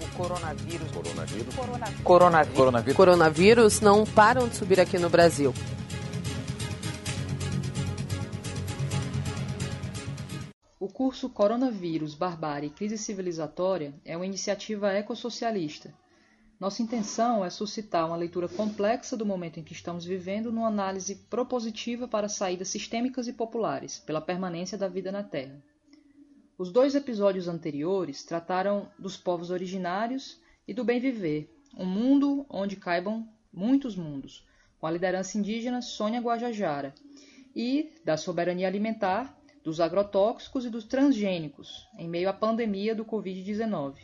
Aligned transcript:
O 0.00 0.16
coronavírus. 0.16 0.90
Coronavírus. 0.90 1.54
Coronavírus. 1.54 2.04
Coronavírus. 2.54 2.96
Coronavírus 2.96 3.80
não 3.80 4.04
param 4.04 4.48
de 4.48 4.56
subir 4.56 4.80
aqui 4.80 4.98
no 4.98 5.10
Brasil. 5.10 5.52
O 10.78 10.88
curso 10.88 11.28
Coronavírus, 11.28 12.14
Barbárie 12.14 12.68
e 12.68 12.70
Crise 12.70 12.96
Civilizatória 12.96 13.94
é 14.04 14.16
uma 14.16 14.24
iniciativa 14.24 14.90
ecossocialista. 14.92 15.92
Nossa 16.58 16.82
intenção 16.82 17.44
é 17.44 17.50
suscitar 17.50 18.06
uma 18.06 18.16
leitura 18.16 18.48
complexa 18.48 19.16
do 19.16 19.24
momento 19.24 19.60
em 19.60 19.62
que 19.62 19.72
estamos 19.72 20.04
vivendo 20.04 20.52
numa 20.52 20.68
análise 20.68 21.14
propositiva 21.28 22.06
para 22.08 22.28
saídas 22.28 22.68
sistêmicas 22.68 23.28
e 23.28 23.32
populares 23.32 23.98
pela 23.98 24.20
permanência 24.20 24.76
da 24.76 24.88
vida 24.88 25.12
na 25.12 25.22
Terra. 25.22 25.62
Os 26.60 26.70
dois 26.70 26.94
episódios 26.94 27.48
anteriores 27.48 28.22
trataram 28.22 28.86
dos 28.98 29.16
povos 29.16 29.48
originários 29.50 30.38
e 30.68 30.74
do 30.74 30.84
bem 30.84 31.00
viver, 31.00 31.50
um 31.74 31.86
mundo 31.86 32.44
onde 32.50 32.76
caibam 32.76 33.26
muitos 33.50 33.96
mundos, 33.96 34.46
com 34.78 34.86
a 34.86 34.90
liderança 34.90 35.38
indígena 35.38 35.80
Sônia 35.80 36.20
Guajajara, 36.20 36.94
e 37.56 37.90
da 38.04 38.18
soberania 38.18 38.68
alimentar, 38.68 39.34
dos 39.64 39.80
agrotóxicos 39.80 40.66
e 40.66 40.68
dos 40.68 40.84
transgênicos, 40.84 41.88
em 41.96 42.06
meio 42.06 42.28
à 42.28 42.32
pandemia 42.34 42.94
do 42.94 43.06
Covid-19, 43.06 43.94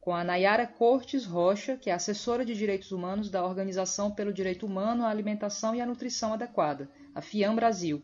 com 0.00 0.14
a 0.14 0.22
Nayara 0.22 0.68
Cortes 0.68 1.24
Rocha, 1.24 1.76
que 1.76 1.90
é 1.90 1.92
assessora 1.92 2.44
de 2.44 2.54
direitos 2.54 2.92
humanos 2.92 3.28
da 3.28 3.44
Organização 3.44 4.12
pelo 4.12 4.32
Direito 4.32 4.64
Humano 4.64 5.04
à 5.04 5.08
Alimentação 5.08 5.74
e 5.74 5.80
à 5.80 5.86
Nutrição 5.86 6.32
Adequada, 6.32 6.88
a 7.12 7.20
FIAM 7.20 7.56
Brasil, 7.56 8.00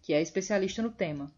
que 0.00 0.14
é 0.14 0.22
especialista 0.22 0.80
no 0.80 0.90
tema. 0.90 1.30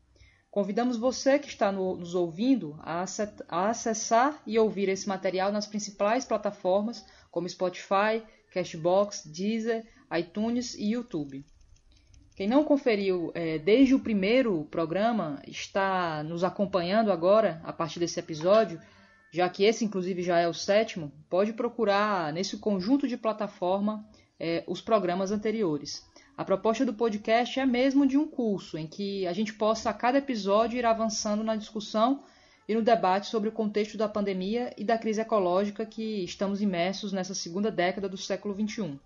Convidamos 0.51 0.97
você 0.97 1.39
que 1.39 1.49
está 1.49 1.71
no, 1.71 1.97
nos 1.97 2.15
ouvindo 2.15 2.79
a, 2.81 3.05
a 3.49 3.69
acessar 3.69 4.43
e 4.47 4.59
ouvir 4.59 4.89
esse 4.89 5.07
material 5.07 5.53
nas 5.53 5.67
principais 5.67 6.25
plataformas 6.25 7.05
como 7.31 7.49
Spotify, 7.49 8.23
Cashbox, 8.53 9.27
Deezer, 9.27 9.87
iTunes 10.17 10.75
e 10.75 10.93
YouTube. 10.93 11.45
Quem 12.35 12.49
não 12.49 12.65
conferiu 12.65 13.31
é, 13.35 13.59
desde 13.59 13.95
o 13.95 14.01
primeiro 14.01 14.65
programa 14.71 15.43
está 15.47 16.23
nos 16.23 16.45
acompanhando 16.45 17.11
agora, 17.11 17.61
a 17.65 17.73
partir 17.73 17.99
desse 17.99 18.21
episódio, 18.21 18.81
já 19.31 19.49
que 19.49 19.65
esse, 19.65 19.85
inclusive, 19.85 20.23
já 20.23 20.39
é 20.39 20.49
o 20.49 20.55
sétimo, 20.55 21.13
pode 21.29 21.53
procurar 21.53 22.33
nesse 22.33 22.57
conjunto 22.57 23.07
de 23.07 23.17
plataforma 23.17 24.09
é, 24.41 24.65
os 24.67 24.81
programas 24.81 25.31
anteriores. 25.31 26.08
A 26.39 26.45
proposta 26.45 26.87
do 26.87 26.95
podcast 26.95 27.59
é 27.59 27.67
mesmo 27.67 28.07
de 28.07 28.17
um 28.17 28.25
curso, 28.25 28.79
em 28.79 28.87
que 28.87 29.27
a 29.27 29.33
gente 29.33 29.53
possa, 29.53 29.91
a 29.91 29.93
cada 29.93 30.19
episódio, 30.19 30.79
ir 30.79 30.87
avançando 30.87 31.43
na 31.43 31.57
discussão 31.57 32.23
e 32.69 32.77
no 32.77 32.81
debate 32.81 33.27
sobre 33.27 33.49
o 33.49 33.53
contexto 33.53 33.99
da 33.99 34.09
pandemia 34.09 34.73
e 34.79 34.85
da 34.85 34.97
crise 34.97 35.21
ecológica 35.21 35.85
que 35.85 36.23
estamos 36.23 36.63
imersos 36.63 37.13
nessa 37.13 37.35
segunda 37.35 37.73
década 37.73 38.09
do 38.09 38.17
século 38.17 38.55
XXI. 38.55 39.01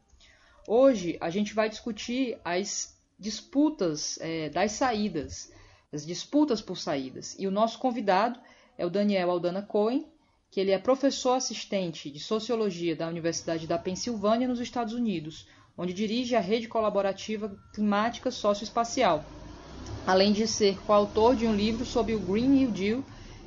Hoje, 0.68 1.16
a 1.22 1.30
gente 1.30 1.54
vai 1.54 1.70
discutir 1.70 2.38
as 2.44 3.00
disputas 3.18 4.18
é, 4.20 4.50
das 4.50 4.72
saídas, 4.72 5.50
as 5.90 6.04
disputas 6.04 6.60
por 6.60 6.76
saídas. 6.76 7.34
E 7.38 7.46
o 7.46 7.50
nosso 7.50 7.78
convidado 7.78 8.38
é 8.76 8.84
o 8.84 8.90
Daniel 8.90 9.30
Aldana 9.30 9.62
Cohen, 9.62 10.06
que 10.50 10.60
ele 10.60 10.70
é 10.70 10.78
professor 10.78 11.32
assistente 11.32 12.10
de 12.10 12.20
Sociologia 12.20 12.94
da 12.94 13.08
Universidade 13.08 13.66
da 13.66 13.78
Pensilvânia, 13.78 14.46
nos 14.46 14.60
Estados 14.60 14.92
Unidos, 14.92 15.48
onde 15.76 15.92
dirige 15.92 16.36
a 16.36 16.40
rede 16.40 16.68
colaborativa 16.68 17.56
climática 17.72 18.30
socioespacial, 18.30 19.24
além 20.06 20.32
de 20.32 20.46
ser 20.46 20.80
coautor 20.82 21.34
de 21.34 21.46
um 21.46 21.54
livro 21.54 21.84
sobre 21.84 22.14
o 22.14 22.20
Green 22.20 22.48
New 22.48 22.70
Deal 22.70 23.04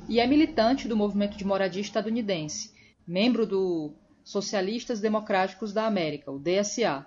e 0.08 0.20
é 0.20 0.26
militante 0.26 0.88
do 0.88 0.96
movimento 0.96 1.36
de 1.36 1.44
moradia 1.44 1.82
estadunidense, 1.82 2.72
membro 3.06 3.46
do 3.46 3.92
Socialistas 4.24 5.00
Democráticos 5.00 5.72
da 5.72 5.86
América, 5.86 6.32
o 6.32 6.38
DSA, 6.38 7.06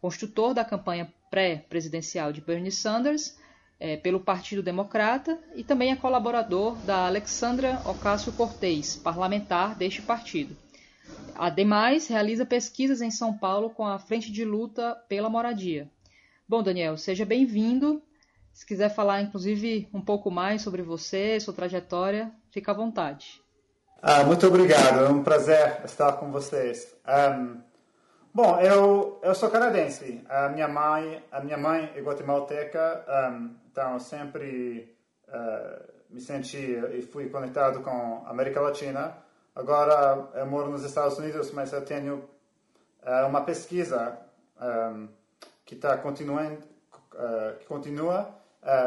construtor 0.00 0.54
da 0.54 0.64
campanha 0.64 1.12
pré-presidencial 1.30 2.32
de 2.32 2.40
Bernie 2.40 2.72
Sanders 2.72 3.36
é, 3.78 3.96
pelo 3.96 4.20
Partido 4.20 4.62
Democrata 4.62 5.38
e 5.54 5.64
também 5.64 5.90
é 5.90 5.96
colaborador 5.96 6.76
da 6.84 7.06
Alexandra 7.06 7.80
Ocasio-Cortez, 7.84 8.96
parlamentar 8.96 9.74
deste 9.74 10.02
partido. 10.02 10.56
Ademais, 11.34 12.06
realiza 12.06 12.44
pesquisas 12.44 13.00
em 13.00 13.10
São 13.10 13.36
Paulo 13.36 13.70
com 13.70 13.86
a 13.86 13.98
Frente 13.98 14.30
de 14.30 14.44
Luta 14.44 14.94
pela 15.08 15.30
Moradia. 15.30 15.90
Bom, 16.48 16.62
Daniel, 16.62 16.96
seja 16.96 17.24
bem-vindo. 17.24 18.02
Se 18.52 18.66
quiser 18.66 18.90
falar, 18.90 19.22
inclusive, 19.22 19.88
um 19.94 20.00
pouco 20.00 20.30
mais 20.30 20.62
sobre 20.62 20.82
você, 20.82 21.38
sua 21.40 21.54
trajetória, 21.54 22.30
fica 22.50 22.72
à 22.72 22.74
vontade. 22.74 23.40
Ah, 24.02 24.24
muito 24.24 24.46
obrigado, 24.46 25.00
é 25.00 25.08
um 25.08 25.22
prazer 25.22 25.80
estar 25.84 26.12
com 26.14 26.30
vocês. 26.30 26.94
Um, 27.06 27.60
Bom, 28.32 28.60
eu, 28.60 29.18
eu 29.24 29.34
sou 29.34 29.50
canadense. 29.50 30.24
A 30.28 30.48
minha 30.50 30.68
mãe, 30.68 31.20
a 31.32 31.40
minha 31.40 31.58
mãe 31.58 31.92
é 31.96 32.00
guatemalteca, 32.00 33.04
um, 33.08 33.56
então 33.68 33.98
sempre 33.98 34.96
uh, 35.26 35.92
me 36.08 36.20
senti 36.20 36.78
e 36.92 37.02
fui 37.02 37.28
conectado 37.28 37.80
com 37.80 38.22
a 38.24 38.30
América 38.30 38.60
Latina. 38.60 39.16
Agora 39.54 40.46
moro 40.46 40.70
nos 40.70 40.84
Estados 40.84 41.18
Unidos, 41.18 41.50
mas 41.52 41.72
eu 41.72 41.84
tenho 41.84 42.24
uh, 43.02 43.26
uma 43.28 43.42
pesquisa 43.42 44.18
um, 44.60 45.08
que 45.64 45.74
está 45.74 45.96
continuando, 45.96 46.58
uh, 47.14 47.58
que 47.58 47.66
continua 47.66 48.28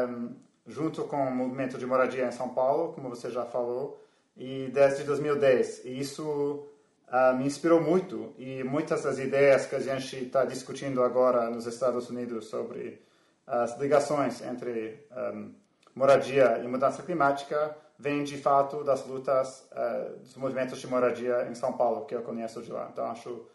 um, 0.08 0.34
junto 0.66 1.04
com 1.04 1.16
o 1.16 1.30
movimento 1.30 1.76
de 1.76 1.86
moradia 1.86 2.26
em 2.26 2.32
São 2.32 2.48
Paulo, 2.48 2.92
como 2.92 3.08
você 3.08 3.30
já 3.30 3.44
falou, 3.44 4.02
e 4.36 4.70
desde 4.72 5.04
2010. 5.04 5.84
E 5.84 5.98
isso 5.98 6.66
uh, 7.08 7.36
me 7.36 7.46
inspirou 7.46 7.80
muito 7.80 8.32
e 8.38 8.64
muitas 8.64 9.02
das 9.02 9.18
ideias 9.18 9.66
que 9.66 9.76
a 9.76 9.80
gente 9.80 10.16
está 10.24 10.44
discutindo 10.44 11.02
agora 11.02 11.50
nos 11.50 11.66
Estados 11.66 12.08
Unidos 12.08 12.46
sobre 12.46 13.02
as 13.46 13.78
ligações 13.78 14.40
entre 14.40 15.06
um, 15.34 15.52
moradia 15.94 16.58
e 16.64 16.66
mudança 16.66 17.02
climática 17.02 17.76
vêm 17.98 18.24
de 18.24 18.36
fato 18.36 18.82
das 18.82 19.06
lutas 19.06 19.68
uh, 19.72 20.18
dos 20.18 20.36
movimentos 20.36 20.80
de 20.80 20.86
moradia 20.86 21.46
em 21.48 21.54
São 21.54 21.72
Paulo 21.72 22.06
que 22.06 22.14
eu 22.14 22.22
conheço 22.22 22.62
de 22.62 22.72
lá. 22.72 22.88
Então 22.92 23.06
acho 23.06 23.46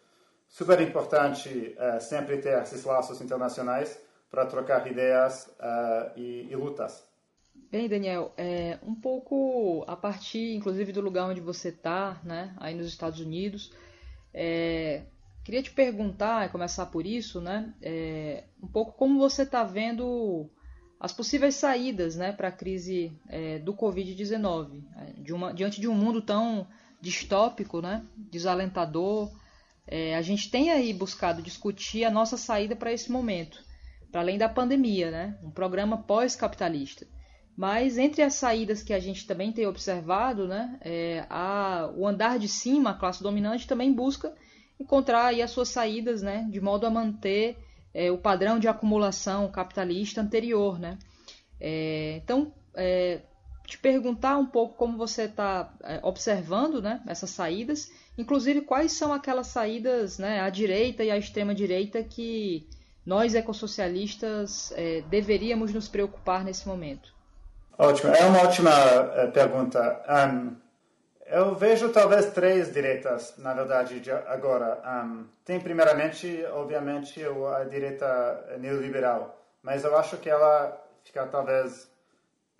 super 0.47 0.79
importante 0.81 1.75
uh, 1.77 2.01
sempre 2.01 2.37
ter 2.37 2.61
esses 2.61 2.83
laços 2.83 3.21
internacionais 3.21 3.99
para 4.29 4.45
trocar 4.45 4.85
ideias 4.87 5.47
uh, 5.59 6.11
e, 6.15 6.47
e 6.49 6.55
lutas. 6.55 7.09
Bem, 7.71 7.87
Daniel, 7.87 8.33
é, 8.35 8.79
um 8.81 8.95
pouco 8.95 9.83
a 9.87 9.95
partir, 9.95 10.55
inclusive, 10.55 10.91
do 10.91 11.01
lugar 11.01 11.29
onde 11.29 11.39
você 11.39 11.69
está, 11.69 12.19
né, 12.23 12.55
aí 12.57 12.73
nos 12.73 12.87
Estados 12.87 13.19
Unidos, 13.19 13.71
é, 14.33 15.03
queria 15.43 15.61
te 15.61 15.69
perguntar, 15.69 16.51
começar 16.51 16.87
por 16.87 17.05
isso, 17.05 17.39
né, 17.39 17.71
é, 17.79 18.45
um 18.61 18.67
pouco 18.67 18.93
como 18.93 19.19
você 19.19 19.43
está 19.43 19.63
vendo 19.63 20.49
as 20.99 21.13
possíveis 21.13 21.55
saídas, 21.55 22.15
né, 22.17 22.33
para 22.33 22.49
a 22.49 22.51
crise 22.51 23.13
é, 23.29 23.57
do 23.59 23.73
Covid-19, 23.73 24.83
é, 24.97 25.13
de 25.21 25.33
diante 25.55 25.79
de 25.79 25.87
um 25.87 25.95
mundo 25.95 26.21
tão 26.21 26.67
distópico, 26.99 27.81
né, 27.81 28.05
desalentador, 28.17 29.31
é, 29.87 30.15
a 30.15 30.21
gente 30.21 30.51
tem 30.51 30.71
aí 30.71 30.93
buscado 30.93 31.41
discutir 31.41 32.03
a 32.03 32.11
nossa 32.11 32.35
saída 32.35 32.75
para 32.75 32.91
esse 32.91 33.09
momento, 33.11 33.63
para 34.11 34.21
além 34.21 34.37
da 34.37 34.49
pandemia, 34.49 35.09
né, 35.09 35.39
um 35.41 35.49
programa 35.49 36.03
pós-capitalista. 36.03 37.07
Mas 37.55 37.97
entre 37.97 38.21
as 38.21 38.35
saídas 38.35 38.83
que 38.83 38.93
a 38.93 38.99
gente 38.99 39.25
também 39.25 39.51
tem 39.51 39.65
observado, 39.65 40.47
né, 40.47 40.77
é, 40.81 41.25
a, 41.29 41.89
o 41.95 42.05
andar 42.05 42.37
de 42.37 42.47
cima, 42.47 42.91
a 42.91 42.93
classe 42.93 43.23
dominante, 43.23 43.67
também 43.67 43.93
busca 43.93 44.33
encontrar 44.77 45.27
aí 45.27 45.41
as 45.41 45.51
suas 45.51 45.69
saídas 45.69 46.21
né, 46.21 46.47
de 46.49 46.59
modo 46.59 46.85
a 46.85 46.89
manter 46.89 47.57
é, 47.93 48.11
o 48.11 48.17
padrão 48.17 48.59
de 48.59 48.67
acumulação 48.67 49.49
capitalista 49.51 50.21
anterior. 50.21 50.79
Né? 50.79 50.97
É, 51.59 52.19
então, 52.23 52.53
é, 52.75 53.21
te 53.65 53.77
perguntar 53.77 54.37
um 54.37 54.45
pouco 54.45 54.75
como 54.75 54.97
você 54.97 55.23
está 55.23 55.71
é, 55.83 55.99
observando 56.03 56.81
né, 56.81 57.01
essas 57.07 57.29
saídas, 57.29 57.91
inclusive 58.17 58.61
quais 58.61 58.93
são 58.93 59.13
aquelas 59.13 59.47
saídas 59.47 60.17
né, 60.17 60.41
à 60.41 60.49
direita 60.49 61.03
e 61.03 61.11
à 61.11 61.17
extrema-direita 61.17 62.03
que 62.03 62.67
nós 63.05 63.33
ecossocialistas 63.35 64.71
é, 64.75 65.01
deveríamos 65.09 65.73
nos 65.73 65.87
preocupar 65.87 66.43
nesse 66.43 66.67
momento. 66.67 67.13
Ótimo, 67.77 68.13
é 68.13 68.25
uma 68.25 68.41
ótima 68.41 68.71
uh, 68.71 69.31
pergunta. 69.31 70.03
Um, 70.09 70.68
eu 71.29 71.55
vejo 71.55 71.89
talvez 71.89 72.31
três 72.31 72.73
direitas, 72.73 73.35
na 73.37 73.53
verdade, 73.53 74.01
agora. 74.27 74.81
Um, 75.05 75.27
tem, 75.45 75.59
primeiramente, 75.59 76.43
obviamente, 76.51 77.21
a 77.23 77.63
direita 77.63 78.57
neoliberal, 78.59 79.39
mas 79.61 79.83
eu 79.83 79.95
acho 79.97 80.17
que 80.17 80.29
ela 80.29 80.81
fica 81.03 81.25
talvez 81.27 81.89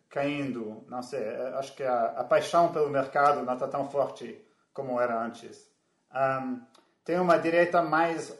caindo, 0.10 0.84
não 0.88 1.02
sei, 1.04 1.24
acho 1.56 1.76
que 1.76 1.84
a, 1.84 2.06
a 2.18 2.24
paixão 2.24 2.72
pelo 2.72 2.90
mercado 2.90 3.44
não 3.44 3.54
está 3.54 3.68
tão 3.68 3.90
forte 3.90 4.44
como 4.74 5.00
era 5.00 5.20
antes. 5.20 5.70
Um, 6.14 6.62
tem 7.04 7.20
uma 7.20 7.38
direita 7.38 7.82
mais 7.82 8.36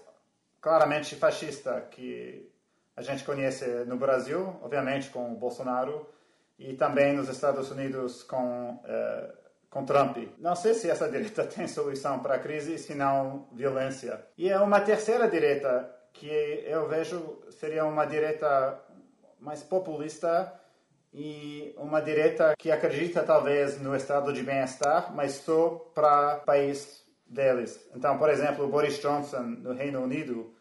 claramente 0.60 1.16
fascista 1.16 1.82
que 1.92 2.52
a 2.96 3.02
gente 3.02 3.24
conhece 3.24 3.66
no 3.86 3.98
Brasil, 3.98 4.60
obviamente 4.62 5.10
com 5.10 5.32
o 5.32 5.38
Bolsonaro, 5.38 6.08
e 6.58 6.74
também 6.74 7.14
nos 7.14 7.30
Estados 7.30 7.72
Unidos 7.72 8.24
com 8.24 8.74
uh, 8.74 9.39
com 9.70 9.86
Trump. 9.86 10.18
Não 10.38 10.56
sei 10.56 10.74
se 10.74 10.90
essa 10.90 11.08
direita 11.10 11.46
tem 11.46 11.68
solução 11.68 12.20
para 12.20 12.36
a 12.36 12.40
crise, 12.40 12.78
se 12.78 12.96
não 12.96 13.48
violência. 13.52 14.26
E 14.38 14.50
é 14.50 14.60
uma 14.60 14.82
terceira 14.82 15.28
direita 15.28 15.96
que 16.14 16.64
eu 16.66 16.88
vejo 16.88 17.40
seria 17.52 17.86
uma 17.86 18.06
direita 18.06 18.80
mais 19.40 19.64
populista 19.64 20.54
e 21.14 21.74
uma 21.78 22.02
direita 22.02 22.54
que 22.58 22.72
acredita 22.72 23.24
talvez 23.24 23.80
no 23.80 23.96
estado 23.96 24.34
de 24.34 24.44
bem-estar, 24.44 25.14
mas 25.16 25.34
só 25.34 25.70
para 25.94 26.38
o 26.38 26.46
país 26.46 27.04
deles. 27.26 27.80
Então, 27.96 28.18
por 28.18 28.30
exemplo, 28.30 28.68
Boris 28.68 29.00
Johnson 29.00 29.42
no 29.42 29.74
Reino 29.74 30.02
Unido 30.02 30.54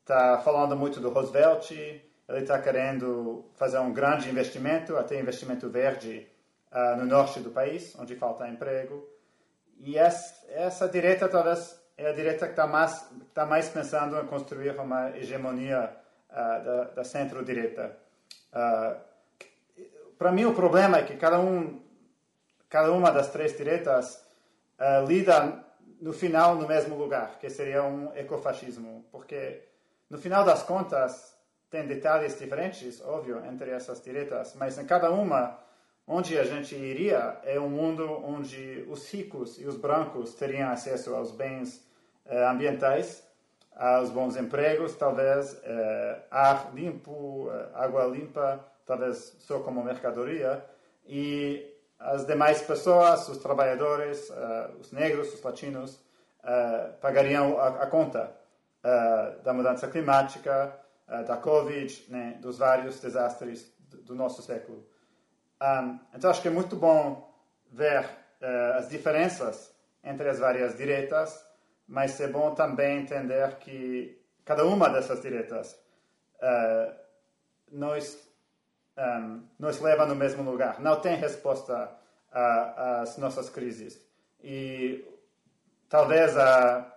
está 0.00 0.38
falando 0.38 0.76
muito 0.76 1.00
do 1.00 1.10
Roosevelt, 1.10 1.70
ele 1.70 2.40
está 2.40 2.58
querendo 2.60 3.46
fazer 3.54 3.78
um 3.78 3.92
grande 3.92 4.28
investimento, 4.28 4.96
até 4.96 5.18
investimento 5.18 5.68
verde 5.68 6.28
uh, 6.72 6.96
no 6.96 7.06
norte 7.06 7.40
do 7.40 7.50
país, 7.50 7.94
onde 7.98 8.16
falta 8.16 8.48
emprego. 8.48 9.08
E 9.78 9.96
essa, 9.96 10.46
essa 10.50 10.88
direita 10.88 11.28
talvez 11.28 11.78
é 11.96 12.08
a 12.08 12.12
direita 12.12 12.46
que 12.46 12.52
está 12.52 12.66
mais, 12.66 13.08
tá 13.34 13.46
mais 13.46 13.68
pensando 13.68 14.18
em 14.18 14.26
construir 14.26 14.78
uma 14.78 15.16
hegemonia 15.16 15.90
uh, 16.30 16.64
da, 16.64 16.84
da 16.94 17.04
centro-direita. 17.04 17.96
Uh, 18.52 19.08
Para 20.18 20.32
mim, 20.32 20.46
o 20.46 20.52
problema 20.52 20.98
é 20.98 21.02
que 21.04 21.16
cada, 21.16 21.38
um, 21.38 21.80
cada 22.68 22.90
uma 22.92 23.10
das 23.10 23.30
três 23.30 23.56
direitas 23.56 24.26
lida 25.06 25.64
no 26.00 26.12
final 26.12 26.54
no 26.54 26.66
mesmo 26.66 26.96
lugar, 26.96 27.38
que 27.40 27.50
seria 27.50 27.82
um 27.82 28.12
ecofascismo, 28.16 29.04
porque 29.10 29.62
no 30.08 30.18
final 30.18 30.44
das 30.44 30.62
contas 30.62 31.36
tem 31.70 31.86
detalhes 31.86 32.38
diferentes, 32.38 33.00
óbvio, 33.00 33.44
entre 33.44 33.70
essas 33.70 34.00
direitas, 34.00 34.54
mas 34.54 34.78
em 34.78 34.86
cada 34.86 35.10
uma 35.10 35.58
onde 36.08 36.38
a 36.38 36.44
gente 36.44 36.74
iria 36.74 37.38
é 37.44 37.60
um 37.60 37.68
mundo 37.68 38.10
onde 38.24 38.86
os 38.88 39.12
ricos 39.12 39.60
e 39.60 39.66
os 39.66 39.76
brancos 39.76 40.34
teriam 40.34 40.70
acesso 40.70 41.14
aos 41.14 41.30
bens 41.30 41.86
eh, 42.24 42.44
ambientais, 42.46 43.22
aos 43.76 44.10
bons 44.10 44.34
empregos, 44.36 44.94
talvez 44.96 45.56
eh, 45.62 46.22
ar 46.30 46.72
limpo, 46.74 47.50
eh, 47.52 47.68
água 47.74 48.06
limpa, 48.06 48.64
talvez 48.86 49.36
só 49.40 49.60
como 49.60 49.84
mercadoria, 49.84 50.64
e 51.06 51.74
as 51.98 52.26
demais 52.26 52.62
pessoas, 52.62 53.28
os 53.28 53.38
trabalhadores, 53.38 54.30
os 54.78 54.92
negros, 54.92 55.34
os 55.34 55.42
latinos, 55.42 55.98
pagariam 57.00 57.58
a, 57.58 57.86
conta 57.86 58.30
da 59.42 59.52
mudança 59.52 59.88
climática, 59.88 60.78
da 61.26 61.36
Covid, 61.36 62.04
né, 62.08 62.38
dos 62.40 62.56
vários 62.56 63.00
desastres 63.00 63.74
do 64.04 64.14
nosso 64.14 64.42
século. 64.42 64.86
Um, 65.60 65.98
então 66.14 66.30
acho 66.30 66.42
que 66.42 66.48
é 66.48 66.50
muito 66.50 66.76
bom 66.76 67.28
ver 67.70 68.08
as 68.76 68.88
diferenças 68.88 69.74
entre 70.04 70.28
as 70.28 70.38
várias 70.38 70.76
direitas, 70.76 71.44
mas 71.86 72.20
é 72.20 72.28
bom 72.28 72.54
também 72.54 72.98
entender 72.98 73.56
que 73.56 74.22
cada 74.44 74.64
uma 74.64 74.88
dessas 74.88 75.20
direitas 75.20 75.76
nós 77.72 78.28
um, 78.98 79.42
nos 79.58 79.80
leva 79.80 80.06
no 80.06 80.14
mesmo 80.14 80.42
lugar. 80.42 80.80
Não 80.80 81.00
tem 81.00 81.16
resposta 81.16 81.90
às 82.32 83.16
nossas 83.16 83.48
crises. 83.48 84.00
E 84.42 85.04
talvez 85.88 86.36
a. 86.36 86.94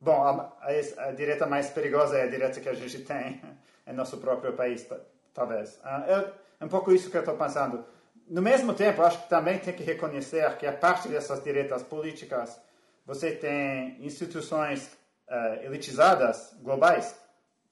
Bom, 0.00 0.22
a, 0.24 0.52
a, 0.60 1.08
a, 1.08 1.12
direita 1.12 1.46
mais 1.46 1.70
perigosa 1.70 2.18
é 2.18 2.22
a 2.22 2.26
direita 2.26 2.60
que 2.60 2.68
a 2.68 2.74
gente 2.74 3.00
tem 3.04 3.40
em 3.86 3.92
nosso 3.92 4.18
próprio 4.18 4.52
país, 4.52 4.86
talvez. 5.32 5.76
Uh, 5.76 6.32
é 6.62 6.64
um 6.64 6.68
pouco 6.68 6.92
isso 6.92 7.10
que 7.10 7.16
eu 7.16 7.22
estou 7.22 7.36
pensando. 7.36 7.84
No 8.28 8.40
mesmo 8.40 8.72
tempo, 8.72 9.02
acho 9.02 9.20
que 9.22 9.28
também 9.28 9.58
tem 9.58 9.74
que 9.74 9.82
reconhecer 9.82 10.56
que 10.58 10.64
a 10.64 10.72
parte 10.72 11.08
dessas 11.08 11.42
direitas 11.42 11.82
políticas, 11.82 12.60
você 13.04 13.32
tem 13.32 13.96
instituições 14.00 14.86
uh, 15.28 15.64
elitizadas, 15.64 16.56
globais, 16.62 17.16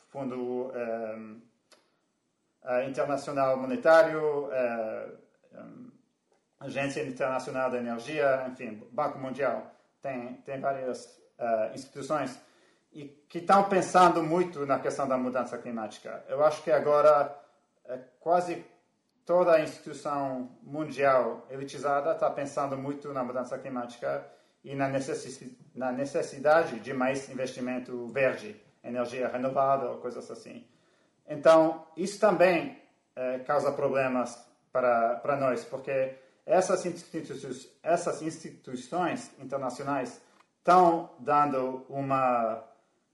fundo 0.09 0.35
um, 0.35 1.41
uh, 2.65 2.83
internacional 2.89 3.57
monetário, 3.57 4.49
uh, 4.49 5.19
um, 5.55 5.93
Agência 6.59 7.03
Internacional 7.05 7.71
da 7.71 7.79
Energia, 7.79 8.45
enfim, 8.51 8.83
Banco 8.91 9.21
Mundial, 9.21 9.73
tem, 10.03 10.35
tem 10.45 10.61
várias 10.61 11.19
instituições 11.75 12.39
e 12.93 13.07
que 13.31 13.39
estão 13.39 13.67
pensando 13.67 14.23
muito 14.23 14.67
na 14.67 14.79
questão 14.79 15.09
da 15.09 15.17
mudança 15.17 15.57
climática. 15.57 16.23
Eu 16.29 16.45
acho 16.45 16.63
que 16.63 16.71
agora 16.71 17.35
quase 18.21 18.63
toda 19.25 19.53
a 19.53 19.63
instituição 19.63 20.51
mundial 20.63 21.47
elitizada 21.51 22.13
está 22.13 22.31
pensando 22.31 22.77
muito 22.77 23.13
na 23.13 23.23
mudança 23.23 23.59
climática 23.59 24.27
e 24.63 24.75
na 24.75 24.89
necessidade, 25.93 26.81
de 26.81 26.93
mais 26.93 27.29
investimento 27.29 28.07
verde, 28.09 28.61
energia 28.85 29.29
renovável, 29.29 29.97
coisas 29.99 30.31
assim. 30.31 30.67
Então, 31.27 31.87
isso 31.97 32.19
também 32.19 32.81
é, 33.17 33.39
causa 33.41 33.73
problemas 33.73 34.39
para, 34.73 35.17
para 35.17 35.37
nós, 35.37 35.65
porque 35.65 36.17
essas 36.45 36.85
instituições, 36.85 37.71
essas 37.83 38.23
instituições 38.23 39.31
internacionais 39.39 40.21
estão 40.59 41.11
dando 41.19 41.85
uma 41.89 42.65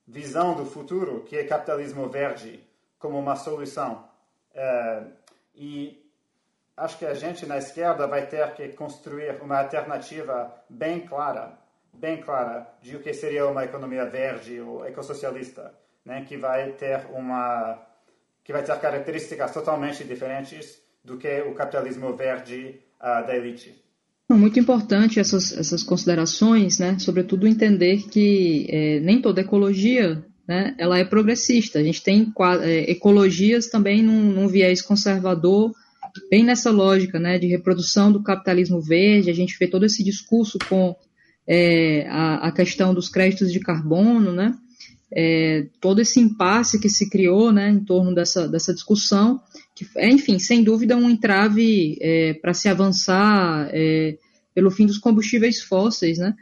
visão 0.07 0.55
do 0.55 0.65
futuro 0.65 1.23
que 1.25 1.37
é 1.37 1.45
capitalismo 1.45 2.09
verde 2.09 2.63
como 2.99 3.19
uma 3.19 3.37
solução. 3.37 4.09
É, 4.55 5.03
e 5.57 6.03
acho 6.77 6.99
que 6.99 7.07
a 7.07 7.15
gente 7.15 7.47
na 7.47 7.57
esquerda 7.59 8.07
vai 8.07 8.27
ter 8.27 8.53
que 8.55 8.69
construir 8.69 9.41
uma 9.41 9.59
alternativa 9.59 10.55
bem 10.69 11.01
clara, 11.01 11.59
bem 11.93 12.21
clara 12.21 12.67
de 12.83 12.97
o 12.97 13.01
que 13.01 13.15
seria 13.15 13.47
uma 13.47 13.65
economia 13.65 14.05
verde 14.05 14.61
ou 14.61 14.87
ecossocialista, 14.87 15.73
né, 16.05 16.25
que 16.29 16.37
vai 16.37 16.73
ter 16.73 17.07
uma 17.13 17.83
que 18.45 18.53
vai 18.53 18.63
ter 18.63 18.79
características 18.79 19.53
totalmente 19.53 20.05
diferentes 20.05 20.81
do 21.05 21.17
que 21.17 21.41
o 21.43 21.55
capitalismo 21.55 22.15
verde 22.15 22.81
uh, 23.01 23.27
da 23.27 23.37
elite. 23.37 23.75
Muito 24.31 24.59
importante 24.59 25.21
essas, 25.21 25.53
essas 25.53 25.83
considerações, 25.85 26.79
né? 26.79 26.97
sobretudo 26.99 27.47
entender 27.47 28.09
que 28.09 28.67
é, 28.69 29.01
nem 29.01 29.23
toda 29.23 29.41
ecologia 29.41 30.25
né, 30.47 30.75
ela 30.79 30.99
é 30.99 31.05
progressista. 31.05 31.79
A 31.79 31.83
gente 31.83 32.03
tem 32.03 32.33
é, 32.63 32.91
ecologias 32.91 33.67
também 33.67 34.03
num, 34.03 34.33
num, 34.33 34.49
viés 34.49 34.83
conservador, 34.83 35.73
bem 36.31 36.45
nessa 36.45 36.71
lógica 36.71 37.19
né, 37.19 37.39
de 37.39 37.47
reprodução 37.47 38.13
do 38.13 38.23
capitalismo 38.23 38.81
verde. 38.81 39.31
A 39.31 39.35
gente 39.35 39.57
vê 39.59 39.67
todo 39.67 39.85
esse 39.85 40.05
discurso 40.05 40.59
com 40.69 40.95
é, 41.47 42.07
a, 42.09 42.49
a, 42.49 42.53
questão 42.53 42.95
dos 42.95 43.09
créditos 43.09 43.53
de 43.53 43.61
carbono, 43.61 44.33
né? 44.33 44.55
é, 45.13 45.67
todo 45.81 46.01
esse 46.01 46.21
impasse 46.21 46.81
que 46.81 46.89
se 46.89 47.09
criou 47.09 47.53
né, 47.53 47.71
em 47.71 47.85
torno 47.85 48.15
dessa, 48.15 48.49
dessa 48.49 48.75
discussão, 48.75 49.41
que 49.75 49.87
é, 49.97 50.09
enfim, 50.09 50.39
sem 50.39 50.63
dúvida, 50.63 50.97
um 50.97 51.09
entrave 51.09 51.97
é, 52.01 52.35
para 52.35 52.55
se 52.55 52.69
avançar 52.69 53.69
é, 53.73 54.17
pelo 54.55 54.71
fim 54.71 54.87
dos 54.87 54.99
combustíveis 54.99 55.61
fósseis, 55.63 56.19
né? 56.19 56.35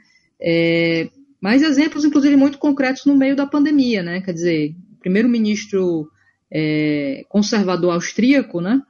É, 1.44 1.48
mas 1.54 1.62
exemplos, 1.62 2.04
inclusive, 2.04 2.36
muito 2.36 2.58
concretos 2.58 3.04
no 3.04 3.16
meio 3.16 3.36
da 3.36 3.46
pandemia, 3.46 4.02
né? 4.02 4.20
Quer 4.20 4.32
dizer, 4.32 4.74
o 4.96 5.00
primeiro-ministro 5.00 6.08
é, 6.50 7.24
conservador 7.28 7.92
austríaco, 7.92 8.60
né? 8.60 8.80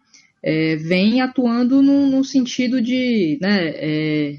É, 0.42 0.76
vem 0.76 1.20
atuando 1.20 1.82
no, 1.82 2.06
no 2.06 2.22
sentido 2.22 2.80
de 2.80 3.38
né, 3.40 4.38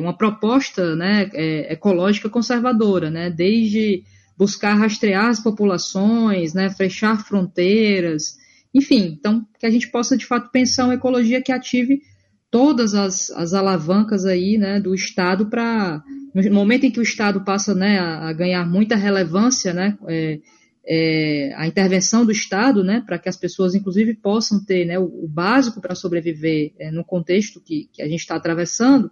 uma 0.00 0.16
proposta 0.16 0.94
né, 0.94 1.28
ecológica 1.68 2.30
conservadora, 2.30 3.10
né? 3.10 3.30
Desde 3.30 4.04
buscar 4.38 4.74
rastrear 4.74 5.26
as 5.26 5.40
populações, 5.40 6.54
né, 6.54 6.70
fechar 6.70 7.24
fronteiras, 7.24 8.36
enfim, 8.72 9.16
então 9.18 9.46
que 9.60 9.66
a 9.66 9.70
gente 9.70 9.88
possa 9.88 10.16
de 10.16 10.26
fato 10.26 10.50
pensar 10.50 10.86
uma 10.86 10.94
ecologia 10.94 11.40
que 11.40 11.52
ative 11.52 12.02
todas 12.50 12.94
as, 12.94 13.30
as 13.30 13.54
alavancas 13.54 14.24
aí, 14.24 14.58
né, 14.58 14.80
do 14.80 14.92
Estado 14.92 15.46
para 15.46 16.02
no 16.34 16.50
momento 16.52 16.84
em 16.84 16.90
que 16.90 16.98
o 16.98 17.02
Estado 17.02 17.44
passa, 17.44 17.74
né, 17.74 17.98
a, 17.98 18.32
ganhar 18.32 18.66
muita 18.66 18.96
relevância, 18.96 19.72
né, 19.72 19.96
é, 20.08 20.40
é, 20.86 21.54
a 21.56 21.66
intervenção 21.66 22.26
do 22.26 22.32
Estado, 22.32 22.82
né, 22.82 23.02
para 23.06 23.18
que 23.18 23.28
as 23.28 23.36
pessoas, 23.36 23.74
inclusive, 23.74 24.14
possam 24.14 24.62
ter 24.64 24.84
né, 24.84 24.98
o, 24.98 25.04
o 25.04 25.28
básico 25.28 25.80
para 25.80 25.94
sobreviver 25.94 26.72
é, 26.78 26.90
no 26.90 27.04
contexto 27.04 27.60
que, 27.60 27.88
que 27.92 28.02
a 28.02 28.08
gente 28.08 28.20
está 28.20 28.34
atravessando, 28.34 29.08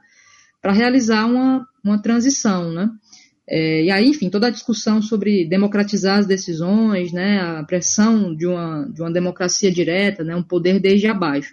para 0.60 0.72
realizar 0.72 1.26
uma, 1.26 1.66
uma 1.84 2.02
transição, 2.02 2.72
né. 2.72 2.90
É, 3.48 3.84
e 3.84 3.90
aí, 3.90 4.06
enfim, 4.06 4.30
toda 4.30 4.46
a 4.46 4.50
discussão 4.50 5.02
sobre 5.02 5.44
democratizar 5.44 6.18
as 6.18 6.26
decisões, 6.26 7.12
né, 7.12 7.40
a 7.40 7.62
pressão 7.62 8.34
de 8.34 8.46
uma, 8.46 8.88
de 8.92 9.00
uma 9.00 9.12
democracia 9.12 9.70
direta, 9.70 10.24
né, 10.24 10.34
um 10.34 10.42
poder 10.42 10.80
desde 10.80 11.06
abaixo. 11.06 11.52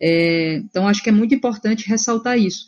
É, 0.00 0.56
então, 0.56 0.86
acho 0.86 1.02
que 1.02 1.08
é 1.08 1.12
muito 1.12 1.34
importante 1.34 1.88
ressaltar 1.88 2.38
isso 2.38 2.66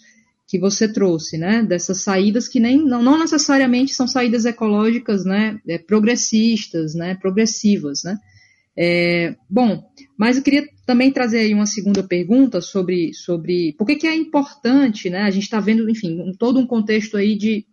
que 0.50 0.58
você 0.58 0.92
trouxe, 0.92 1.38
né, 1.38 1.62
dessas 1.62 2.02
saídas 2.02 2.48
que 2.48 2.58
nem, 2.58 2.84
não, 2.84 3.00
não 3.00 3.16
necessariamente 3.16 3.94
são 3.94 4.08
saídas 4.08 4.44
ecológicas, 4.44 5.24
né, 5.24 5.60
é, 5.68 5.78
progressistas, 5.78 6.94
né, 6.94 7.14
progressivas, 7.14 8.02
né, 8.04 8.18
É, 8.76 9.36
bom, 9.48 9.82
mas 10.16 10.36
eu 10.36 10.42
queria 10.42 10.64
também 10.86 11.12
trazer 11.12 11.40
aí 11.40 11.52
uma 11.52 11.66
segunda 11.66 12.02
pergunta 12.02 12.60
sobre, 12.60 13.12
sobre 13.12 13.74
por 13.76 13.86
que, 13.86 13.96
que 13.96 14.06
é 14.06 14.14
importante, 14.14 15.10
né? 15.10 15.22
A 15.22 15.30
gente 15.30 15.42
está 15.44 15.60
vendo, 15.60 15.88
enfim, 15.90 16.32
todo 16.38 16.58
um 16.58 16.66
contexto 16.66 17.16
aí 17.16 17.36
de, 17.36 17.66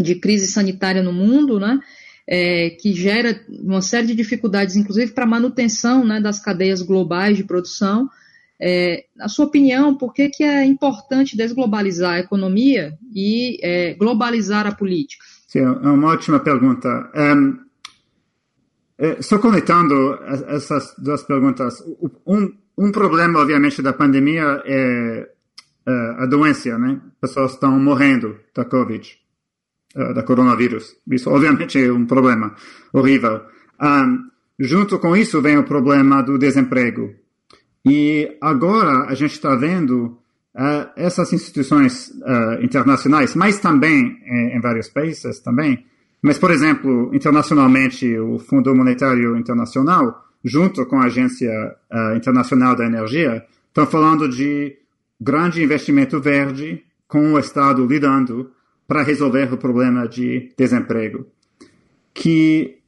de 0.00 0.14
crise 0.14 0.46
sanitária 0.46 1.02
no 1.02 1.12
mundo, 1.12 1.60
né? 1.60 1.78
É, 2.26 2.70
que 2.70 2.94
gera 2.94 3.44
uma 3.48 3.82
série 3.82 4.06
de 4.06 4.14
dificuldades, 4.14 4.76
inclusive 4.76 5.12
para 5.12 5.26
manutenção 5.26 6.04
né, 6.04 6.20
das 6.20 6.40
cadeias 6.40 6.80
globais 6.82 7.36
de 7.36 7.44
produção. 7.44 8.08
É, 8.64 9.06
na 9.16 9.28
sua 9.28 9.46
opinião, 9.46 9.96
por 9.96 10.14
que, 10.14 10.28
que 10.28 10.44
é 10.44 10.64
importante 10.64 11.36
desglobalizar 11.36 12.12
a 12.12 12.20
economia 12.20 12.96
e 13.12 13.58
é, 13.60 13.94
globalizar 13.94 14.68
a 14.68 14.72
política? 14.72 15.24
Sim, 15.48 15.58
é 15.58 15.88
uma 15.88 16.12
ótima 16.12 16.38
pergunta. 16.38 17.10
É, 18.96 19.20
só 19.20 19.38
conectando 19.38 20.16
essas 20.46 20.94
duas 20.96 21.24
perguntas, 21.24 21.82
um, 22.24 22.52
um 22.78 22.92
problema, 22.92 23.40
obviamente, 23.40 23.82
da 23.82 23.92
pandemia 23.92 24.62
é, 24.64 25.28
a 26.18 26.26
doença, 26.26 26.78
né? 26.78 27.00
Pessoas 27.20 27.54
estão 27.54 27.76
morrendo 27.80 28.38
da 28.54 28.64
Covid, 28.64 29.18
é, 29.96 30.14
da 30.14 30.22
coronavírus. 30.22 30.94
Isso, 31.10 31.28
obviamente, 31.30 31.82
é 31.82 31.92
um 31.92 32.06
problema 32.06 32.54
horrível. 32.92 33.40
Um, 33.80 34.30
junto 34.60 35.00
com 35.00 35.16
isso 35.16 35.42
vem 35.42 35.58
o 35.58 35.64
problema 35.64 36.22
do 36.22 36.38
desemprego. 36.38 37.21
E 37.84 38.36
agora 38.40 39.06
a 39.08 39.14
gente 39.14 39.32
está 39.32 39.54
vendo 39.56 40.18
uh, 40.54 40.90
essas 40.96 41.32
instituições 41.32 42.08
uh, 42.08 42.62
internacionais, 42.62 43.34
mas 43.34 43.58
também 43.58 44.18
em, 44.24 44.56
em 44.56 44.60
vários 44.60 44.88
países 44.88 45.40
também, 45.40 45.84
mas, 46.22 46.38
por 46.38 46.52
exemplo, 46.52 47.12
internacionalmente, 47.12 48.16
o 48.16 48.38
Fundo 48.38 48.72
Monetário 48.74 49.36
Internacional, 49.36 50.24
junto 50.44 50.86
com 50.86 51.00
a 51.00 51.06
Agência 51.06 51.50
uh, 51.92 52.16
Internacional 52.16 52.76
da 52.76 52.86
Energia, 52.86 53.44
estão 53.66 53.84
falando 53.84 54.28
de 54.28 54.76
grande 55.20 55.62
investimento 55.62 56.20
verde 56.20 56.84
com 57.08 57.32
o 57.32 57.38
Estado 57.38 57.84
lidando 57.84 58.52
para 58.86 59.02
resolver 59.02 59.52
o 59.52 59.58
problema 59.58 60.06
de 60.06 60.52
desemprego. 60.56 61.26
Que 62.14 62.78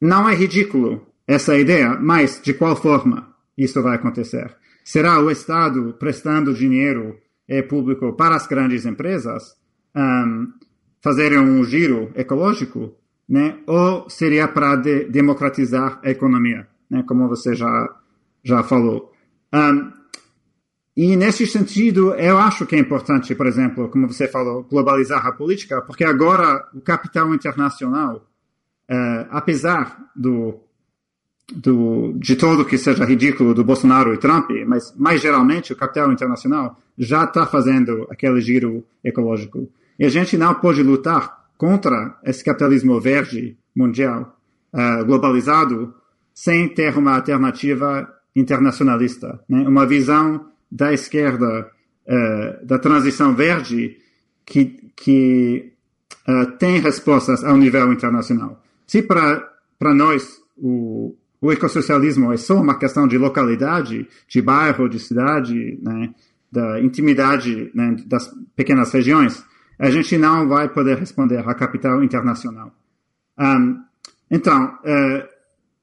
não 0.00 0.28
é 0.28 0.34
ridículo 0.34 1.04
essa 1.26 1.58
ideia, 1.58 1.98
mas 2.00 2.40
de 2.40 2.54
qual 2.54 2.76
forma 2.76 3.34
isso 3.56 3.82
vai 3.82 3.96
acontecer? 3.96 4.54
Será 4.84 5.20
o 5.20 5.30
Estado 5.30 5.94
prestando 5.98 6.54
dinheiro 6.54 7.18
é, 7.48 7.62
público 7.62 8.12
para 8.12 8.36
as 8.36 8.46
grandes 8.46 8.86
empresas? 8.86 9.56
Um, 9.94 10.52
fazerem 11.00 11.38
um 11.38 11.62
giro 11.64 12.10
ecológico, 12.14 12.94
né? 13.28 13.58
Ou 13.66 14.08
seria 14.10 14.48
para 14.48 14.76
de 14.76 15.04
democratizar 15.04 16.00
a 16.02 16.10
economia, 16.10 16.66
né? 16.90 17.04
Como 17.06 17.28
você 17.28 17.54
já 17.54 17.88
já 18.44 18.62
falou. 18.62 19.12
Um, 19.52 19.92
e 20.96 21.14
nesse 21.16 21.46
sentido, 21.46 22.14
eu 22.14 22.38
acho 22.38 22.64
que 22.64 22.74
é 22.74 22.78
importante, 22.78 23.34
por 23.34 23.46
exemplo, 23.46 23.88
como 23.88 24.08
você 24.08 24.26
falou, 24.26 24.62
globalizar 24.62 25.26
a 25.26 25.32
política, 25.32 25.82
porque 25.82 26.04
agora 26.04 26.64
o 26.72 26.80
capital 26.80 27.34
internacional, 27.34 28.26
uh, 28.90 29.26
apesar 29.30 30.10
do, 30.14 30.60
do, 31.52 32.12
de 32.16 32.34
todo 32.34 32.64
que 32.64 32.76
seja 32.76 33.04
ridículo 33.04 33.54
do 33.54 33.64
Bolsonaro 33.64 34.12
e 34.12 34.18
Trump, 34.18 34.50
mas 34.66 34.92
mais 34.96 35.20
geralmente 35.20 35.72
o 35.72 35.76
capital 35.76 36.10
internacional 36.12 36.78
já 36.98 37.24
está 37.24 37.46
fazendo 37.46 38.06
aquele 38.10 38.40
giro 38.40 38.84
ecológico. 39.04 39.68
E 39.98 40.04
a 40.04 40.08
gente 40.08 40.36
não 40.36 40.54
pode 40.54 40.82
lutar 40.82 41.46
contra 41.56 42.16
esse 42.24 42.44
capitalismo 42.44 43.00
verde 43.00 43.56
mundial 43.74 44.36
uh, 44.72 45.04
globalizado 45.04 45.94
sem 46.34 46.68
ter 46.68 46.96
uma 46.98 47.14
alternativa 47.14 48.12
internacionalista, 48.34 49.40
né? 49.48 49.66
uma 49.66 49.86
visão 49.86 50.48
da 50.70 50.92
esquerda 50.92 51.70
uh, 52.06 52.66
da 52.66 52.78
transição 52.78 53.34
verde 53.34 53.96
que, 54.44 54.90
que 54.94 55.72
uh, 56.28 56.50
tem 56.58 56.80
respostas 56.80 57.42
ao 57.44 57.56
nível 57.56 57.90
internacional. 57.92 58.62
Se 58.86 59.00
para 59.00 59.94
nós 59.94 60.38
o, 60.56 61.14
o 61.46 61.52
ecossocialismo 61.52 62.32
é 62.32 62.36
só 62.36 62.60
uma 62.60 62.76
questão 62.76 63.06
de 63.06 63.16
localidade, 63.16 64.08
de 64.26 64.42
bairro, 64.42 64.88
de 64.88 64.98
cidade, 64.98 65.78
né? 65.80 66.12
da 66.50 66.80
intimidade 66.80 67.70
né? 67.72 67.96
das 68.04 68.34
pequenas 68.56 68.92
regiões, 68.92 69.44
a 69.78 69.88
gente 69.88 70.18
não 70.18 70.48
vai 70.48 70.68
poder 70.68 70.98
responder 70.98 71.38
à 71.38 71.54
capital 71.54 72.02
internacional. 72.02 72.74
Um, 73.38 73.80
então, 74.28 74.74
uh, 74.80 75.28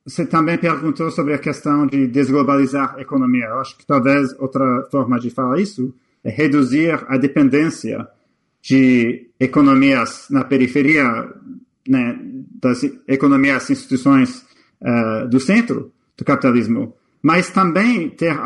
você 0.05 0.25
também 0.25 0.58
perguntou 0.58 1.10
sobre 1.10 1.34
a 1.34 1.38
questão 1.38 1.88
de 1.88 2.08
desglobalizar 2.08 2.96
a 2.98 3.01
economia. 3.01 3.46
Eu 3.46 3.60
acho 3.60 3.77
que 3.77 3.86
talvez 3.86 4.38
outra 4.38 4.86
forma 4.91 5.17
de 5.17 5.29
falar 5.29 5.62
isso 5.62 5.96
é 6.25 6.29
reduzir 6.29 7.05
a 7.08 7.15
dependência 7.15 8.05
de 8.62 9.29
economias 9.39 10.27
na 10.29 10.43
periferia, 10.43 11.32
né, 11.88 12.20
das 12.62 12.84
economias, 13.08 13.70
instituições 13.70 14.46
uh, 14.83 15.27
do 15.27 15.39
centro 15.39 15.91
do 16.17 16.23
capitalismo, 16.23 16.93
mas 17.21 17.49
também 17.49 18.09
ter 18.09 18.37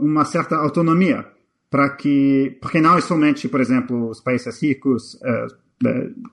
uma 0.00 0.24
certa 0.24 0.56
autonomia 0.56 1.26
para 1.70 1.90
que, 1.90 2.58
porque 2.60 2.80
não 2.80 2.96
é 2.96 3.00
somente, 3.00 3.48
por 3.48 3.60
exemplo, 3.60 4.08
os 4.08 4.20
países 4.20 4.60
ricos, 4.62 5.14
uh, 5.14 5.62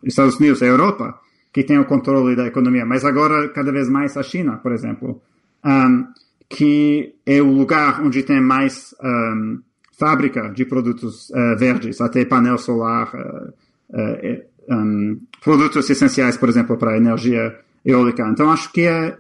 Estados 0.03 0.35
Unidos 0.37 0.61
e 0.61 0.65
Europa, 0.65 1.19
que 1.51 1.63
têm 1.63 1.79
o 1.79 1.85
controle 1.85 2.35
da 2.35 2.47
economia, 2.47 2.85
mas 2.85 3.03
agora 3.03 3.49
cada 3.49 3.71
vez 3.71 3.89
mais 3.89 4.15
a 4.15 4.23
China, 4.23 4.57
por 4.57 4.71
exemplo, 4.71 5.21
um, 5.65 6.05
que 6.47 7.15
é 7.25 7.41
o 7.41 7.51
lugar 7.51 8.01
onde 8.01 8.23
tem 8.23 8.41
mais 8.41 8.93
um, 9.03 9.59
fábrica 9.97 10.49
de 10.49 10.65
produtos 10.65 11.29
uh, 11.31 11.57
verdes, 11.57 11.99
até 12.01 12.25
painel 12.25 12.57
solar, 12.57 13.11
uh, 13.13 14.73
um, 14.73 15.19
produtos 15.43 15.89
essenciais, 15.89 16.37
por 16.37 16.49
exemplo, 16.49 16.77
para 16.77 16.91
a 16.91 16.97
energia 16.97 17.57
eólica. 17.83 18.27
Então 18.29 18.51
acho 18.51 18.71
que 18.71 18.81
é, 18.81 19.17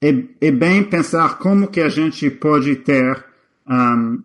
é, 0.00 0.50
bem 0.50 0.84
pensar 0.84 1.38
como 1.38 1.68
que 1.68 1.80
a 1.80 1.88
gente 1.88 2.30
pode 2.30 2.76
ter 2.76 3.24
um, 3.68 4.22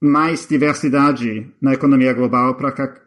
mais 0.00 0.46
diversidade 0.46 1.50
na 1.60 1.74
economia 1.74 2.12
global 2.12 2.54
para 2.54 2.72
que, 2.72 3.00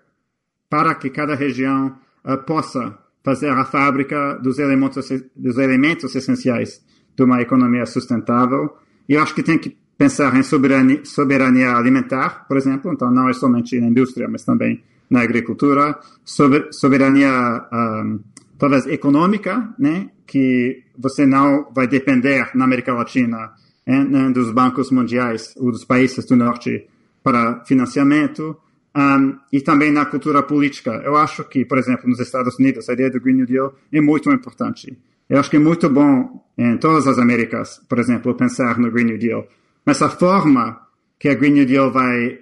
para 0.70 0.96
que 0.96 1.10
cada 1.10 1.36
região 1.36 1.96
uh, 2.26 2.38
possa 2.38 2.98
fazer 3.24 3.50
a 3.50 3.66
fábrica 3.66 4.36
dos 4.36 4.60
elementos, 4.60 5.10
dos 5.36 5.58
elementos 5.58 6.16
essenciais 6.16 6.82
de 7.16 7.24
uma 7.24 7.42
economia 7.42 7.86
sustentável. 7.86 8.78
E 9.08 9.14
eu 9.14 9.22
acho 9.22 9.36
que 9.36 9.44
tem 9.44 9.58
que 9.58 9.78
pensar 9.98 10.36
em 10.38 10.44
soberania, 10.44 11.04
soberania 11.04 11.76
alimentar, 11.76 12.46
por 12.48 12.56
exemplo, 12.56 12.92
então 12.94 13.12
não 13.12 13.28
é 13.28 13.34
somente 13.34 13.80
na 13.80 13.88
indústria, 13.88 14.28
mas 14.30 14.44
também 14.44 14.82
na 15.10 15.22
agricultura, 15.22 16.00
sober, 16.24 16.70
soberania 16.72 17.68
um, 17.74 18.20
talvez 18.60 18.86
econômica, 18.86 19.74
né, 19.80 20.10
que 20.28 20.84
você 20.98 21.25
não 21.25 21.72
vai 21.74 21.88
depender 21.88 22.51
na 22.54 22.66
América 22.66 22.94
Latina 22.94 23.51
né, 23.88 24.30
dos 24.32 24.51
bancos 24.51 24.92
mundiais 24.92 25.56
ou 25.58 25.72
dos 25.72 25.84
países 25.86 26.25
do 26.25 26.36
norte 26.36 26.88
para 27.24 27.63
financiamento 27.66 28.56
um, 28.96 29.38
e 29.51 29.62
também 29.62 29.92
na 29.92 30.06
cultura 30.06 30.44
política. 30.44 30.92
Eu 31.06 31.16
acho 31.16 31.44
que, 31.46 31.66
por 31.66 31.78
exemplo, 31.78 32.08
nos 32.08 32.20
Estados 32.20 32.60
Unidos, 32.60 32.89
a 32.89 32.94
ideia 32.94 33.10
do 33.10 33.20
Green 33.20 33.36
New 33.36 33.46
Deal 33.46 33.74
é 33.92 34.01
muito 34.01 34.30
importante. 34.32 34.98
Eu 35.30 35.39
acho 35.39 35.50
que 35.50 35.58
é 35.58 35.60
muito 35.60 35.89
bom 35.89 36.44
em 36.58 36.78
todas 36.78 37.08
as 37.08 37.18
Américas, 37.18 37.82
por 37.88 37.98
exemplo, 37.98 38.36
pensar 38.36 38.78
no 38.78 38.92
Green 38.92 39.06
New 39.06 39.18
Deal. 39.18 39.48
Mas 39.86 40.01
a 40.01 40.10
forma 40.10 40.82
que 41.18 41.30
a 41.30 41.34
Green 41.34 41.51
New 41.51 41.66
Deal 41.66 41.92
vai, 41.92 42.39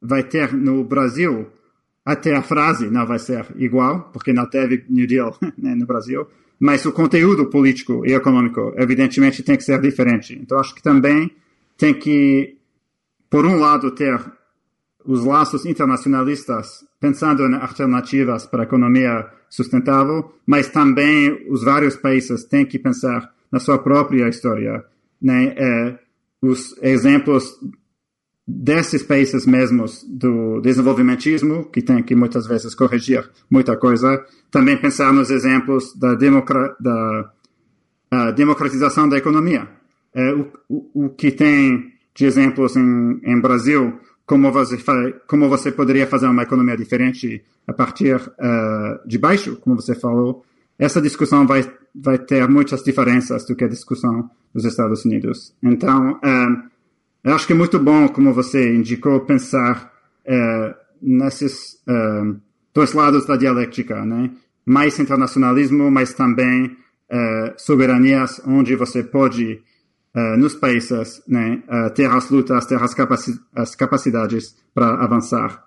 vai 0.00 0.22
ter 0.22 0.52
no 0.52 0.84
Brasil, 0.84 1.48
até 2.06 2.36
a 2.36 2.42
frase 2.42 2.88
não 2.88 3.04
vai 3.04 3.18
ser 3.18 3.44
igual, 3.56 4.10
porque 4.12 4.32
não 4.32 4.48
teve 4.48 4.84
New 4.88 5.08
Deal 5.08 5.36
né, 5.58 5.74
no 5.74 5.84
Brasil, 5.84 6.24
mas 6.58 6.86
o 6.86 6.92
conteúdo 6.92 7.46
político 7.46 8.06
e 8.06 8.14
econômico, 8.14 8.72
evidentemente, 8.76 9.42
tem 9.42 9.56
que 9.56 9.64
ser 9.64 9.80
diferente. 9.80 10.38
Então, 10.40 10.58
acho 10.58 10.72
que 10.72 10.82
também 10.82 11.32
tem 11.76 11.92
que, 11.92 12.56
por 13.28 13.44
um 13.44 13.56
lado, 13.56 13.90
ter 13.90 14.18
os 15.04 15.24
laços 15.24 15.66
internacionalistas 15.66 16.84
pensando 17.00 17.42
em 17.42 17.54
alternativas 17.54 18.46
para 18.46 18.62
a 18.62 18.64
economia 18.64 19.26
sustentável, 19.50 20.32
mas 20.46 20.68
também 20.68 21.46
os 21.50 21.62
vários 21.62 21.96
países 21.96 22.44
têm 22.44 22.64
que 22.64 22.78
pensar 22.78 23.32
na 23.50 23.58
sua 23.58 23.78
própria 23.78 24.28
história. 24.28 24.84
Né? 25.20 25.54
É, 25.56 25.98
os 26.40 26.76
exemplos 26.82 27.58
desses 28.46 29.02
países 29.02 29.44
mesmos 29.44 30.04
do 30.08 30.60
desenvolvimentismo, 30.60 31.64
que 31.64 31.82
tem 31.82 32.02
que 32.02 32.14
muitas 32.14 32.46
vezes 32.46 32.74
corrigir 32.74 33.28
muita 33.50 33.76
coisa, 33.76 34.24
também 34.50 34.76
pensar 34.76 35.12
nos 35.12 35.30
exemplos 35.30 35.92
da, 35.96 36.14
democra 36.14 36.76
da 36.78 37.32
democratização 38.36 39.08
da 39.08 39.18
economia. 39.18 39.68
É, 40.14 40.32
o, 40.32 40.52
o, 40.68 41.06
o, 41.06 41.10
que 41.10 41.30
tem 41.30 41.92
de 42.14 42.24
exemplos 42.24 42.76
em, 42.76 43.20
em 43.22 43.40
Brasil, 43.40 43.98
como 44.24 44.50
você, 44.50 44.78
como 45.26 45.48
você 45.48 45.70
poderia 45.70 46.06
fazer 46.06 46.26
uma 46.26 46.42
economia 46.42 46.76
diferente 46.76 47.44
a 47.66 47.72
partir 47.72 48.16
uh, 48.16 49.06
de 49.06 49.18
baixo, 49.18 49.56
como 49.56 49.76
você 49.76 49.94
falou, 49.94 50.44
essa 50.78 51.02
discussão 51.02 51.46
vai, 51.46 51.70
vai 51.94 52.18
ter 52.18 52.48
muitas 52.48 52.82
diferenças 52.82 53.44
do 53.44 53.54
que 53.54 53.64
a 53.64 53.68
discussão 53.68 54.30
dos 54.54 54.64
Estados 54.64 55.04
Unidos. 55.04 55.54
Então, 55.62 56.18
um, 56.24 56.62
eu 57.26 57.34
acho 57.34 57.44
que 57.44 57.52
é 57.52 57.56
muito 57.56 57.76
bom, 57.80 58.08
como 58.08 58.32
você 58.32 58.72
indicou, 58.72 59.18
pensar 59.18 59.92
uh, 60.24 60.74
nesses 61.02 61.74
uh, 61.88 62.40
dois 62.72 62.92
lados 62.92 63.26
da 63.26 63.36
dialética, 63.36 64.04
né? 64.04 64.30
Mais 64.64 64.96
internacionalismo, 65.00 65.90
mas 65.90 66.14
também 66.14 66.66
uh, 66.66 67.52
soberanias, 67.56 68.40
onde 68.46 68.76
você 68.76 69.02
pode, 69.02 69.60
nos 70.38 70.54
países, 70.54 71.22
né, 71.28 71.62
ter 71.94 72.10
as 72.10 72.30
lutas, 72.30 72.64
ter 72.64 72.82
as, 72.82 72.94
capaci 72.94 73.38
as 73.54 73.74
capacidades 73.74 74.56
para 74.72 74.94
avançar 75.04 75.66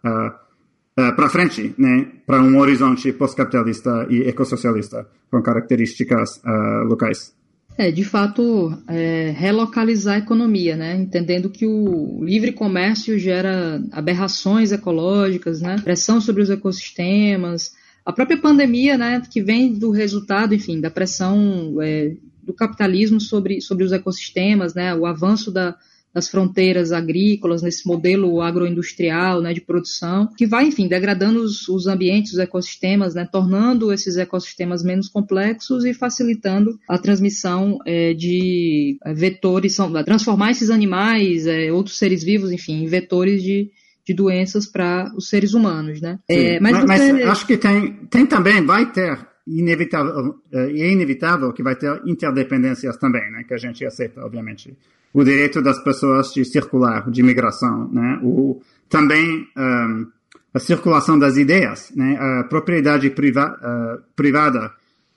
para 0.95 1.29
frente, 1.29 1.75
né, 1.77 2.07
para 2.25 2.41
um 2.41 2.57
horizonte 2.57 3.13
pós-capitalista 3.13 4.07
e 4.09 4.23
ecossocialista 4.27 5.07
com 5.29 5.43
características 5.43 6.41
locais. 6.87 7.31
É, 7.79 7.89
de 7.91 8.03
fato, 8.03 8.77
é, 8.89 9.33
relocalizar 9.37 10.15
a 10.15 10.17
economia, 10.17 10.75
né? 10.75 10.97
Entendendo 10.97 11.49
que 11.49 11.65
o 11.65 12.21
livre 12.21 12.51
comércio 12.51 13.17
gera 13.17 13.81
aberrações 13.93 14.73
ecológicas, 14.73 15.61
né? 15.61 15.77
Pressão 15.81 16.19
sobre 16.19 16.41
os 16.41 16.49
ecossistemas, 16.49 17.71
a 18.05 18.11
própria 18.11 18.37
pandemia, 18.37 18.97
né? 18.97 19.21
Que 19.31 19.41
vem 19.41 19.73
do 19.73 19.91
resultado, 19.91 20.53
enfim, 20.53 20.81
da 20.81 20.91
pressão 20.91 21.77
é, 21.81 22.17
do 22.43 22.51
capitalismo 22.53 23.21
sobre, 23.21 23.61
sobre 23.61 23.85
os 23.85 23.93
ecossistemas, 23.93 24.73
né? 24.73 24.93
O 24.93 25.05
avanço 25.05 25.49
da, 25.49 25.77
das 26.13 26.27
fronteiras 26.27 26.91
agrícolas, 26.91 27.61
nesse 27.61 27.87
modelo 27.87 28.41
agroindustrial 28.41 29.41
né, 29.41 29.53
de 29.53 29.61
produção, 29.61 30.27
que 30.35 30.47
vai, 30.47 30.65
enfim, 30.65 30.87
degradando 30.87 31.41
os, 31.41 31.67
os 31.69 31.87
ambientes, 31.87 32.33
os 32.33 32.39
ecossistemas, 32.39 33.13
né, 33.13 33.27
tornando 33.31 33.93
esses 33.93 34.17
ecossistemas 34.17 34.83
menos 34.83 35.07
complexos 35.07 35.85
e 35.85 35.93
facilitando 35.93 36.79
a 36.87 36.97
transmissão 36.97 37.77
é, 37.85 38.13
de 38.13 38.97
é, 39.05 39.13
vetores, 39.13 39.75
são, 39.75 39.91
transformar 40.03 40.51
esses 40.51 40.69
animais, 40.69 41.45
é, 41.45 41.71
outros 41.71 41.97
seres 41.97 42.23
vivos, 42.23 42.51
enfim, 42.51 42.83
em 42.83 42.87
vetores 42.87 43.43
de, 43.43 43.69
de 44.05 44.13
doenças 44.13 44.65
para 44.65 45.11
os 45.15 45.29
seres 45.29 45.53
humanos, 45.53 46.01
né? 46.01 46.17
É, 46.27 46.59
mas, 46.59 46.83
mas, 46.85 47.11
mas, 47.11 47.27
acho 47.27 47.45
que 47.45 47.55
tem, 47.55 47.93
tem 48.09 48.25
também, 48.25 48.65
vai 48.65 48.91
ter 48.91 49.28
inevitável, 49.57 50.39
é 50.51 50.91
inevitável 50.91 51.51
que 51.53 51.63
vai 51.63 51.75
ter 51.75 52.01
interdependências 52.05 52.97
também, 52.97 53.31
né? 53.31 53.43
Que 53.47 53.53
a 53.53 53.57
gente 53.57 53.85
aceita, 53.85 54.23
obviamente 54.23 54.75
o 55.13 55.23
direito 55.23 55.61
das 55.61 55.79
pessoas 55.83 56.31
de 56.33 56.45
circular, 56.45 57.09
de 57.09 57.23
migração, 57.23 57.89
né? 57.91 58.19
O, 58.23 58.61
também 58.87 59.47
um, 59.57 60.07
a 60.53 60.59
circulação 60.59 61.17
das 61.17 61.37
ideias, 61.37 61.91
né? 61.95 62.17
A 62.19 62.43
propriedade 62.43 63.09
priva, 63.09 63.57
uh, 63.57 64.03
privada 64.15 64.71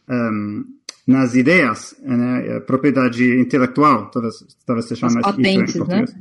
um, 0.09 0.65
nas 1.07 1.35
ideias, 1.35 1.95
né? 2.03 2.57
A 2.57 2.61
propriedade 2.61 3.39
intelectual, 3.39 4.11
talvez, 4.11 4.35
talvez 4.67 4.87
se 4.87 4.97
chame 4.97 5.21
patentes, 5.21 5.71
isso 5.71 5.77
em 5.77 5.81
português. 5.81 6.15
Né? 6.15 6.21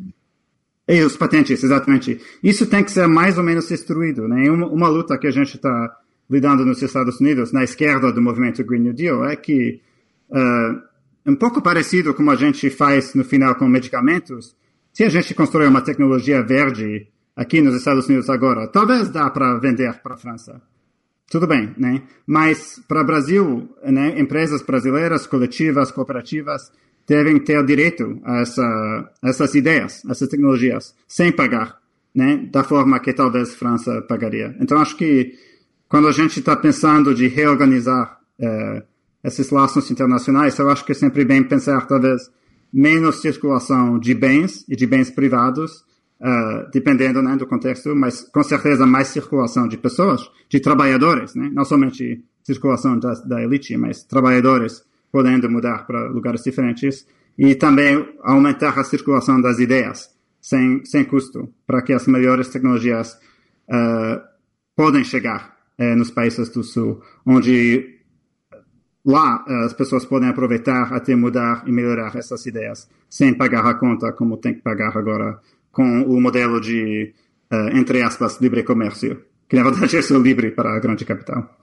E 0.87 1.01
os 1.03 1.15
patentes, 1.15 1.63
exatamente. 1.63 2.19
Isso 2.43 2.65
tem 2.67 2.83
que 2.83 2.91
ser 2.91 3.07
mais 3.07 3.37
ou 3.37 3.43
menos 3.43 3.71
instruído, 3.71 4.27
né? 4.27 4.49
Uma, 4.51 4.67
uma 4.67 4.87
luta 4.89 5.17
que 5.17 5.27
a 5.27 5.31
gente 5.31 5.55
está 5.55 5.97
lidando 6.31 6.65
nos 6.65 6.81
Estados 6.81 7.19
Unidos, 7.19 7.51
na 7.51 7.63
esquerda 7.63 8.11
do 8.11 8.21
movimento 8.21 8.63
Green 8.63 8.79
New 8.79 8.93
Deal, 8.93 9.25
é 9.25 9.35
que 9.35 9.81
uh, 10.29 10.81
um 11.25 11.35
pouco 11.35 11.61
parecido 11.61 12.13
como 12.13 12.31
a 12.31 12.35
gente 12.35 12.69
faz 12.69 13.13
no 13.13 13.25
final 13.25 13.55
com 13.55 13.67
medicamentos. 13.67 14.55
Se 14.93 15.03
a 15.03 15.09
gente 15.09 15.35
constrói 15.35 15.67
uma 15.67 15.81
tecnologia 15.81 16.41
verde 16.41 17.07
aqui 17.35 17.61
nos 17.61 17.75
Estados 17.75 18.07
Unidos 18.07 18.29
agora, 18.29 18.67
talvez 18.67 19.09
dá 19.09 19.29
para 19.29 19.57
vender 19.59 19.93
para 20.01 20.13
a 20.13 20.17
França. 20.17 20.61
Tudo 21.29 21.47
bem, 21.47 21.73
né? 21.77 22.01
Mas 22.25 22.81
para 22.87 23.01
o 23.01 23.05
Brasil, 23.05 23.69
né, 23.83 24.19
empresas 24.19 24.61
brasileiras, 24.61 25.27
coletivas, 25.27 25.91
cooperativas, 25.91 26.71
devem 27.07 27.39
ter 27.39 27.63
direito 27.65 28.19
a, 28.23 28.41
essa, 28.41 29.11
essas 29.23 29.53
ideias, 29.55 30.03
essas 30.09 30.29
tecnologias, 30.29 30.95
sem 31.07 31.31
pagar, 31.31 31.77
né? 32.15 32.47
Da 32.51 32.63
forma 32.63 32.99
que 32.99 33.13
talvez 33.13 33.53
a 33.53 33.57
França 33.57 34.01
pagaria. 34.01 34.55
Então, 34.59 34.77
acho 34.77 34.95
que 34.97 35.33
quando 35.91 36.07
a 36.07 36.11
gente 36.13 36.39
está 36.39 36.55
pensando 36.55 37.13
de 37.13 37.27
reorganizar 37.27 38.17
eh, 38.39 38.81
esses 39.21 39.49
laços 39.49 39.91
internacionais, 39.91 40.57
eu 40.57 40.69
acho 40.69 40.85
que 40.85 40.93
é 40.93 40.95
sempre 40.95 41.25
bem 41.25 41.43
pensar, 41.43 41.85
talvez, 41.85 42.31
menos 42.71 43.19
circulação 43.19 43.99
de 43.99 44.13
bens 44.13 44.63
e 44.69 44.75
de 44.77 44.87
bens 44.87 45.11
privados, 45.11 45.83
uh, 46.21 46.71
dependendo 46.71 47.21
né, 47.21 47.35
do 47.35 47.45
contexto, 47.45 47.93
mas 47.93 48.21
com 48.21 48.41
certeza 48.41 48.87
mais 48.87 49.09
circulação 49.09 49.67
de 49.67 49.77
pessoas, 49.77 50.21
de 50.49 50.61
trabalhadores, 50.61 51.35
né? 51.35 51.49
não 51.51 51.65
somente 51.65 52.23
circulação 52.41 52.97
da, 52.97 53.13
da 53.25 53.43
elite, 53.43 53.75
mas 53.75 54.01
trabalhadores 54.01 54.83
podendo 55.11 55.49
mudar 55.49 55.85
para 55.85 56.07
lugares 56.07 56.41
diferentes, 56.41 57.05
e 57.37 57.53
também 57.53 58.07
aumentar 58.23 58.79
a 58.79 58.83
circulação 58.85 59.41
das 59.41 59.59
ideias, 59.59 60.09
sem, 60.39 60.85
sem 60.85 61.03
custo, 61.03 61.53
para 61.67 61.81
que 61.81 61.91
as 61.91 62.07
melhores 62.07 62.47
tecnologias 62.47 63.11
uh, 63.67 64.21
podem 64.73 65.03
chegar 65.03 65.60
uh, 65.81 65.95
nos 65.95 66.11
países 66.11 66.49
do 66.49 66.63
Sul, 66.63 67.01
onde 67.25 67.99
lá 69.03 69.43
eh, 69.47 69.65
as 69.65 69.73
pessoas 69.73 70.05
podem 70.05 70.29
aproveitar 70.29 70.93
até 70.93 71.15
mudar 71.15 71.63
e 71.65 71.71
melhorar 71.71 72.15
essas 72.15 72.45
ideias 72.45 72.87
sem 73.09 73.33
pagar 73.33 73.65
a 73.65 73.73
conta 73.73 74.11
como 74.11 74.37
tem 74.37 74.53
que 74.53 74.61
pagar 74.61 74.95
agora 74.95 75.39
com 75.71 76.03
o 76.03 76.21
modelo 76.21 76.61
de, 76.61 77.13
uh, 77.51 77.75
entre 77.75 78.03
aspas, 78.03 78.39
livre 78.39 78.61
comércio, 78.63 79.21
que 79.49 79.55
na 79.55 79.63
verdade 79.63 79.95
é 79.97 80.01
só 80.01 80.17
livre 80.17 80.51
para 80.51 80.75
a 80.75 80.79
grande 80.79 81.05
capital. 81.05 81.57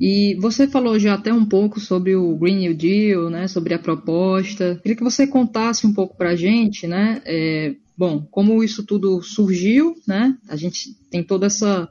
E 0.00 0.36
você 0.40 0.66
falou 0.66 0.98
já 0.98 1.14
até 1.14 1.32
um 1.32 1.44
pouco 1.44 1.78
sobre 1.78 2.16
o 2.16 2.36
Green 2.36 2.58
New 2.58 2.74
Deal, 2.74 3.30
né, 3.30 3.46
sobre 3.46 3.72
a 3.72 3.78
proposta. 3.78 4.80
Queria 4.82 4.96
que 4.96 5.04
você 5.04 5.26
contasse 5.26 5.86
um 5.86 5.94
pouco 5.94 6.16
para 6.16 6.30
a 6.30 6.36
gente, 6.36 6.86
né, 6.88 7.22
é, 7.24 7.76
bom, 7.96 8.26
como 8.30 8.64
isso 8.64 8.84
tudo 8.84 9.22
surgiu, 9.22 9.94
né, 10.08 10.36
a 10.48 10.56
gente 10.56 10.94
tem 11.10 11.22
todo 11.22 11.44
essa, 11.44 11.88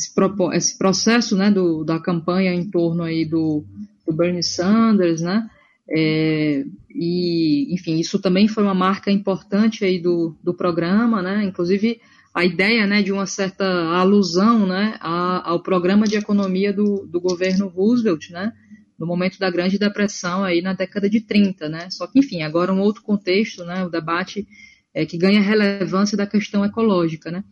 esse, 0.00 0.12
esse 0.54 0.78
processo, 0.78 1.36
né, 1.36 1.50
do, 1.50 1.84
da 1.84 2.00
campanha 2.00 2.52
em 2.52 2.68
torno 2.68 3.02
aí 3.02 3.24
do, 3.24 3.64
do 4.06 4.12
Bernie 4.12 4.42
Sanders, 4.42 5.20
né? 5.20 5.48
É, 5.92 6.64
e, 6.88 7.74
enfim, 7.74 7.98
isso 7.98 8.18
também 8.20 8.46
foi 8.46 8.62
uma 8.62 8.74
marca 8.74 9.10
importante 9.10 9.84
aí 9.84 9.98
do, 9.98 10.36
do 10.42 10.54
programa, 10.54 11.20
né? 11.20 11.44
Inclusive 11.44 12.00
a 12.32 12.44
ideia, 12.44 12.86
né, 12.86 13.02
de 13.02 13.12
uma 13.12 13.26
certa 13.26 13.64
alusão, 13.64 14.64
né, 14.64 14.96
a, 15.00 15.50
ao 15.50 15.60
programa 15.60 16.06
de 16.06 16.16
economia 16.16 16.72
do, 16.72 17.04
do 17.06 17.20
governo 17.20 17.66
Roosevelt, 17.68 18.30
né? 18.30 18.52
No 18.96 19.06
momento 19.06 19.38
da 19.38 19.50
Grande 19.50 19.78
Depressão 19.78 20.44
aí 20.44 20.62
na 20.62 20.74
década 20.74 21.10
de 21.10 21.20
30, 21.20 21.68
né? 21.68 21.90
Só 21.90 22.06
que, 22.06 22.18
enfim, 22.18 22.42
agora 22.42 22.72
um 22.72 22.80
outro 22.80 23.02
contexto, 23.02 23.64
né? 23.64 23.84
O 23.84 23.90
debate 23.90 24.46
é, 24.94 25.04
que 25.04 25.18
ganha 25.18 25.40
relevância 25.40 26.16
da 26.16 26.26
questão 26.26 26.64
ecológica, 26.64 27.30
né? 27.30 27.42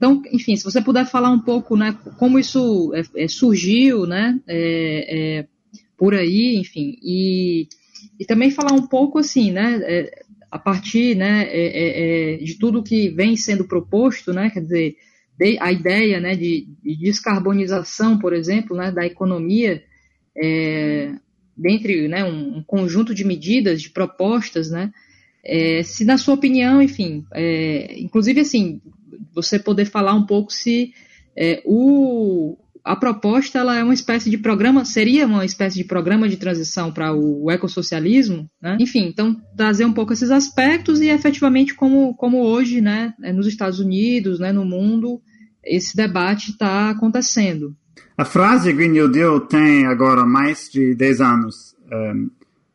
Então, 0.00 0.22
enfim, 0.32 0.56
se 0.56 0.64
você 0.64 0.80
puder 0.80 1.04
falar 1.04 1.30
um 1.30 1.40
pouco, 1.40 1.76
né, 1.76 1.94
como 2.16 2.38
isso 2.38 2.90
é, 2.94 3.24
é, 3.24 3.28
surgiu, 3.28 4.06
né, 4.06 4.40
é, 4.48 5.40
é 5.40 5.46
por 5.94 6.14
aí, 6.14 6.56
enfim, 6.56 6.96
e, 7.02 7.68
e 8.18 8.24
também 8.24 8.50
falar 8.50 8.72
um 8.72 8.86
pouco 8.86 9.18
assim, 9.18 9.52
né, 9.52 9.78
é, 9.82 10.22
a 10.50 10.58
partir, 10.58 11.14
né, 11.14 11.42
é, 11.50 11.66
é, 11.66 12.34
é 12.34 12.36
de 12.38 12.58
tudo 12.58 12.82
que 12.82 13.10
vem 13.10 13.36
sendo 13.36 13.68
proposto, 13.68 14.32
né, 14.32 14.48
quer 14.48 14.62
dizer, 14.62 14.96
a 15.60 15.70
ideia, 15.70 16.18
né, 16.18 16.34
de, 16.34 16.66
de, 16.82 16.96
descarbonização, 16.96 18.18
por 18.18 18.32
exemplo, 18.32 18.74
né, 18.74 18.90
da 18.90 19.04
economia, 19.04 19.82
é, 20.34 21.12
dentre, 21.54 22.08
né, 22.08 22.24
um, 22.24 22.56
um, 22.56 22.62
conjunto 22.62 23.14
de 23.14 23.22
medidas, 23.22 23.82
de 23.82 23.90
propostas, 23.90 24.70
né, 24.70 24.90
é, 25.44 25.82
se 25.82 26.06
na 26.06 26.16
sua 26.16 26.34
opinião, 26.34 26.80
enfim, 26.80 27.26
inclusive 27.98 28.40
assim, 28.40 28.80
você 29.34 29.58
poder 29.58 29.84
falar 29.84 30.14
um 30.14 30.26
pouco 30.26 30.52
se 30.52 30.92
o, 31.64 32.58
a 32.84 32.96
proposta 32.96 33.58
ela 33.58 33.76
é 33.76 33.84
uma 33.84 33.94
espécie 33.94 34.30
de 34.30 34.38
programa, 34.38 34.84
seria 34.84 35.26
uma 35.26 35.44
espécie 35.44 35.76
de 35.76 35.84
programa 35.84 36.28
de 36.28 36.36
transição 36.36 36.92
para 36.92 37.12
o 37.14 37.50
ecossocialismo, 37.50 38.48
né? 38.60 38.76
Enfim, 38.80 39.06
então 39.06 39.36
trazer 39.56 39.84
um 39.84 39.92
pouco 39.92 40.12
esses 40.12 40.30
aspectos 40.30 41.00
e 41.00 41.08
efetivamente 41.08 41.74
como, 41.74 42.14
como 42.14 42.42
hoje, 42.42 42.80
né, 42.80 43.14
é, 43.22 43.32
nos 43.32 43.46
Estados 43.46 43.78
Unidos, 43.78 44.38
né, 44.38 44.52
no 44.52 44.64
mundo, 44.64 45.20
esse 45.64 45.96
debate 45.96 46.50
está 46.50 46.90
acontecendo. 46.90 47.76
A 48.16 48.24
frase 48.24 48.72
Green 48.72 48.90
New 48.90 49.08
Deal 49.08 49.40
tem 49.40 49.86
agora 49.86 50.24
mais 50.24 50.68
de 50.70 50.94
10 50.94 51.20
anos, 51.20 51.74
ehm, 51.90 52.28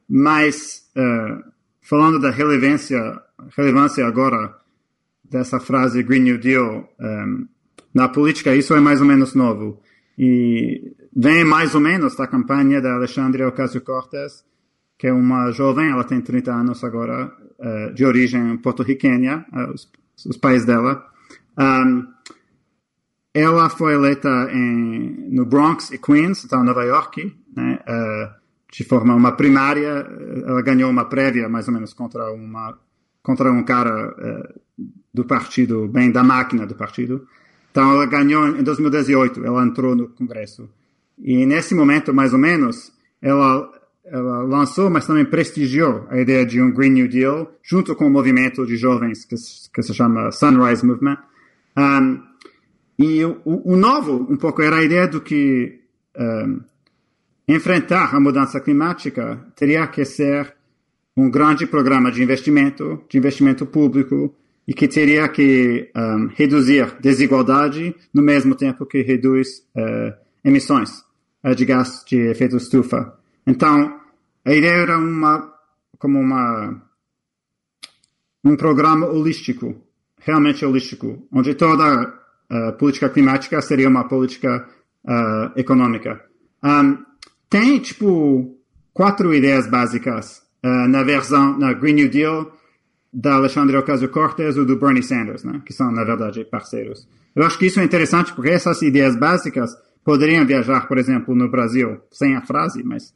mas 0.08 0.84
uh, 0.96 1.52
falando 1.82 2.20
da 2.20 2.32
relevância, 2.32 3.00
relevância 3.56 4.06
agora 4.06 4.56
dessa 5.30 5.60
frase 5.60 6.04
Green 6.04 6.22
New 6.22 6.38
Deal 6.38 6.90
um, 7.00 7.06
ehm, 7.06 7.48
na 7.94 8.10
política, 8.10 8.54
isso 8.54 8.74
é 8.76 8.80
mais 8.82 9.00
ou 9.00 9.08
menos 9.08 9.34
novo. 9.34 9.80
E 10.18 10.94
vem 11.16 11.46
mais 11.46 11.74
ou 11.74 11.82
menos 11.82 12.16
da 12.16 12.28
campanha 12.28 12.82
da 12.82 12.94
Alexandria 12.94 13.48
Ocasio-Cortez, 13.48 14.44
que 14.98 15.08
é 15.08 15.14
uma 15.14 15.52
jovem, 15.52 15.90
ela 15.90 16.04
tem 16.04 16.20
30 16.22 16.54
anos 16.54 16.84
agora, 16.84 17.32
uh, 17.60 17.94
de 17.94 18.06
origem 18.06 18.58
porto-riquenha, 18.58 19.46
uh, 19.54 19.74
os, 19.74 19.90
os, 20.26 20.38
pais 20.38 20.66
dela. 20.66 21.06
Um, 21.58 22.06
ela 23.34 23.70
foi 23.70 23.94
eleita 23.94 24.30
em, 24.52 25.30
no 25.32 25.46
Bronx 25.46 25.92
e 25.92 25.98
Queens, 25.98 26.44
então 26.44 26.64
Nova 26.64 26.84
York, 26.84 27.34
né, 27.56 27.80
uh, 27.88 28.34
de 28.72 28.84
forma 28.84 29.16
uma 29.16 29.34
primária, 29.34 30.06
ela 30.46 30.62
ganhou 30.62 30.90
uma 30.90 31.06
prévia 31.06 31.48
mais 31.48 31.68
ou 31.68 31.74
menos 31.74 31.94
contra 31.94 32.30
uma 32.32 32.78
contra 33.26 33.52
um 33.52 33.64
cara 33.64 34.14
uh, 34.14 34.62
do 35.12 35.26
partido, 35.26 35.88
bem 35.88 36.12
da 36.12 36.24
máquina 36.24 36.66
do 36.66 36.76
partido. 36.76 37.28
Então 37.72 37.92
ela 37.92 38.06
ganhou 38.06 38.48
em 38.48 38.64
2018, 38.64 39.44
ela 39.44 39.66
entrou 39.66 39.96
no 39.96 40.08
Congresso. 40.10 40.70
E 41.18 41.46
nesse 41.46 41.74
momento, 41.74 42.14
mais 42.14 42.32
ou 42.34 42.40
menos, 42.40 42.94
ela, 43.22 43.70
ela 44.06 44.44
lançou, 44.44 44.90
mas 44.90 45.08
também 45.08 45.26
prestigiou 45.26 46.06
a 46.10 46.20
ideia 46.20 46.46
de 46.46 46.62
um 46.62 46.72
Green 46.72 46.92
New 46.92 47.08
Deal, 47.08 47.52
junto 47.64 47.96
com 47.96 48.06
o 48.06 48.10
movimento 48.10 48.66
de 48.66 48.78
jovens 48.78 49.26
que, 49.26 49.36
que 49.74 49.82
se 49.82 49.94
chama 49.94 50.32
Sunrise 50.32 50.86
Movement. 50.86 51.18
Um, 51.78 52.22
e 52.98 53.26
o, 53.26 53.42
o, 53.44 53.76
novo, 53.76 54.26
um 54.30 54.38
pouco, 54.38 54.62
era 54.62 54.78
a 54.78 54.84
ideia 54.84 55.08
do 55.08 55.20
que 55.20 55.82
um, 56.18 56.62
enfrentar 57.48 58.16
a 58.16 58.20
mudança 58.20 58.60
climática 58.60 59.46
teria 59.56 59.86
que 59.88 60.06
ser 60.06 60.56
um 61.16 61.30
grande 61.30 61.66
programa 61.66 62.12
de 62.12 62.22
investimento, 62.22 63.04
de 63.10 63.18
investimento 63.18 63.66
público, 63.66 64.36
e 64.68 64.74
que 64.74 64.88
teria 64.88 65.28
que 65.30 65.92
um, 65.96 66.28
reduzir 66.36 66.98
desigualdade 67.00 67.96
no 68.14 68.22
mesmo 68.22 68.56
tempo 68.56 68.86
que 68.86 69.02
reduz 69.02 69.60
uh, 69.76 70.14
emissões 70.44 71.04
uh, 71.44 71.54
de 71.54 71.66
gás 71.66 72.04
de 72.06 72.18
efeito 72.32 72.58
estufa. 72.58 73.14
Então, 73.46 74.00
a 74.44 74.54
ideia 74.54 74.82
era 74.82 74.98
uma 74.98 75.54
como 76.00 76.20
uma 76.20 76.82
um 78.44 78.56
programa 78.56 79.08
holístico, 79.08 79.76
realmente 80.20 80.66
holístico, 80.66 81.28
onde 81.32 81.54
toda 81.56 81.84
a 82.50 82.70
uh, 82.70 82.74
política 82.74 83.10
climática 83.10 83.62
seria 83.62 83.90
uma 83.90 84.08
política 84.08 84.68
econômica. 85.56 86.20
Um, 86.64 86.98
tem 87.48 87.78
tipo 87.78 88.58
quatro 88.92 89.36
ideias 89.36 89.68
básicas 89.68 90.42
uh, 90.66 90.88
na 90.88 91.04
versão 91.04 91.58
na 91.58 91.74
Green 91.74 91.94
New 91.94 92.10
Deal 92.10 92.52
da 93.14 93.36
Alexandre 93.36 93.78
Ocasio-Cortez 93.78 94.58
ou 94.58 94.66
do 94.66 94.76
Bernie 94.76 95.04
Sanders, 95.04 95.44
né? 95.44 95.62
que 95.66 95.72
são, 95.72 95.92
na 95.92 96.04
verdade, 96.04 96.44
parceiros. 96.44 97.08
Eu 97.36 97.46
acho 97.46 97.58
que 97.58 97.68
isso 97.68 97.80
é 97.80 97.84
interessante 97.84 98.34
porque 98.34 98.50
essas 98.50 98.82
ideias 98.82 99.16
básicas 99.16 99.72
poderiam 100.04 100.46
viajar, 100.46 100.88
por 100.88 100.98
exemplo, 100.98 101.34
no 101.36 101.50
Brasil, 101.50 102.02
sem 102.12 102.36
a 102.36 102.42
frase, 102.42 102.84
mas 102.84 103.14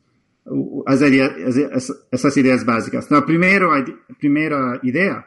as 0.85 1.01
ideias, 1.01 1.95
essas 2.11 2.37
ideias 2.37 2.63
básicas. 2.63 3.05
Então, 3.05 3.17
a 3.17 3.21
primeira, 3.21 3.67
a 3.77 4.13
primeira 4.17 4.79
ideia 4.83 5.23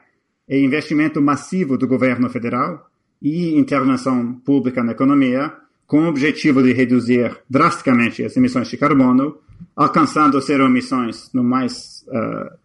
é 0.48 0.58
investimento 0.58 1.20
massivo 1.20 1.76
do 1.76 1.86
governo 1.86 2.28
federal 2.30 2.86
e 3.20 3.56
intervenção 3.56 4.34
pública 4.44 4.82
na 4.82 4.92
economia 4.92 5.52
com 5.92 6.04
o 6.04 6.08
objetivo 6.08 6.62
de 6.62 6.72
reduzir 6.72 7.36
drasticamente 7.50 8.24
as 8.24 8.34
emissões 8.34 8.66
de 8.66 8.78
carbono, 8.78 9.36
alcançando 9.76 10.40
zero 10.40 10.64
emissões 10.64 11.28
no 11.34 11.44
mais 11.44 12.02
uh, 12.08 12.56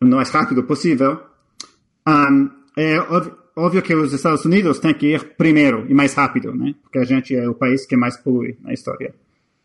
no 0.00 0.14
mais 0.18 0.30
rápido 0.30 0.62
possível, 0.62 1.18
um, 2.06 2.48
é 2.76 3.00
óbvio, 3.56 3.82
que 3.82 3.92
os 3.92 4.12
Estados 4.12 4.44
Unidos 4.44 4.78
têm 4.78 4.94
que 4.94 5.14
ir 5.14 5.34
primeiro 5.36 5.84
e 5.88 5.94
mais 5.94 6.14
rápido, 6.14 6.54
né? 6.54 6.76
Porque 6.80 7.00
a 7.00 7.04
gente 7.04 7.34
é 7.34 7.48
o 7.48 7.56
país 7.56 7.86
que 7.86 7.96
mais 7.96 8.16
polui 8.16 8.56
na 8.62 8.72
história. 8.72 9.12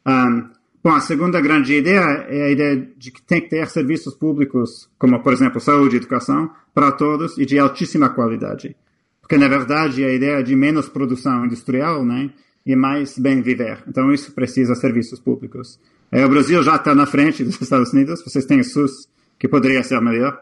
Um, 0.08 0.50
bom, 0.84 0.96
a 0.96 1.00
segunda 1.00 1.40
grande 1.40 1.76
ideia 1.76 2.26
é 2.28 2.46
a 2.48 2.50
ideia 2.50 2.90
de 2.98 3.12
que 3.12 3.22
tem 3.22 3.40
que 3.40 3.50
ter 3.50 3.68
serviços 3.68 4.16
públicos, 4.16 4.90
como, 4.98 5.20
por 5.20 5.32
exemplo, 5.32 5.62
saúde 5.62 5.96
e 5.96 6.00
educação, 6.00 6.50
para 6.74 6.92
todos 6.92 7.38
e 7.38 7.46
de 7.46 7.60
altíssima 7.60 8.10
qualidade. 8.10 8.76
Porque, 9.22 9.38
na 9.38 9.48
verdade, 9.48 10.04
a 10.04 10.12
ideia 10.12 10.44
de 10.44 10.56
menos 10.56 10.90
produção 10.90 11.46
industrial, 11.46 12.04
né? 12.04 12.32
E 12.70 12.76
mais 12.76 13.18
bem 13.18 13.42
viver. 13.42 13.84
Então, 13.88 14.14
isso 14.14 14.32
precisa 14.32 14.74
de 14.74 14.80
serviços 14.80 15.20
públicos. 15.20 15.80
É, 16.12 16.24
o 16.24 16.30
Brasil 16.30 16.62
já 16.62 16.76
está 16.76 16.94
na 16.94 17.08
frente 17.08 17.44
dos 17.44 17.60
Estados 17.60 17.92
Unidos, 17.92 18.24
vocês 18.24 18.46
têm 18.46 18.62
SUS, 18.62 19.10
que 19.40 19.48
poderia 19.48 19.82
ser 19.82 20.00
melhor, 20.00 20.40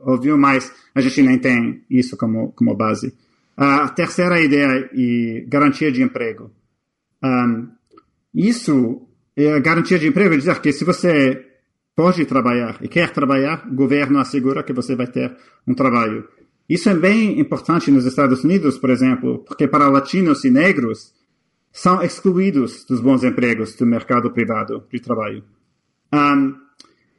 óbvio, 0.00 0.38
mas 0.38 0.72
a 0.94 1.00
gente 1.00 1.20
nem 1.22 1.38
tem 1.40 1.82
isso 1.90 2.16
como, 2.16 2.52
como 2.52 2.76
base. 2.76 3.12
A 3.56 3.88
terceira 3.88 4.40
ideia 4.40 4.88
e 4.94 5.44
garantia 5.48 5.90
de 5.90 6.00
emprego. 6.04 6.52
Um, 7.20 7.66
isso 8.32 9.08
é 9.36 9.58
garantia 9.58 9.98
de 9.98 10.06
emprego, 10.06 10.34
é 10.34 10.36
dizer 10.36 10.60
que 10.60 10.72
se 10.72 10.84
você 10.84 11.44
pode 11.96 12.24
trabalhar 12.26 12.78
e 12.80 12.86
quer 12.86 13.10
trabalhar, 13.10 13.66
o 13.68 13.74
governo 13.74 14.20
assegura 14.20 14.62
que 14.62 14.72
você 14.72 14.94
vai 14.94 15.08
ter 15.08 15.36
um 15.66 15.74
trabalho. 15.74 16.28
Isso 16.68 16.88
é 16.88 16.94
bem 16.94 17.40
importante 17.40 17.90
nos 17.90 18.06
Estados 18.06 18.44
Unidos, 18.44 18.78
por 18.78 18.90
exemplo, 18.90 19.40
porque 19.40 19.66
para 19.66 19.88
latinos 19.88 20.44
e 20.44 20.50
negros 20.50 21.18
são 21.72 22.02
excluídos 22.02 22.84
dos 22.84 23.00
bons 23.00 23.22
empregos 23.22 23.74
do 23.74 23.86
mercado 23.86 24.30
privado 24.30 24.84
de 24.92 25.00
trabalho. 25.00 25.44
Um, 26.12 26.54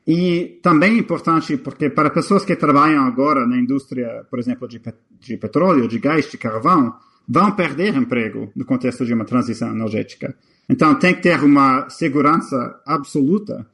e 0.05 0.59
também 0.61 0.95
é 0.95 0.97
importante 0.97 1.57
porque 1.57 1.89
para 1.89 2.09
pessoas 2.09 2.43
que 2.43 2.55
trabalham 2.55 3.05
agora 3.05 3.45
na 3.45 3.57
indústria, 3.57 4.25
por 4.29 4.39
exemplo, 4.39 4.67
de, 4.67 4.81
de 5.19 5.37
petróleo, 5.37 5.87
de 5.87 5.99
gás, 5.99 6.29
de 6.29 6.37
carvão, 6.37 6.95
vão 7.27 7.51
perder 7.51 7.95
emprego 7.95 8.51
no 8.55 8.65
contexto 8.65 9.05
de 9.05 9.13
uma 9.13 9.25
transição 9.25 9.69
energética. 9.69 10.35
Então 10.67 10.95
tem 10.95 11.13
que 11.15 11.21
ter 11.21 11.41
uma 11.43 11.89
segurança 11.89 12.81
absoluta 12.85 13.65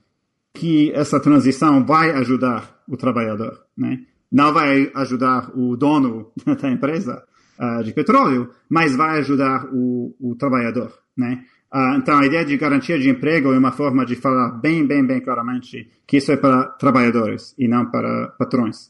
que 0.53 0.91
essa 0.91 1.19
transição 1.19 1.85
vai 1.85 2.11
ajudar 2.11 2.81
o 2.87 2.97
trabalhador, 2.97 3.63
né? 3.75 4.01
Não 4.31 4.53
vai 4.53 4.91
ajudar 4.93 5.51
o 5.55 5.77
dono 5.77 6.31
da 6.61 6.69
empresa 6.69 7.23
uh, 7.59 7.83
de 7.83 7.93
petróleo, 7.93 8.49
mas 8.69 8.95
vai 8.95 9.19
ajudar 9.19 9.65
o, 9.71 10.15
o 10.19 10.35
trabalhador, 10.35 10.93
né? 11.15 11.43
Uh, 11.73 11.97
então, 11.97 12.17
a 12.17 12.25
ideia 12.25 12.45
de 12.45 12.55
garantia 12.55 12.97
de 12.97 13.09
emprego 13.09 13.51
é 13.53 13.57
uma 13.57 13.71
forma 13.71 14.05
de 14.05 14.15
falar 14.15 14.51
bem, 14.51 14.85
bem, 14.85 15.05
bem 15.05 15.19
claramente 15.19 15.89
que 16.05 16.17
isso 16.17 16.31
é 16.31 16.37
para 16.37 16.63
trabalhadores 16.63 17.53
e 17.57 17.67
não 17.67 17.91
para 17.91 18.27
patrões. 18.39 18.89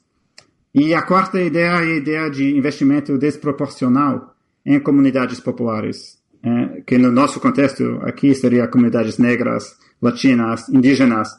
E 0.73 0.93
a 0.93 1.01
quarta 1.01 1.41
ideia 1.41 1.71
é 1.71 1.75
a 1.75 1.97
ideia 1.97 2.29
de 2.29 2.55
investimento 2.55 3.17
desproporcional 3.17 4.35
em 4.63 4.79
comunidades 4.79 5.39
populares, 5.39 6.19
é, 6.43 6.81
que 6.85 6.99
no 6.99 7.11
nosso 7.11 7.39
contexto 7.39 7.99
aqui 8.03 8.35
seria 8.35 8.67
comunidades 8.67 9.17
negras, 9.17 9.75
latinas, 9.99 10.69
indígenas 10.69 11.29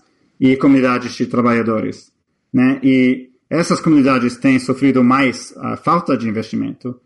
e 0.41 0.57
comunidades 0.57 1.15
de 1.15 1.27
trabalhadores. 1.27 2.11
Né? 2.53 2.81
E 2.83 3.31
essas 3.49 3.81
comunidades 3.81 4.37
têm 4.37 4.59
sofrido 4.59 5.05
mais 5.05 5.55
a 5.59 5.77
falta 5.77 6.17
de 6.17 6.29
investimento, 6.29 7.01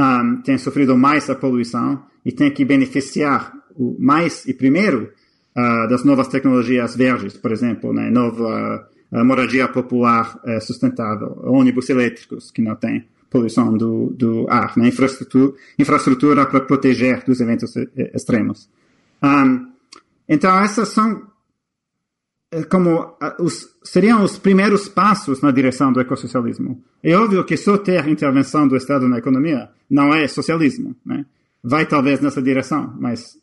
um, 0.00 0.02
ah, 0.02 0.42
têm 0.44 0.58
sofrido 0.58 0.96
mais 0.96 1.28
a 1.28 1.34
poluição 1.34 2.02
e 2.24 2.32
têm 2.32 2.50
que 2.50 2.64
beneficiar 2.64 3.52
mais 3.98 4.46
e 4.46 4.54
primeiro 4.54 5.12
uh, 5.56 5.88
das 5.88 6.04
novas 6.04 6.28
tecnologias 6.28 6.96
verdes, 6.96 7.36
por 7.36 7.52
exemplo, 7.52 7.92
né, 7.92 8.10
nova 8.10 8.88
uh, 9.12 9.24
moradia 9.24 9.68
popular 9.68 10.38
uh, 10.44 10.60
sustentável, 10.60 11.38
ônibus 11.44 11.88
elétricos 11.88 12.50
que 12.50 12.62
não 12.62 12.76
tem 12.76 13.06
poluição 13.30 13.76
do, 13.76 14.10
do 14.10 14.46
ar, 14.48 14.76
né, 14.76 14.88
infraestrutura, 14.88 15.52
infraestrutura 15.78 16.46
para 16.46 16.60
proteger 16.60 17.22
dos 17.24 17.40
eventos 17.40 17.74
extremos. 18.12 18.68
Um, 19.22 19.70
então, 20.28 20.56
essas 20.60 20.88
são 20.88 21.10
eh, 21.10 21.16
como 22.68 23.16
os, 23.38 23.68
seriam 23.82 24.24
os 24.24 24.38
primeiros 24.38 24.88
passos 24.88 25.40
na 25.40 25.50
direção 25.50 25.92
do 25.92 26.00
ecossocialismo. 26.00 26.82
É 27.02 27.14
óbvio 27.16 27.44
que 27.44 27.56
só 27.56 27.78
ter 27.78 28.06
intervenção 28.08 28.66
do 28.66 28.76
Estado 28.76 29.08
na 29.08 29.18
economia 29.18 29.68
não 29.88 30.12
é 30.12 30.26
socialismo, 30.26 30.96
né? 31.04 31.24
Vai 31.62 31.86
talvez 31.86 32.20
nessa 32.20 32.42
direção, 32.42 32.94
mas 32.98 33.38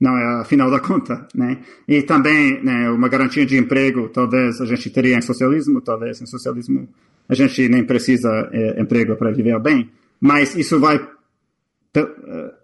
não 0.00 0.16
é 0.16 0.40
a 0.40 0.44
final 0.44 0.70
da 0.70 0.80
conta, 0.80 1.28
né? 1.34 1.58
E 1.86 2.02
também 2.02 2.62
né, 2.64 2.90
uma 2.90 3.08
garantia 3.08 3.44
de 3.44 3.58
emprego, 3.58 4.08
talvez 4.08 4.60
a 4.60 4.64
gente 4.64 4.88
teria 4.88 5.16
em 5.16 5.22
socialismo, 5.22 5.80
talvez 5.80 6.22
em 6.22 6.26
socialismo 6.26 6.88
a 7.28 7.34
gente 7.34 7.68
nem 7.68 7.84
precisa 7.84 8.48
é, 8.52 8.80
emprego 8.80 9.14
para 9.16 9.30
viver 9.30 9.58
bem, 9.60 9.90
mas 10.20 10.56
isso 10.56 10.80
vai, 10.80 10.98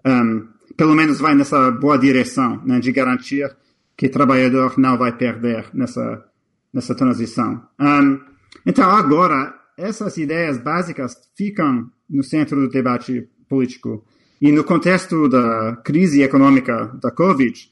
um, 0.05 0.49
pelo 0.77 0.95
menos 0.95 1.21
vai 1.21 1.35
nessa 1.35 1.71
boa 1.71 1.97
direção, 1.97 2.61
né, 2.65 2.81
de 2.81 2.91
garantir 2.91 3.55
que 3.97 4.09
trabalhador 4.09 4.79
não 4.79 4.99
vai 4.99 5.17
perder 5.17 5.67
nessa, 5.73 6.25
nessa 6.73 6.95
transição. 6.95 7.63
Um, 7.81 8.21
então 8.65 8.89
agora, 8.91 9.55
essas 9.77 10.17
ideias 10.17 10.59
básicas 10.59 11.17
ficam 11.37 11.91
no 12.09 12.23
centro 12.23 12.61
do 12.61 12.69
debate 12.69 13.29
político 13.49 14.05
e 14.41 14.53
no 14.53 14.65
contexto 14.65 15.29
da 15.29 15.77
crise 15.77 16.23
econômica 16.23 16.93
da 17.03 17.11
Covid, 17.11 17.71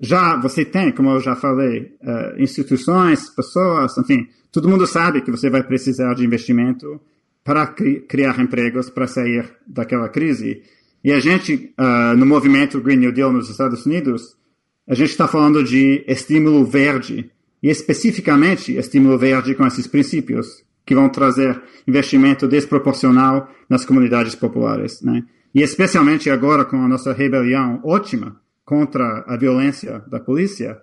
já 0.00 0.36
você 0.36 0.64
tem, 0.64 0.90
como 0.92 1.10
eu 1.10 1.20
já 1.20 1.36
falei, 1.36 1.96
uh, 2.02 2.42
instituições, 2.42 3.28
pessoas, 3.30 3.96
enfim, 3.98 4.26
todo 4.50 4.68
mundo 4.68 4.86
sabe 4.86 5.20
que 5.20 5.30
você 5.30 5.48
vai 5.48 5.62
precisar 5.62 6.14
de 6.14 6.24
investimento 6.24 7.00
para 7.44 7.66
cri 7.68 8.00
criar 8.00 8.38
empregos 8.40 8.90
para 8.90 9.06
sair 9.06 9.50
daquela 9.66 10.08
crise. 10.08 10.62
E 11.04 11.12
a 11.12 11.20
gente, 11.20 11.72
uh, 11.78 12.16
no 12.16 12.26
movimento 12.26 12.80
Green 12.80 12.96
New 12.96 13.12
Deal 13.12 13.32
nos 13.32 13.48
Estados 13.48 13.86
Unidos, 13.86 14.36
a 14.90 14.94
gente 14.94 15.10
está 15.10 15.28
falando 15.28 15.62
de 15.62 16.04
estímulo 16.08 16.64
verde, 16.64 17.30
e 17.62 17.70
especificamente 17.70 18.76
estímulo 18.76 19.16
verde 19.16 19.54
com 19.54 19.64
esses 19.64 19.86
princípios, 19.86 20.64
que 20.84 20.96
vão 20.96 21.08
trazer 21.08 21.62
investimento 21.86 22.48
desproporcional 22.48 23.48
nas 23.68 23.84
comunidades 23.84 24.34
populares, 24.34 25.00
né? 25.00 25.22
E 25.54 25.62
especialmente 25.62 26.28
agora 26.28 26.64
com 26.64 26.76
a 26.76 26.88
nossa 26.88 27.12
rebelião 27.12 27.80
ótima 27.84 28.40
contra 28.64 29.24
a 29.28 29.36
violência 29.36 30.02
da 30.08 30.18
polícia, 30.18 30.76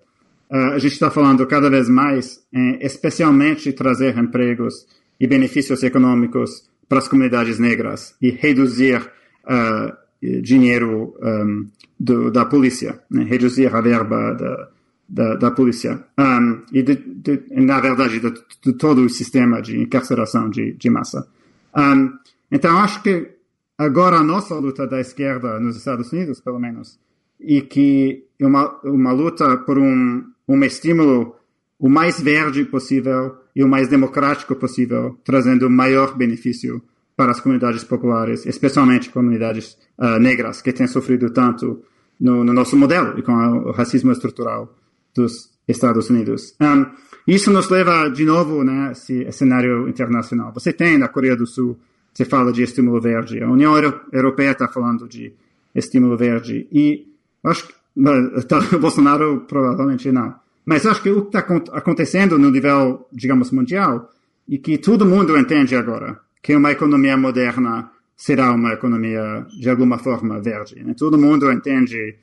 uh, 0.50 0.72
a 0.72 0.80
gente 0.80 0.94
está 0.94 1.12
falando 1.12 1.46
cada 1.46 1.70
vez 1.70 1.90
mais, 1.90 2.40
em, 2.54 2.78
especialmente 2.80 3.74
trazer 3.74 4.18
empregos 4.18 4.86
e 5.20 5.28
benefícios 5.28 5.84
econômicos 5.84 6.70
para 6.88 7.00
as 7.00 7.10
comunidades 7.10 7.60
negras 7.60 8.16
e 8.22 8.30
reduzir 8.30 9.02
uh, 9.02 10.07
dinheiro 10.22 11.16
um, 11.22 11.68
do, 12.00 12.32
da 12.32 12.46
polícia, 12.46 13.00
né? 13.10 13.24
reduzir 13.24 13.74
a 13.74 13.82
verba 13.82 14.34
da, 14.34 14.70
da, 15.08 15.36
da 15.36 15.52
polícia 15.52 16.04
um, 16.18 16.62
e, 16.72 16.82
de, 16.82 16.96
de, 16.96 17.44
na 17.52 17.80
verdade, 17.80 18.20
de, 18.20 18.34
de, 18.62 18.74
todo 18.74 19.02
o 19.02 19.10
sistema 19.10 19.62
de 19.62 19.80
encarceração 19.80 20.50
de, 20.50 20.74
de 20.74 20.90
massa. 20.90 21.28
Um, 21.76 22.14
então, 22.52 22.78
acho 22.80 23.02
que 23.04 23.30
agora 23.78 24.18
a 24.18 24.24
nossa 24.24 24.56
luta 24.56 24.88
da 24.88 25.00
esquerda 25.00 25.60
nos 25.60 25.78
Estados 25.78 26.12
Unidos, 26.12 26.42
pelo 26.42 26.60
menos, 26.60 27.00
e 27.40 27.62
que 27.62 28.26
é 28.40 28.46
uma, 28.46 28.80
uma 28.84 29.12
luta 29.12 29.58
por 29.58 29.78
um, 29.78 30.24
um 30.48 30.64
estímulo 30.64 31.36
o 31.80 31.90
mais 31.90 32.20
verde 32.20 32.66
possível 32.66 33.36
e 33.56 33.64
o 33.64 33.68
mais 33.68 33.88
democrático 33.88 34.56
possível, 34.56 35.18
trazendo 35.24 35.68
o 35.68 35.70
maior 35.70 36.18
benefício 36.18 36.82
para 37.18 37.32
as 37.32 37.42
comunidades 37.42 37.84
populares, 37.84 38.46
especialmente 38.46 39.10
comunidades 39.10 39.76
uh, 39.98 40.20
negras, 40.20 40.62
que 40.62 40.72
têm 40.72 40.86
sofrido 40.86 41.32
tanto 41.32 41.84
no, 42.22 42.44
no, 42.44 42.54
nosso 42.54 42.78
modelo 42.78 43.18
e 43.18 43.24
com 43.24 43.34
o 43.34 43.72
racismo 43.72 44.12
estrutural 44.12 44.72
dos 45.16 45.50
Estados 45.68 46.12
Unidos. 46.12 46.56
Um, 46.62 46.86
isso 47.28 47.52
nos 47.52 47.70
leva 47.70 48.08
de 48.10 48.24
novo 48.24 48.64
né, 48.64 48.92
esse 48.92 49.30
cenário 49.32 49.90
internacional. 49.90 50.54
Você 50.54 50.72
tem 50.72 51.00
na 51.00 51.08
Coreia 51.08 51.36
do 51.36 51.48
Sul, 51.48 51.76
você 52.14 52.24
fala 52.24 52.54
de 52.54 52.62
estímulo 52.62 53.02
verde, 53.02 53.42
a 53.42 53.50
União 53.50 53.74
Europeia 54.14 54.52
está 54.52 54.68
falando 54.68 55.08
de 55.08 55.34
estímulo 55.74 56.16
verde 56.16 56.68
e 56.72 57.08
acho 57.44 57.68
que 57.68 57.74
tá, 58.48 58.60
Bolsonaro 58.78 59.42
provavelmente 59.48 60.12
não. 60.12 60.36
Mas 60.64 60.86
acho 60.86 61.02
que 61.02 61.10
o 61.10 61.24
que 61.24 61.38
está 61.38 61.40
acontecendo 61.74 62.38
no 62.38 62.52
nível, 62.52 63.08
digamos, 63.12 63.50
mundial, 63.52 64.12
e 64.48 64.58
que 64.58 64.78
todo 64.78 65.06
mundo 65.06 65.38
entende 65.38 65.76
agora, 65.76 66.20
que 66.48 66.56
uma 66.56 66.72
economia 66.72 67.18
moderna 67.18 67.92
será 68.16 68.54
uma 68.54 68.72
economia, 68.72 69.46
de 69.50 69.70
alguma 69.70 69.98
forma, 69.98 70.40
verde. 70.40 70.82
Né? 70.82 70.96
Todo 70.98 71.18
mundo 71.18 71.52
entende, 71.52 72.16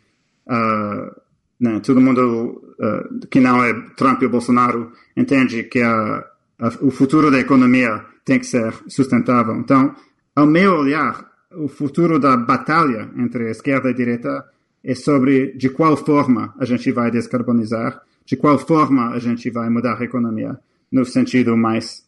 uh, 0.47 1.21
né? 1.61 1.79
todo 1.81 2.01
mundo 2.01 2.75
uh, 2.81 3.27
que 3.29 3.39
não 3.39 3.63
é 3.63 3.75
Trump 3.95 4.23
e 4.23 4.27
Bolsonaro 4.27 4.93
entende 5.15 5.65
que 5.65 5.83
a, 5.83 6.25
a, 6.59 6.69
o 6.81 6.91
futuro 6.91 7.31
da 7.31 7.39
economia 7.39 8.03
tem 8.25 8.39
que 8.39 8.47
ser 8.47 8.73
sustentável. 8.89 9.57
Então, 9.57 9.95
ao 10.35 10.47
meu 10.47 10.73
olhar, 10.73 11.31
o 11.53 11.69
futuro 11.69 12.19
da 12.19 12.35
batalha 12.35 13.11
entre 13.19 13.51
esquerda 13.51 13.91
e 13.91 13.95
direita 13.95 14.43
é 14.83 14.95
sobre 14.95 15.53
de 15.53 15.69
qual 15.69 15.99
forma 15.99 16.55
a 16.59 16.65
gente 16.65 16.91
vai 16.91 17.11
descarbonizar, 17.11 18.01
de 18.25 18.39
qual 18.39 18.59
forma 18.59 19.11
a 19.11 19.19
gente 19.19 19.51
vai 19.51 19.69
mudar 19.69 20.01
a 20.01 20.05
economia 20.05 20.59
no 20.91 21.05
sentido 21.05 21.55
mais 21.59 22.03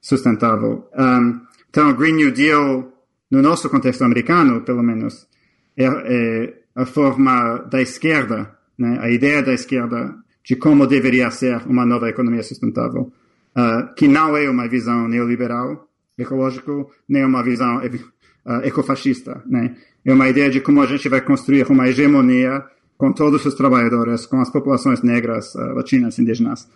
sustentável. 0.00 0.88
Um, 0.98 1.48
então, 1.70 1.90
o 1.90 1.94
Green 1.94 2.14
New 2.14 2.32
Deal, 2.32 2.92
no 3.30 3.40
nosso 3.40 3.70
contexto 3.70 4.02
americano, 4.02 4.62
pelo 4.62 4.82
menos, 4.82 5.28
é, 5.76 5.84
é 5.86 6.54
a 6.74 6.84
forma 6.84 7.58
da 7.70 7.80
esquerda, 7.80 8.50
né, 8.76 8.98
a 9.00 9.08
ideia 9.08 9.40
da 9.40 9.52
esquerda 9.52 10.14
de 10.44 10.56
como 10.56 10.84
deveria 10.86 11.30
ser 11.30 11.64
uma 11.66 11.86
nova 11.86 12.08
economia 12.08 12.42
sustentável, 12.42 13.12
uh, 13.56 13.94
que 13.94 14.08
não 14.08 14.36
é 14.36 14.50
uma 14.50 14.66
visão 14.68 15.06
neoliberal, 15.06 15.88
ecológico, 16.18 16.90
nem 17.08 17.24
uma 17.24 17.42
visão 17.42 17.78
uh, 17.78 18.64
ecofascista, 18.64 19.42
né? 19.46 19.76
É 20.04 20.12
uma 20.12 20.28
ideia 20.28 20.50
de 20.50 20.60
como 20.60 20.80
a 20.80 20.86
gente 20.86 21.08
vai 21.08 21.20
construir 21.20 21.70
uma 21.70 21.88
hegemonia 21.88 22.64
com 22.96 23.12
todos 23.12 23.44
os 23.44 23.54
trabalhadores, 23.54 24.26
com 24.26 24.40
as 24.40 24.50
populações 24.50 25.02
negras, 25.02 25.54
uh, 25.54 25.74
latinas, 25.74 26.18
indígenas. 26.18 26.66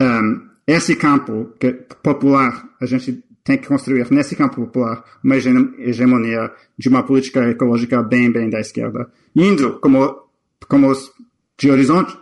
Um, 0.00 0.48
esse 0.66 0.94
campo 0.94 1.50
que, 1.58 1.72
popular, 2.02 2.68
a 2.80 2.86
gente 2.86 3.24
tem 3.48 3.56
que 3.56 3.66
construir 3.66 4.06
nesse 4.10 4.36
campo 4.36 4.56
popular 4.56 5.02
uma 5.24 5.34
hegemonia 5.34 6.52
de 6.76 6.86
uma 6.90 7.02
política 7.02 7.48
ecológica 7.48 8.02
bem, 8.02 8.30
bem 8.30 8.50
da 8.50 8.60
esquerda, 8.60 9.10
indo 9.34 9.80
como, 9.80 10.28
como 10.68 10.92
de 11.58 11.70
horizonte, 11.70 12.14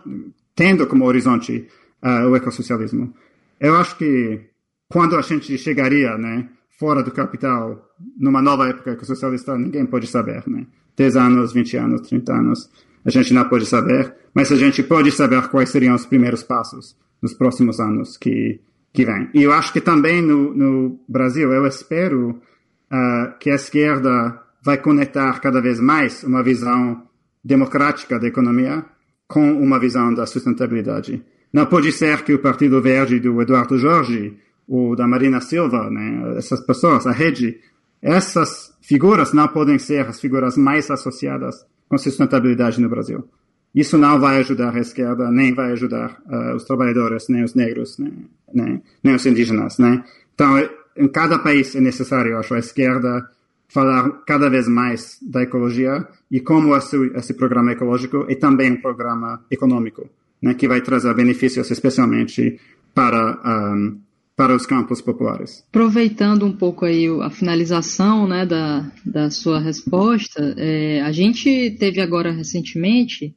tendo 0.55 0.87
como 0.87 1.03
horizonte 1.03 1.67
uh, 2.01 2.29
o 2.29 2.35
ecossocialismo. 2.37 3.13
Eu 3.59 3.75
acho 3.75 3.97
que 3.97 4.39
quando 4.87 5.17
a 5.17 5.21
gente 5.21 5.57
chegaria, 5.57 6.17
né, 6.17 6.47
fora 6.79 7.03
do 7.03 7.11
capital, 7.11 7.91
numa 8.17 8.41
nova 8.41 8.69
época 8.69 8.91
ecossocialista, 8.91 9.57
ninguém 9.57 9.85
pode 9.85 10.07
saber, 10.07 10.47
né? 10.47 10.65
10 10.95 11.17
anos, 11.17 11.51
20 11.51 11.75
anos, 11.75 12.07
30 12.07 12.33
anos, 12.33 12.69
a 13.03 13.09
gente 13.09 13.33
não 13.33 13.43
pode 13.49 13.65
saber, 13.65 14.15
mas 14.33 14.49
a 14.49 14.55
gente 14.55 14.81
pode 14.81 15.11
saber 15.11 15.45
quais 15.49 15.69
seriam 15.69 15.93
os 15.93 16.05
primeiros 16.05 16.41
passos 16.41 16.95
nos 17.21 17.33
próximos 17.33 17.81
anos 17.81 18.15
que, 18.15 18.61
que 18.97 19.05
vêm. 19.05 19.29
E 19.31 19.43
eu 19.43 19.53
acho 19.53 19.71
que 19.71 19.79
também 19.79 20.23
no, 20.23 20.55
no 20.55 20.99
Brasil, 21.07 21.53
eu 21.53 21.67
espero 21.67 22.31
uh, 22.31 23.37
que 23.39 23.51
a 23.51 23.53
esquerda 23.53 24.41
vai 24.63 24.79
conectar 24.79 25.39
cada 25.39 25.61
vez 25.61 25.79
mais 25.79 26.23
uma 26.23 26.41
visão 26.41 27.03
democrática 27.43 28.19
da 28.19 28.27
economia 28.27 28.83
com 29.27 29.53
uma 29.53 29.79
visão 29.79 30.11
da 30.11 30.25
sustentabilidade. 30.25 31.23
Não 31.53 31.67
pode 31.67 31.91
ser 31.91 32.23
que 32.23 32.33
o 32.33 32.39
Partido 32.39 32.81
Verde 32.81 33.19
do 33.19 33.39
Eduardo 33.39 33.77
Jorge 33.77 34.35
ou 34.67 34.95
da 34.95 35.07
Marina 35.07 35.41
Silva, 35.41 35.91
né, 35.91 36.35
essas 36.35 36.59
pessoas, 36.61 37.05
a 37.05 37.11
rede, 37.11 37.59
essas 38.01 38.73
figuras 38.81 39.31
não 39.31 39.47
podem 39.47 39.77
ser 39.77 40.07
as 40.07 40.19
figuras 40.19 40.57
mais 40.57 40.89
associadas 40.89 41.55
com 41.87 41.99
sustentabilidade 41.99 42.81
no 42.81 42.89
Brasil. 42.89 43.29
Isso 43.75 43.95
não 43.95 44.19
vai 44.19 44.39
ajudar 44.39 44.75
a 44.75 44.79
esquerda, 44.79 45.29
nem 45.29 45.53
vai 45.53 45.71
ajudar 45.73 46.19
uh, 46.25 46.55
os 46.55 46.63
trabalhadores, 46.63 47.29
nem 47.29 47.43
os 47.43 47.53
negros, 47.53 47.99
nem, 47.99 48.27
nem, 48.53 48.81
nem 49.03 49.15
os 49.15 49.25
indígenas. 49.25 49.77
Né? 49.77 50.03
Então, 50.33 50.57
em 50.95 51.07
cada 51.07 51.39
país 51.39 51.75
é 51.75 51.81
necessário, 51.81 52.37
acho, 52.37 52.53
a 52.53 52.59
esquerda 52.59 53.29
falar 53.67 54.09
cada 54.25 54.49
vez 54.49 54.67
mais 54.67 55.17
da 55.21 55.43
ecologia 55.43 56.07
e 56.31 56.39
como 56.39 56.75
esse, 56.75 56.95
esse 57.15 57.33
programa 57.33 57.73
ecológico 57.73 58.25
é 58.29 58.35
também 58.35 58.71
um 58.71 58.81
programa 58.81 59.43
econômico, 59.51 60.09
né, 60.41 60.53
que 60.53 60.67
vai 60.67 60.81
trazer 60.81 61.13
benefícios 61.13 61.69
especialmente 61.69 62.59
para 62.93 63.39
um, 63.45 63.99
para 64.35 64.55
os 64.55 64.67
campos 64.67 65.01
populares. 65.01 65.63
Aproveitando 65.69 66.45
um 66.45 66.51
pouco 66.51 66.85
aí 66.85 67.07
a 67.21 67.29
finalização 67.29 68.27
né, 68.27 68.45
da, 68.45 68.89
da 69.03 69.31
sua 69.31 69.59
resposta, 69.59 70.53
é, 70.57 71.01
a 71.01 71.11
gente 71.11 71.75
teve 71.79 71.99
agora 71.99 72.31
recentemente 72.31 73.35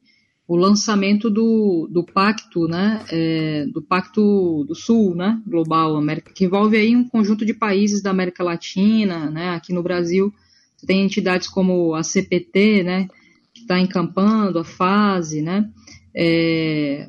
o 0.51 0.57
lançamento 0.57 1.31
do, 1.31 1.89
do 1.89 2.03
pacto, 2.03 2.67
né, 2.67 3.05
é, 3.09 3.67
do 3.73 3.81
pacto 3.81 4.65
do 4.65 4.75
Sul, 4.75 5.15
né, 5.15 5.41
global, 5.47 5.97
América, 5.97 6.33
que 6.35 6.45
envolve 6.45 6.77
aí 6.77 6.97
um 6.97 7.09
conjunto 7.09 7.47
de 7.47 7.55
países 7.55 8.03
da 8.03 8.11
América 8.11 8.43
Latina, 8.43 9.31
né, 9.31 9.51
aqui 9.51 9.73
no 9.73 9.81
Brasil. 9.81 10.35
Tem 10.85 11.05
entidades 11.05 11.47
como 11.47 11.95
a 11.95 12.03
CPT, 12.03 12.83
né, 12.83 13.07
que 13.55 13.61
está 13.61 13.79
encampando 13.79 14.59
a 14.59 14.65
fase, 14.65 15.41
né, 15.41 15.71
é, 16.13 17.09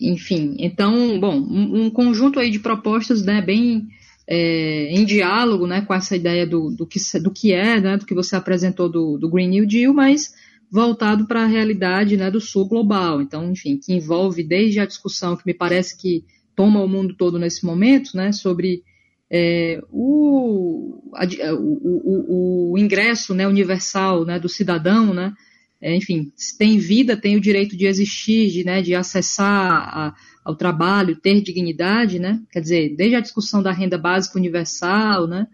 enfim, 0.00 0.56
então, 0.58 1.20
bom, 1.20 1.36
um, 1.36 1.84
um, 1.84 1.90
conjunto 1.90 2.40
aí 2.40 2.50
de 2.50 2.58
propostas, 2.58 3.24
né, 3.24 3.40
bem 3.40 3.86
é, 4.26 4.90
em 4.90 5.04
diálogo, 5.04 5.68
né, 5.68 5.82
com 5.82 5.94
essa 5.94 6.16
ideia 6.16 6.44
do, 6.44 6.68
do, 6.68 6.84
que, 6.84 6.98
do 7.22 7.30
que 7.30 7.52
é, 7.52 7.80
né, 7.80 7.96
do 7.96 8.04
que 8.04 8.12
você 8.12 8.34
apresentou 8.34 8.88
do, 8.88 9.16
do 9.18 9.30
Green 9.30 9.50
New 9.50 9.68
Deal, 9.68 9.94
mas 9.94 10.34
voltado 10.70 11.26
para 11.26 11.42
a 11.42 11.46
realidade, 11.46 12.16
né, 12.16 12.30
do 12.30 12.40
sul 12.40 12.66
global. 12.66 13.20
Então, 13.20 13.50
enfim, 13.50 13.76
que 13.76 13.92
envolve 13.92 14.42
desde 14.42 14.80
a 14.80 14.86
discussão 14.86 15.36
que 15.36 15.46
me 15.46 15.54
parece 15.54 16.00
que 16.00 16.24
toma 16.54 16.82
o 16.82 16.88
mundo 16.88 17.14
todo 17.14 17.38
nesse 17.38 17.64
momento, 17.64 18.16
né, 18.16 18.32
sobre 18.32 18.82
é, 19.30 19.80
o, 19.90 21.12
a, 21.14 21.24
o, 21.54 21.80
o, 21.84 22.72
o, 22.72 22.78
ingresso 22.78 23.34
né, 23.34 23.46
universal 23.46 24.24
né, 24.24 24.38
do 24.38 24.48
cidadão, 24.48 25.12
né, 25.14 25.32
é, 25.80 25.96
enfim, 25.96 26.30
tem 26.58 26.78
vida, 26.78 27.16
tem 27.16 27.36
o 27.36 27.40
direito 27.40 27.76
de 27.76 27.86
existir, 27.86 28.50
de, 28.50 28.64
né, 28.64 28.82
de 28.82 28.94
acessar 28.94 29.72
a, 29.72 30.14
ao 30.44 30.54
trabalho, 30.54 31.16
ter 31.16 31.40
dignidade, 31.40 32.18
né? 32.18 32.40
Quer 32.52 32.60
dizer, 32.60 32.96
desde 32.96 33.16
a 33.16 33.20
discussão 33.20 33.62
da 33.62 33.72
renda 33.72 33.96
básica 33.96 34.38
universal, 34.38 35.26
né? 35.26 35.46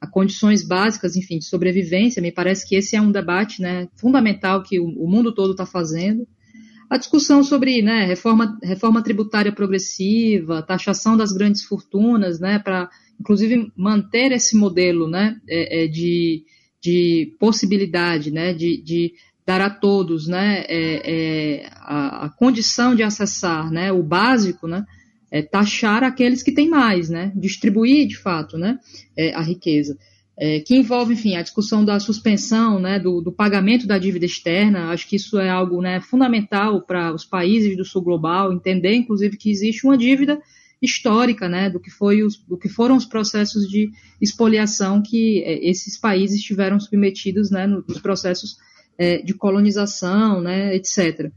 A 0.00 0.06
condições 0.06 0.66
básicas, 0.66 1.14
enfim, 1.14 1.38
de 1.38 1.44
sobrevivência, 1.44 2.22
me 2.22 2.32
parece 2.32 2.66
que 2.66 2.74
esse 2.74 2.96
é 2.96 3.00
um 3.00 3.12
debate, 3.12 3.60
né, 3.60 3.88
fundamental 3.96 4.62
que 4.62 4.80
o, 4.80 4.86
o 4.86 5.08
mundo 5.08 5.32
todo 5.32 5.50
está 5.52 5.66
fazendo. 5.66 6.26
A 6.88 6.96
discussão 6.96 7.44
sobre, 7.44 7.82
né, 7.82 8.04
reforma, 8.04 8.58
reforma 8.62 9.02
tributária 9.02 9.52
progressiva, 9.52 10.62
taxação 10.62 11.16
das 11.16 11.32
grandes 11.32 11.62
fortunas, 11.62 12.40
né, 12.40 12.58
para, 12.58 12.88
inclusive, 13.20 13.70
manter 13.76 14.32
esse 14.32 14.56
modelo, 14.56 15.08
né, 15.08 15.36
é, 15.48 15.84
é, 15.84 15.86
de, 15.86 16.44
de 16.82 17.36
possibilidade, 17.38 18.30
né, 18.30 18.54
de, 18.54 18.82
de 18.82 19.12
dar 19.46 19.60
a 19.60 19.70
todos 19.70 20.26
né, 20.28 20.64
é, 20.68 21.02
é, 21.04 21.70
a, 21.76 22.26
a, 22.26 22.28
condição 22.30 22.94
de 22.94 23.02
acessar 23.02 23.70
né, 23.70 23.90
o 23.92 24.02
básico, 24.02 24.66
né, 24.66 24.84
é 25.30 25.42
taxar 25.42 26.02
aqueles 26.02 26.42
que 26.42 26.52
têm 26.52 26.68
mais, 26.68 27.08
né, 27.08 27.32
distribuir 27.36 28.06
de 28.08 28.16
fato 28.16 28.58
né, 28.58 28.78
é, 29.16 29.34
a 29.34 29.40
riqueza. 29.40 29.96
é, 30.42 30.58
que 30.58 30.74
envolve, 30.74 31.12
enfim, 31.12 31.36
a 31.36 31.42
discussão 31.42 31.84
da 31.84 32.00
suspensão, 32.00 32.80
né, 32.80 32.98
do, 32.98 33.20
do, 33.20 33.30
pagamento 33.30 33.86
da 33.86 33.98
dívida 33.98 34.24
externa. 34.24 34.90
Acho 34.90 35.06
que 35.06 35.16
isso 35.16 35.38
é 35.38 35.50
algo, 35.50 35.82
né, 35.82 36.00
fundamental 36.00 36.80
para 36.80 37.12
os 37.12 37.26
países 37.26 37.76
do 37.76 37.84
sul 37.84 38.00
global 38.00 38.50
entender, 38.50 38.94
inclusive, 38.94 39.36
que 39.36 39.50
existe 39.50 39.84
uma 39.86 39.98
dívida 39.98 40.40
histórica, 40.80 41.46
né, 41.46 41.68
do 41.68 41.78
que 41.78 41.90
foi 41.90 42.22
os, 42.22 42.38
do 42.38 42.56
que 42.56 42.70
foram 42.70 42.96
os 42.96 43.04
processos 43.04 43.68
de 43.68 43.90
expoliação 44.18 45.02
que 45.02 45.42
é, 45.44 45.68
esses 45.68 45.98
países 45.98 46.40
tiveram 46.40 46.80
submetidos, 46.80 47.50
né, 47.50 47.66
nos 47.66 48.00
processos 48.00 48.56
é, 48.96 49.18
de 49.18 49.34
colonização, 49.34 50.40
né, 50.40 50.74
etc. 50.74 51.30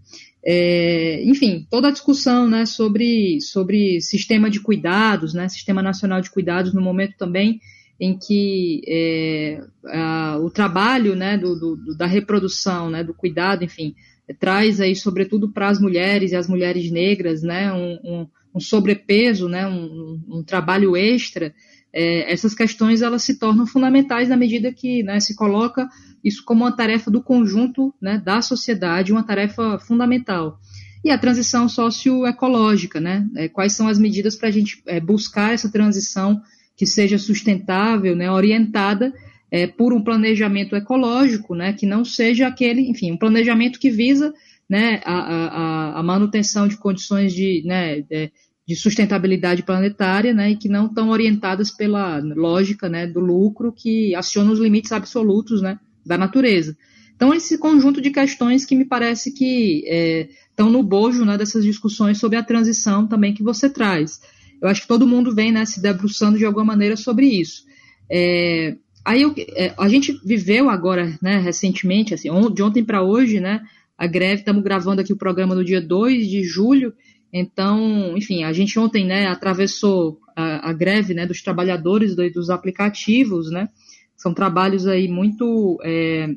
É, 0.45 1.23
enfim, 1.23 1.65
toda 1.69 1.87
a 1.87 1.91
discussão 1.91 2.49
né, 2.49 2.65
sobre, 2.65 3.39
sobre 3.39 4.01
sistema 4.01 4.49
de 4.49 4.59
cuidados, 4.59 5.33
né, 5.33 5.47
sistema 5.47 5.81
nacional 5.81 6.19
de 6.19 6.29
cuidados, 6.29 6.73
no 6.73 6.81
momento 6.81 7.15
também 7.17 7.61
em 7.99 8.17
que 8.17 8.81
é, 8.87 9.61
a, 9.85 10.37
o 10.39 10.49
trabalho 10.49 11.15
né, 11.15 11.37
do, 11.37 11.55
do, 11.55 11.95
da 11.95 12.05
reprodução, 12.05 12.89
né, 12.89 13.03
do 13.03 13.13
cuidado, 13.13 13.63
enfim, 13.63 13.95
traz 14.39 14.81
aí, 14.81 14.95
sobretudo 14.95 15.49
para 15.49 15.69
as 15.69 15.79
mulheres 15.79 16.31
e 16.31 16.35
as 16.35 16.47
mulheres 16.47 16.91
negras, 16.91 17.41
né, 17.41 17.71
um, 17.71 17.99
um, 18.03 18.27
um 18.55 18.59
sobrepeso, 18.59 19.47
né, 19.47 19.65
um, 19.65 20.21
um 20.27 20.43
trabalho 20.43 20.97
extra, 20.97 21.53
é, 21.93 22.31
essas 22.31 22.55
questões 22.55 23.01
elas 23.01 23.21
se 23.21 23.37
tornam 23.37 23.67
fundamentais 23.67 24.27
na 24.27 24.35
medida 24.35 24.73
que 24.73 25.03
né, 25.03 25.19
se 25.19 25.35
coloca 25.35 25.87
isso 26.23 26.43
como 26.43 26.63
uma 26.63 26.75
tarefa 26.75 27.11
do 27.11 27.21
conjunto 27.21 27.93
né, 28.01 28.17
da 28.17 28.41
sociedade, 28.41 29.11
uma 29.11 29.23
tarefa 29.23 29.77
fundamental. 29.79 30.59
E 31.05 31.11
a 31.11 31.17
transição 31.17 31.67
socioecológica, 31.67 32.99
né? 32.99 33.27
É, 33.35 33.49
quais 33.49 33.73
são 33.73 33.89
as 33.89 33.99
medidas 33.99 34.37
para 34.37 34.47
a 34.47 34.51
gente 34.51 34.81
é, 34.87 35.01
buscar 35.01 35.53
essa 35.53 35.69
transição 35.69 36.41
que 36.77 36.85
seja 36.85 37.17
sustentável, 37.19 38.15
né, 38.15 38.31
orientada 38.31 39.13
é, 39.51 39.67
por 39.67 39.93
um 39.93 40.03
planejamento 40.03 40.75
ecológico, 40.75 41.53
né, 41.53 41.73
que 41.73 41.85
não 41.85 42.03
seja 42.03 42.47
aquele, 42.47 42.89
enfim, 42.89 43.11
um 43.11 43.17
planejamento 43.17 43.79
que 43.79 43.91
visa 43.91 44.33
né, 44.67 45.01
a, 45.05 45.13
a, 45.13 45.99
a 45.99 46.03
manutenção 46.03 46.67
de 46.67 46.77
condições 46.77 47.33
de, 47.33 47.61
né, 47.65 48.01
de, 48.01 48.31
de 48.65 48.75
sustentabilidade 48.75 49.63
planetária, 49.63 50.33
né, 50.33 50.51
e 50.51 50.55
que 50.55 50.69
não 50.69 50.85
estão 50.85 51.09
orientadas 51.09 51.69
pela 51.69 52.19
lógica, 52.19 52.87
né, 52.87 53.05
do 53.05 53.19
lucro 53.19 53.73
que 53.73 54.15
aciona 54.15 54.51
os 54.51 54.59
limites 54.59 54.91
absolutos, 54.91 55.61
né, 55.61 55.77
da 56.05 56.17
natureza. 56.17 56.77
Então, 57.15 57.33
esse 57.33 57.57
conjunto 57.57 58.01
de 58.01 58.09
questões 58.09 58.65
que 58.65 58.75
me 58.75 58.85
parece 58.85 59.31
que 59.31 59.83
é, 59.87 60.29
estão 60.49 60.69
no 60.69 60.81
bojo 60.81 61.25
né, 61.25 61.37
dessas 61.37 61.63
discussões 61.63 62.17
sobre 62.17 62.37
a 62.37 62.43
transição 62.43 63.07
também 63.07 63.33
que 63.33 63.43
você 63.43 63.69
traz. 63.69 64.21
Eu 64.61 64.69
acho 64.69 64.81
que 64.81 64.87
todo 64.87 65.07
mundo 65.07 65.33
vem 65.33 65.51
né, 65.51 65.65
se 65.65 65.81
debruçando 65.81 66.37
de 66.37 66.45
alguma 66.45 66.65
maneira 66.65 66.95
sobre 66.95 67.27
isso. 67.27 67.65
É, 68.09 68.75
aí 69.03 69.21
eu, 69.21 69.33
é, 69.37 69.73
a 69.77 69.89
gente 69.89 70.19
viveu 70.25 70.69
agora, 70.69 71.17
né, 71.21 71.37
recentemente, 71.37 72.13
assim, 72.13 72.29
on, 72.29 72.49
de 72.49 72.63
ontem 72.63 72.83
para 72.83 73.03
hoje, 73.03 73.39
né, 73.39 73.61
a 73.97 74.07
greve, 74.07 74.41
estamos 74.41 74.63
gravando 74.63 75.01
aqui 75.01 75.13
o 75.13 75.17
programa 75.17 75.53
no 75.53 75.63
dia 75.63 75.81
2 75.81 76.27
de 76.27 76.43
julho, 76.43 76.93
então, 77.33 78.15
enfim, 78.15 78.43
a 78.43 78.53
gente 78.53 78.77
ontem 78.77 79.05
né, 79.05 79.27
atravessou 79.27 80.19
a, 80.35 80.69
a 80.69 80.73
greve 80.73 81.13
né, 81.13 81.25
dos 81.25 81.41
trabalhadores 81.41 82.15
do, 82.15 82.29
dos 82.31 82.49
aplicativos, 82.49 83.49
né, 83.49 83.67
são 84.15 84.33
trabalhos 84.33 84.87
aí 84.87 85.07
muito 85.07 85.79
é, 85.83 86.29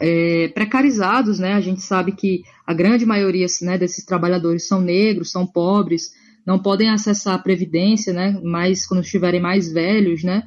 é, 0.00 0.48
precarizados, 0.48 1.38
né? 1.38 1.52
A 1.52 1.60
gente 1.60 1.82
sabe 1.82 2.12
que 2.12 2.42
a 2.66 2.72
grande 2.72 3.04
maioria 3.04 3.46
né, 3.62 3.76
desses 3.76 4.04
trabalhadores 4.04 4.66
são 4.66 4.80
negros, 4.80 5.30
são 5.30 5.46
pobres, 5.46 6.10
não 6.44 6.58
podem 6.58 6.90
acessar 6.90 7.34
a 7.34 7.38
previdência, 7.38 8.12
né? 8.12 8.40
Mas 8.42 8.86
quando 8.86 9.04
estiverem 9.04 9.40
mais 9.40 9.70
velhos, 9.72 10.24
né? 10.24 10.42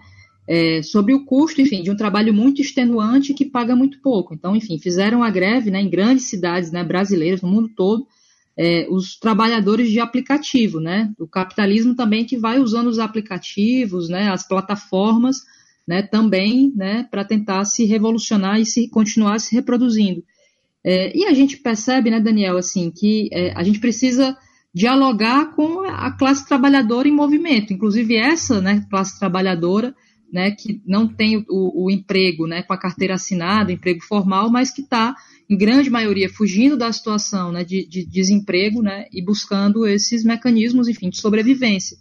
É, 0.46 0.82
sobre 0.82 1.14
o 1.14 1.24
custo, 1.24 1.62
enfim, 1.62 1.82
de 1.82 1.90
um 1.90 1.96
trabalho 1.96 2.34
muito 2.34 2.62
extenuante 2.62 3.34
que 3.34 3.46
paga 3.46 3.74
muito 3.74 4.02
pouco. 4.02 4.34
Então, 4.34 4.54
enfim, 4.54 4.78
fizeram 4.78 5.24
a 5.24 5.30
greve, 5.30 5.72
né, 5.72 5.80
em 5.80 5.90
grandes 5.90 6.26
cidades, 6.26 6.70
né, 6.70 6.84
brasileiras 6.84 7.42
no 7.42 7.48
mundo 7.48 7.70
todo, 7.74 8.06
é, 8.58 8.88
os 8.90 9.18
trabalhadores 9.18 9.90
de 9.90 10.00
aplicativo, 10.00 10.80
né? 10.80 11.12
O 11.20 11.28
capitalismo 11.28 11.96
também 11.96 12.26
que 12.26 12.38
vai 12.38 12.60
usando 12.60 12.88
os 12.88 13.00
aplicativos, 13.00 14.10
né, 14.10 14.30
as 14.30 14.48
plataformas 14.48 15.38
né, 15.88 16.02
também 16.02 16.72
né, 16.76 17.08
para 17.12 17.26
tentar 17.26 17.66
se 17.66 17.86
revolucionar 17.86 18.60
e 18.60 18.66
se 18.66 18.88
continuar 18.90 19.40
se 19.40 19.54
reproduzindo. 19.54 20.24
É, 20.84 21.18
e 21.18 21.26
a 21.26 21.34
gente 21.34 21.58
percebe, 21.58 22.10
né, 22.10 22.20
Daniel, 22.20 22.58
assim, 22.58 22.92
que 22.92 23.30
é, 23.32 23.54
a 23.56 23.64
gente 23.64 23.80
precisa 23.80 24.38
dialogar 24.74 25.56
com 25.56 25.82
a 25.82 26.12
classe 26.12 26.48
trabalhadora 26.48 27.08
em 27.08 27.12
movimento, 27.12 27.72
inclusive 27.72 28.16
essa 28.16 28.60
né, 28.60 28.86
classe 28.90 29.20
trabalhadora 29.20 29.96
né, 30.34 30.50
que 30.50 30.82
não 30.84 31.08
tem 31.08 31.46
o, 31.48 31.86
o, 31.86 31.92
emprego 31.92 32.48
né, 32.48 32.64
com 32.64 32.74
a 32.74 32.78
carteira 32.78 33.14
assinada, 33.14 33.72
emprego 33.72 34.02
formal, 34.02 34.50
mas 34.50 34.72
que 34.72 34.82
está, 34.82 35.16
em 35.48 35.56
grande 35.56 35.92
maioria, 35.92 36.28
fugindo 36.28 36.76
da 36.76 36.92
situação 36.92 37.52
né, 37.52 37.64
de, 37.64 37.88
de 37.88 38.04
desemprego 38.04 38.82
né, 38.82 39.06
e 39.14 39.24
buscando 39.24 39.86
esses 39.86 40.24
mecanismos, 40.24 40.88
enfim, 40.88 41.12
de 41.12 41.20
sobrevivência. 41.20 41.96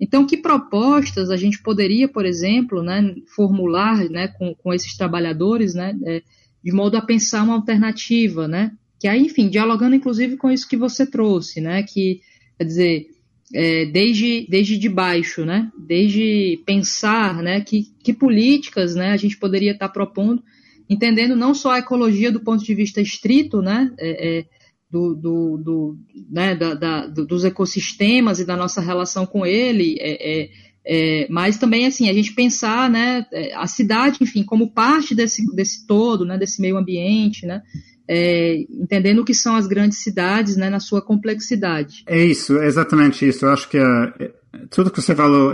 Então, 0.00 0.24
que 0.24 0.36
propostas 0.36 1.30
a 1.30 1.36
gente 1.36 1.60
poderia, 1.60 2.06
por 2.06 2.24
exemplo, 2.24 2.80
né, 2.80 3.12
formular 3.34 4.08
né, 4.08 4.28
com, 4.28 4.54
com 4.54 4.72
esses 4.72 4.96
trabalhadores, 4.96 5.74
né, 5.74 5.98
é, 6.06 6.22
de 6.62 6.72
modo 6.72 6.96
a 6.96 7.02
pensar 7.02 7.42
uma 7.42 7.54
alternativa, 7.54 8.46
né? 8.46 8.70
Que 9.00 9.08
aí, 9.08 9.20
enfim, 9.20 9.50
dialogando 9.50 9.96
inclusive 9.96 10.36
com 10.36 10.50
isso 10.50 10.68
que 10.68 10.76
você 10.76 11.04
trouxe, 11.04 11.60
né? 11.60 11.82
Que, 11.82 12.20
quer 12.56 12.64
dizer, 12.64 13.06
é, 13.54 13.86
desde, 13.86 14.46
desde 14.50 14.76
de 14.76 14.88
baixo, 14.88 15.44
né? 15.44 15.70
Desde 15.78 16.60
pensar, 16.66 17.40
né? 17.40 17.60
Que, 17.60 17.84
que 18.02 18.12
políticas, 18.12 18.96
né? 18.96 19.12
A 19.12 19.16
gente 19.16 19.36
poderia 19.38 19.70
estar 19.70 19.88
propondo, 19.90 20.42
entendendo 20.90 21.36
não 21.36 21.54
só 21.54 21.70
a 21.70 21.78
ecologia 21.78 22.32
do 22.32 22.40
ponto 22.40 22.64
de 22.64 22.74
vista 22.74 23.00
estrito, 23.00 23.62
né? 23.62 23.92
É, 23.96 24.38
é, 24.38 24.44
do, 24.90 25.14
do, 25.14 25.56
do 25.56 25.98
né, 26.30 26.54
da, 26.54 26.74
da, 26.74 27.06
dos 27.06 27.44
ecossistemas 27.44 28.38
e 28.38 28.44
da 28.44 28.56
nossa 28.56 28.80
relação 28.80 29.26
com 29.26 29.44
ele, 29.44 29.96
é, 29.98 30.42
é, 30.42 30.50
é, 30.86 31.26
mas 31.28 31.58
também 31.58 31.86
assim 31.86 32.08
a 32.08 32.12
gente 32.12 32.32
pensar 32.32 32.88
né, 32.88 33.26
a 33.54 33.66
cidade, 33.66 34.18
enfim, 34.20 34.44
como 34.44 34.70
parte 34.70 35.12
desse, 35.12 35.44
desse 35.52 35.84
todo, 35.84 36.24
né, 36.24 36.38
desse 36.38 36.60
meio 36.60 36.76
ambiente, 36.76 37.44
né, 37.44 37.60
é, 38.08 38.56
entendendo 38.70 39.20
o 39.20 39.24
que 39.24 39.34
são 39.34 39.56
as 39.56 39.66
grandes 39.66 40.02
cidades 40.02 40.56
né, 40.56 40.68
na 40.68 40.80
sua 40.80 41.00
complexidade. 41.00 42.04
É 42.06 42.24
isso, 42.24 42.58
é 42.58 42.66
exatamente 42.66 43.26
isso. 43.26 43.46
Eu 43.46 43.50
acho 43.50 43.68
que 43.68 43.78
é, 43.78 44.32
tudo 44.70 44.90
que 44.90 45.00
você 45.00 45.14
falou, 45.14 45.52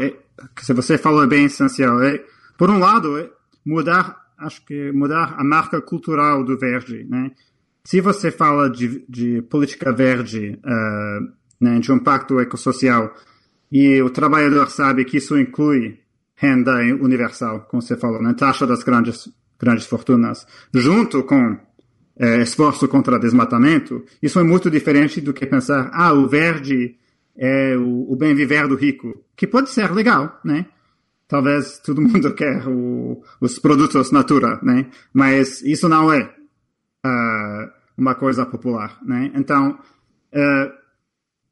que 0.57 0.75
você 0.75 0.99
falou 0.99 1.23
é 1.23 1.27
bem 1.27 1.45
essencial. 1.45 1.99
por 2.59 2.71
um 2.71 2.79
lado, 2.79 3.31
mudar, 3.65 4.17
acho 4.39 4.65
que 4.65 4.93
mudar 4.93 5.35
a 5.39 5.45
marca 5.45 5.81
cultural 5.81 6.45
do 6.45 6.59
verde, 6.59 7.07
né? 7.09 7.31
se 7.85 8.01
você 8.01 8.31
fala 8.31 8.69
de, 8.69 9.05
de 9.09 9.43
política 9.43 9.93
verde, 9.93 10.59
uh, 10.65 11.33
né, 11.61 11.79
de 11.79 11.91
um 11.91 11.99
pacto 11.99 12.41
ecossocial, 12.41 13.15
e 13.71 14.01
o 14.03 14.11
trabalhador 14.11 14.69
sabe 14.71 15.05
que 15.05 15.17
isso 15.17 15.39
inclui 15.39 15.99
renda 16.35 16.77
universal, 17.01 17.67
como 17.71 17.83
você 17.83 17.97
falou, 17.97 18.23
né, 18.23 18.35
taxa 18.35 18.67
das 18.67 18.83
grandes, 18.83 19.29
grandes 19.59 19.87
fortunas, 19.87 20.47
junto 20.73 21.23
com 21.23 21.59
eh, 22.23 22.43
esforço 22.43 22.87
contra 22.87 23.19
desmatamento, 23.19 24.05
isso 24.23 24.39
é 24.39 24.43
muito 24.43 24.71
diferente 24.71 25.23
do 25.23 25.33
que 25.33 25.47
pensar, 25.47 25.91
ah, 25.91 26.13
o 26.13 26.29
verde 26.29 26.95
é 27.35 27.75
o, 27.75 28.13
o 28.13 28.15
bem 28.15 28.35
viver 28.35 28.69
do 28.69 28.75
rico, 28.75 29.25
que 29.35 29.47
pode 29.47 29.71
ser 29.71 29.91
legal, 29.91 30.39
né? 30.45 30.67
Talvez 31.27 31.79
todo 31.79 32.03
mundo 32.03 32.35
quer 32.35 32.69
o, 32.69 33.23
os 33.41 33.59
produtos 33.59 34.13
natura, 34.13 34.61
né? 34.63 34.91
Mas 35.15 35.63
isso 35.63 35.89
não 35.89 36.13
é 36.13 36.31
uh, 37.07 37.71
uma 37.97 38.15
coisa 38.15 38.45
popular, 38.45 38.99
né? 39.03 39.33
Então, 39.35 39.79
uh, 40.35 40.73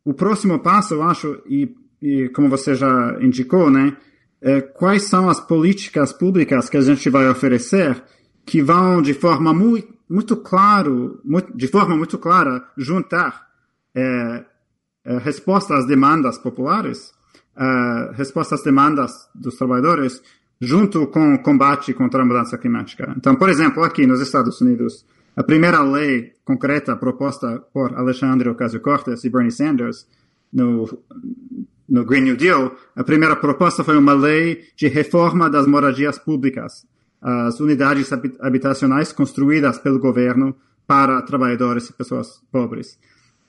o 0.05 0.13
próximo 0.13 0.59
passo, 0.59 0.93
eu 0.93 1.03
acho, 1.03 1.43
e, 1.49 1.75
e 2.03 2.29
como 2.29 2.51
você 2.51 2.75
já 2.75 3.17
indicou, 3.23 3.71
né? 3.71 3.97
Uh, 4.43 4.71
quais 4.75 5.05
são 5.05 5.31
as 5.31 5.41
políticas 5.41 6.13
públicas 6.13 6.69
que 6.69 6.77
a 6.77 6.83
gente 6.83 7.09
vai 7.09 7.27
oferecer 7.27 8.03
que 8.45 8.61
vão 8.61 9.01
de 9.01 9.15
forma 9.15 9.55
muito, 9.55 9.98
muito 10.09 10.37
claro, 10.37 11.21
de 11.55 11.69
forma 11.69 11.97
muito 11.97 12.19
clara, 12.19 12.67
juntar 12.77 13.47
uh, 13.95 15.19
respostas 15.19 15.81
às 15.81 15.87
demandas 15.87 16.39
populares, 16.39 17.13
respostas 18.15 18.61
às 18.61 18.65
demandas 18.65 19.29
dos 19.35 19.57
trabalhadores, 19.57 20.23
junto 20.61 21.07
com 21.09 21.35
o 21.35 21.43
combate 21.43 21.93
contra 21.93 22.23
a 22.23 22.25
mudança 22.25 22.59
climática. 22.59 23.15
Então, 23.17 23.35
por 23.37 23.49
exemplo, 23.49 23.83
aqui 23.83 24.07
nos 24.07 24.21
Estados 24.21 24.61
Unidos, 24.61 25.05
a 25.37 25.43
primeira 25.43 25.83
lei 25.83 26.33
concreta 26.45 26.97
proposta 26.97 27.61
por 27.73 27.95
Alexandre 27.95 28.49
Ocasio-Cortez 28.49 29.25
e 29.25 29.31
Bernie 29.31 29.53
Sanders 29.53 30.07
no, 30.53 30.89
no 31.89 32.05
Green 32.05 32.23
New 32.23 32.37
Deal, 32.37 32.75
a 32.97 33.05
primeira 33.05 33.37
proposta 33.37 33.85
foi 33.85 33.97
uma 33.97 34.15
lei 34.15 34.65
de 34.77 34.89
reforma 34.89 35.49
das 35.49 35.67
moradias 35.67 36.19
públicas, 36.19 36.87
as 37.21 37.59
unidades 37.61 38.11
habitacionais 38.41 39.13
construídas 39.13 39.79
pelo 39.79 39.99
governo 39.99 40.55
para 40.87 41.21
trabalhadores 41.23 41.89
e 41.89 41.93
pessoas 41.93 42.41
pobres. 42.51 42.99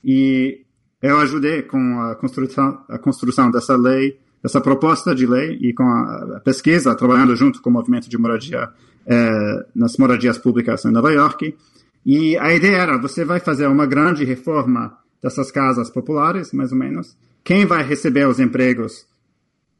E 0.04 0.62
eu 1.00 1.18
ajudei 1.18 1.62
com 1.62 2.00
a 2.00 2.14
construção, 2.14 2.84
a 2.88 2.98
construção 2.98 3.50
dessa 3.50 3.76
lei 3.76 4.18
essa 4.42 4.60
proposta 4.60 5.14
de 5.14 5.26
lei 5.26 5.58
e 5.60 5.72
com 5.72 5.84
a 5.84 6.40
pesquisa, 6.42 6.94
trabalhando 6.94 7.36
junto 7.36 7.60
com 7.60 7.68
o 7.70 7.72
movimento 7.72 8.08
de 8.08 8.16
moradia 8.16 8.70
é, 9.06 9.66
nas 9.74 9.96
moradias 9.96 10.38
públicas 10.38 10.84
em 10.84 10.90
Nova 10.90 11.12
York. 11.12 11.54
E 12.04 12.36
a 12.38 12.52
ideia 12.54 12.76
era, 12.76 12.98
você 12.98 13.24
vai 13.24 13.38
fazer 13.38 13.66
uma 13.66 13.86
grande 13.86 14.24
reforma 14.24 14.96
dessas 15.22 15.50
casas 15.50 15.90
populares, 15.90 16.52
mais 16.52 16.72
ou 16.72 16.78
menos. 16.78 17.16
Quem 17.44 17.66
vai 17.66 17.82
receber 17.82 18.26
os 18.26 18.40
empregos 18.40 19.06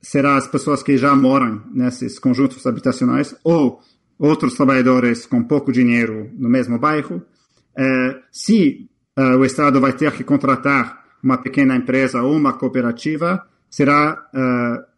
será 0.00 0.36
as 0.36 0.46
pessoas 0.46 0.82
que 0.82 0.96
já 0.96 1.14
moram 1.14 1.62
nesses 1.72 2.18
conjuntos 2.18 2.66
habitacionais 2.66 3.34
ou 3.44 3.80
outros 4.18 4.54
trabalhadores 4.54 5.26
com 5.26 5.42
pouco 5.42 5.72
dinheiro 5.72 6.30
no 6.34 6.48
mesmo 6.48 6.78
bairro. 6.78 7.22
É, 7.76 8.20
se 8.30 8.88
uh, 9.18 9.36
o 9.36 9.44
Estado 9.44 9.80
vai 9.80 9.92
ter 9.92 10.12
que 10.12 10.24
contratar 10.24 11.04
uma 11.22 11.38
pequena 11.38 11.76
empresa 11.76 12.22
ou 12.22 12.34
uma 12.34 12.54
cooperativa, 12.54 13.46
será 13.68 14.18
uh, 14.34 14.90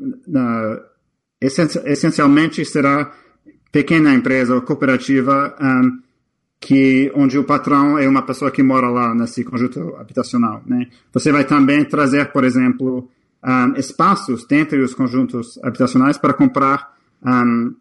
uh, 0.00 0.94
essencialmente 1.40 2.64
será 2.64 3.12
pequena 3.70 4.14
empresa 4.14 4.54
ou 4.54 4.62
cooperativa 4.62 5.54
um, 5.60 6.00
que 6.60 7.12
onde 7.14 7.36
o 7.38 7.44
patrão 7.44 7.98
é 7.98 8.08
uma 8.08 8.22
pessoa 8.22 8.50
que 8.50 8.62
mora 8.62 8.88
lá 8.88 9.14
nesse 9.14 9.44
conjunto 9.44 9.96
habitacional. 9.96 10.62
Né? 10.64 10.88
Você 11.12 11.30
vai 11.30 11.44
também 11.44 11.84
trazer, 11.84 12.32
por 12.32 12.44
exemplo, 12.44 13.10
um, 13.44 13.74
espaços 13.76 14.46
dentro 14.46 14.78
dos 14.78 14.94
conjuntos 14.94 15.58
habitacionais 15.62 16.16
para 16.16 16.32
comprar 16.32 16.94
um, 17.24 17.74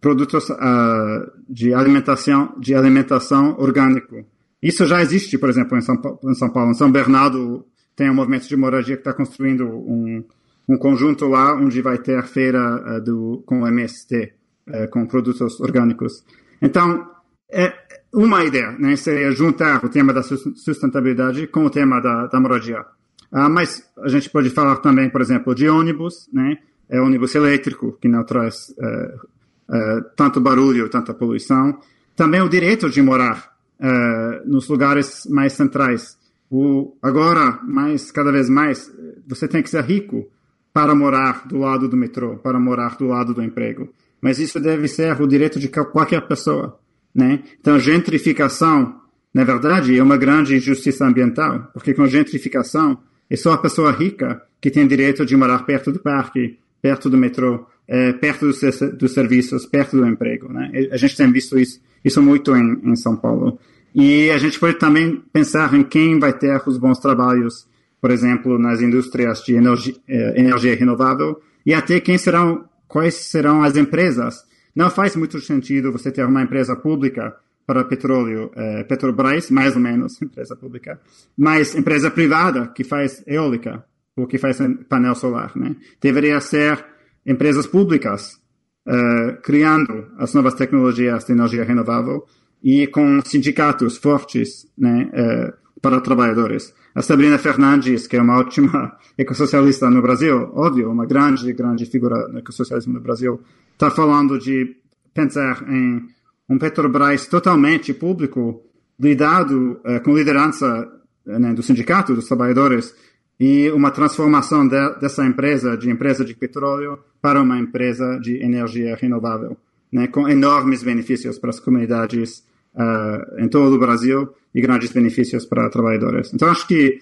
produtos 0.00 0.48
uh, 0.48 1.30
de 1.48 1.74
alimentação 1.74 2.54
de 2.58 2.74
alimentação 2.74 3.54
orgânico. 3.58 4.24
Isso 4.62 4.86
já 4.86 5.00
existe, 5.00 5.36
por 5.38 5.48
exemplo, 5.48 5.76
em 5.76 5.82
São 5.82 5.96
Paulo. 5.96 6.18
Em 6.24 6.34
São, 6.34 6.50
Paulo. 6.50 6.70
Em 6.70 6.74
São 6.74 6.90
Bernardo 6.90 7.66
tem 7.94 8.10
um 8.10 8.14
movimento 8.14 8.48
de 8.48 8.56
moradia 8.56 8.96
que 8.96 9.00
está 9.00 9.12
construindo 9.12 9.66
um, 9.66 10.24
um 10.68 10.78
conjunto 10.78 11.26
lá 11.26 11.54
onde 11.54 11.82
vai 11.82 11.98
ter 11.98 12.22
feira 12.24 12.98
uh, 12.98 13.04
do, 13.04 13.42
com 13.46 13.66
MST, 13.66 14.32
uh, 14.68 14.90
com 14.90 15.06
produtos 15.06 15.60
orgânicos. 15.60 16.24
Então, 16.62 17.06
é 17.52 17.72
uma 18.12 18.44
ideia 18.44 18.72
né, 18.72 18.96
seria 18.96 19.30
juntar 19.32 19.84
o 19.84 19.88
tema 19.88 20.12
da 20.12 20.22
sustentabilidade 20.22 21.46
com 21.46 21.64
o 21.64 21.70
tema 21.70 22.00
da, 22.00 22.26
da 22.26 22.40
moradia. 22.40 22.84
Ah, 23.32 23.48
mas 23.48 23.88
a 23.98 24.08
gente 24.08 24.28
pode 24.28 24.50
falar 24.50 24.76
também, 24.76 25.08
por 25.08 25.20
exemplo, 25.20 25.54
de 25.54 25.68
ônibus, 25.68 26.28
né? 26.32 26.58
É 26.88 27.00
ônibus 27.00 27.34
elétrico, 27.34 27.96
que 28.00 28.08
não 28.08 28.24
traz 28.24 28.70
uh, 28.70 29.26
uh, 29.72 30.04
tanto 30.16 30.40
barulho, 30.40 30.88
tanta 30.88 31.14
poluição. 31.14 31.78
Também 32.16 32.42
o 32.42 32.48
direito 32.48 32.90
de 32.90 33.00
morar 33.00 33.52
uh, 33.78 34.50
nos 34.50 34.68
lugares 34.68 35.24
mais 35.30 35.52
centrais. 35.52 36.18
O, 36.50 36.96
agora, 37.00 37.60
mais, 37.62 38.10
cada 38.10 38.32
vez 38.32 38.48
mais, 38.48 38.92
você 39.28 39.46
tem 39.46 39.62
que 39.62 39.70
ser 39.70 39.84
rico 39.84 40.28
para 40.72 40.94
morar 40.94 41.46
do 41.46 41.58
lado 41.58 41.88
do 41.88 41.96
metrô, 41.96 42.36
para 42.38 42.58
morar 42.58 42.96
do 42.96 43.06
lado 43.06 43.32
do 43.32 43.42
emprego. 43.42 43.88
Mas 44.20 44.38
isso 44.38 44.58
deve 44.60 44.88
ser 44.88 45.20
o 45.20 45.26
direito 45.26 45.58
de 45.60 45.68
qualquer 45.68 46.26
pessoa, 46.26 46.78
né? 47.14 47.42
Então, 47.60 47.78
gentrificação, 47.78 49.00
na 49.32 49.44
verdade, 49.44 49.96
é 49.96 50.02
uma 50.02 50.16
grande 50.16 50.56
injustiça 50.56 51.06
ambiental, 51.06 51.70
porque 51.72 51.94
com 51.94 52.06
gentrificação, 52.06 52.98
é 53.30 53.36
só 53.36 53.52
a 53.52 53.58
pessoa 53.58 53.92
rica 53.92 54.42
que 54.60 54.70
tem 54.70 54.86
direito 54.86 55.24
de 55.24 55.36
morar 55.36 55.60
perto 55.60 55.92
do 55.92 56.00
parque, 56.00 56.58
perto 56.82 57.08
do 57.08 57.16
metrô, 57.16 57.64
é, 57.86 58.12
perto 58.12 58.46
dos, 58.46 58.60
dos, 58.98 59.12
serviços, 59.12 59.64
perto 59.64 59.96
do 59.96 60.06
emprego. 60.06 60.52
Né? 60.52 60.88
A 60.90 60.96
gente 60.96 61.16
tem 61.16 61.30
visto 61.30 61.58
isso, 61.58 61.80
isso 62.04 62.20
muito 62.20 62.54
em, 62.56 62.80
em, 62.84 62.96
São 62.96 63.16
Paulo. 63.16 63.58
E 63.94 64.30
a 64.30 64.38
gente 64.38 64.58
pode 64.58 64.78
também 64.78 65.22
pensar 65.32 65.72
em 65.74 65.82
quem 65.82 66.18
vai 66.18 66.32
ter 66.32 66.60
os 66.66 66.76
bons 66.76 66.98
trabalhos, 66.98 67.66
por 68.00 68.10
exemplo, 68.10 68.58
nas 68.58 68.80
indústrias 68.80 69.42
de 69.42 69.54
energia, 69.54 69.94
é, 70.08 70.40
energia 70.40 70.74
renovável, 70.74 71.40
e 71.64 71.72
até 71.72 72.00
quem 72.00 72.18
serão, 72.18 72.64
quais 72.88 73.14
serão 73.14 73.62
as 73.62 73.76
empresas. 73.76 74.44
Não 74.74 74.90
faz 74.90 75.16
muito 75.16 75.40
sentido 75.40 75.92
você 75.92 76.10
ter 76.10 76.24
uma 76.24 76.42
empresa 76.42 76.76
pública 76.76 77.34
para 77.70 77.84
petróleo, 77.84 78.50
é, 78.56 78.82
Petrobras, 78.82 79.48
mais 79.48 79.76
ou 79.76 79.80
menos, 79.80 80.18
empresa 80.20 80.56
pública, 80.56 81.00
mas 81.38 81.72
empresa 81.76 82.10
privada 82.10 82.66
que 82.66 82.82
faz 82.82 83.22
eólica, 83.28 83.84
ou 84.16 84.26
que 84.26 84.38
faz 84.38 84.58
painel 84.88 85.14
solar, 85.14 85.52
né? 85.54 85.76
Deveria 86.00 86.40
ser 86.40 86.84
empresas 87.24 87.68
públicas 87.68 88.40
é, 88.84 89.38
criando 89.44 90.08
as 90.18 90.34
novas 90.34 90.54
tecnologias 90.54 91.24
de 91.24 91.32
energia 91.32 91.62
renovável 91.62 92.24
e 92.60 92.88
com 92.88 93.20
sindicatos 93.24 93.98
fortes, 93.98 94.66
né, 94.76 95.08
é, 95.12 95.52
para 95.80 96.00
trabalhadores. 96.00 96.74
A 96.92 97.02
Sabrina 97.02 97.38
Fernandes, 97.38 98.08
que 98.08 98.16
é 98.16 98.20
uma 98.20 98.40
ótima 98.40 98.98
ecossocialista 99.16 99.88
no 99.88 100.02
Brasil, 100.02 100.50
óbvio, 100.54 100.90
uma 100.90 101.06
grande, 101.06 101.52
grande 101.52 101.86
figura 101.86 102.26
no 102.26 102.40
ecossocialismo 102.40 102.94
no 102.94 103.00
Brasil, 103.00 103.40
está 103.74 103.92
falando 103.92 104.40
de 104.40 104.76
pensar 105.14 105.64
em 105.68 106.08
um 106.50 106.58
Petrobras 106.58 107.28
totalmente 107.28 107.94
público, 107.94 108.60
lidado 108.98 109.80
uh, 109.86 110.02
com 110.02 110.16
liderança 110.16 110.90
uh, 111.24 111.38
né, 111.38 111.54
do 111.54 111.62
sindicato, 111.62 112.12
dos 112.12 112.26
trabalhadores, 112.26 112.92
e 113.38 113.70
uma 113.70 113.92
transformação 113.92 114.66
de, 114.66 114.98
dessa 115.00 115.24
empresa, 115.24 115.76
de 115.76 115.88
empresa 115.88 116.24
de 116.24 116.34
petróleo, 116.34 116.98
para 117.22 117.40
uma 117.40 117.58
empresa 117.58 118.18
de 118.18 118.42
energia 118.42 118.96
renovável, 118.96 119.56
né, 119.92 120.08
com 120.08 120.28
enormes 120.28 120.82
benefícios 120.82 121.38
para 121.38 121.50
as 121.50 121.60
comunidades 121.60 122.44
uh, 122.74 123.40
em 123.40 123.48
todo 123.48 123.76
o 123.76 123.78
Brasil 123.78 124.28
e 124.52 124.60
grandes 124.60 124.90
benefícios 124.90 125.46
para 125.46 125.70
trabalhadores. 125.70 126.34
Então, 126.34 126.48
acho 126.48 126.66
que 126.66 126.98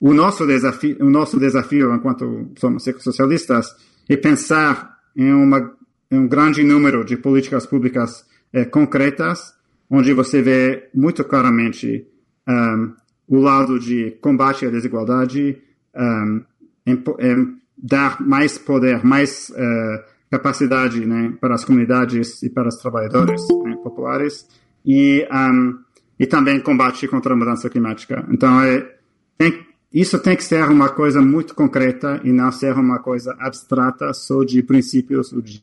o 0.00 0.12
nosso 0.12 0.44
desafio, 0.46 0.96
o 1.00 1.08
nosso 1.08 1.38
desafio 1.38 1.94
enquanto 1.94 2.50
somos 2.58 2.86
ecossocialistas 2.86 3.74
é 4.08 4.16
pensar 4.16 4.98
em, 5.14 5.32
uma, 5.32 5.72
em 6.10 6.18
um 6.18 6.26
grande 6.26 6.64
número 6.64 7.04
de 7.04 7.16
políticas 7.16 7.66
públicas 7.66 8.24
é, 8.52 8.64
concretas, 8.64 9.54
onde 9.88 10.12
você 10.12 10.40
vê 10.42 10.88
muito 10.94 11.24
claramente 11.24 12.06
um, 12.48 12.94
o 13.28 13.40
lado 13.40 13.78
de 13.78 14.12
combate 14.20 14.66
à 14.66 14.70
desigualdade, 14.70 15.58
um, 15.94 16.42
em, 16.86 17.02
em 17.18 17.56
dar 17.76 18.20
mais 18.20 18.58
poder, 18.58 19.04
mais 19.04 19.50
uh, 19.50 20.04
capacidade 20.30 21.04
né, 21.04 21.32
para 21.40 21.54
as 21.54 21.64
comunidades 21.64 22.42
e 22.42 22.50
para 22.50 22.68
os 22.68 22.76
trabalhadores 22.76 23.42
né, 23.64 23.76
populares, 23.82 24.46
e, 24.84 25.26
um, 25.32 25.78
e 26.18 26.26
também 26.26 26.60
combate 26.60 27.08
contra 27.08 27.32
a 27.32 27.36
mudança 27.36 27.68
climática. 27.70 28.26
Então, 28.30 28.60
é, 28.60 28.94
tem, 29.38 29.66
isso 29.92 30.20
tem 30.20 30.36
que 30.36 30.44
ser 30.44 30.62
uma 30.68 30.88
coisa 30.88 31.20
muito 31.20 31.52
concreta 31.52 32.20
e 32.22 32.30
não 32.30 32.52
ser 32.52 32.74
uma 32.74 33.00
coisa 33.00 33.36
abstrata 33.40 34.12
só 34.14 34.44
de 34.44 34.62
princípios 34.62 35.32
ou 35.32 35.42
de, 35.42 35.60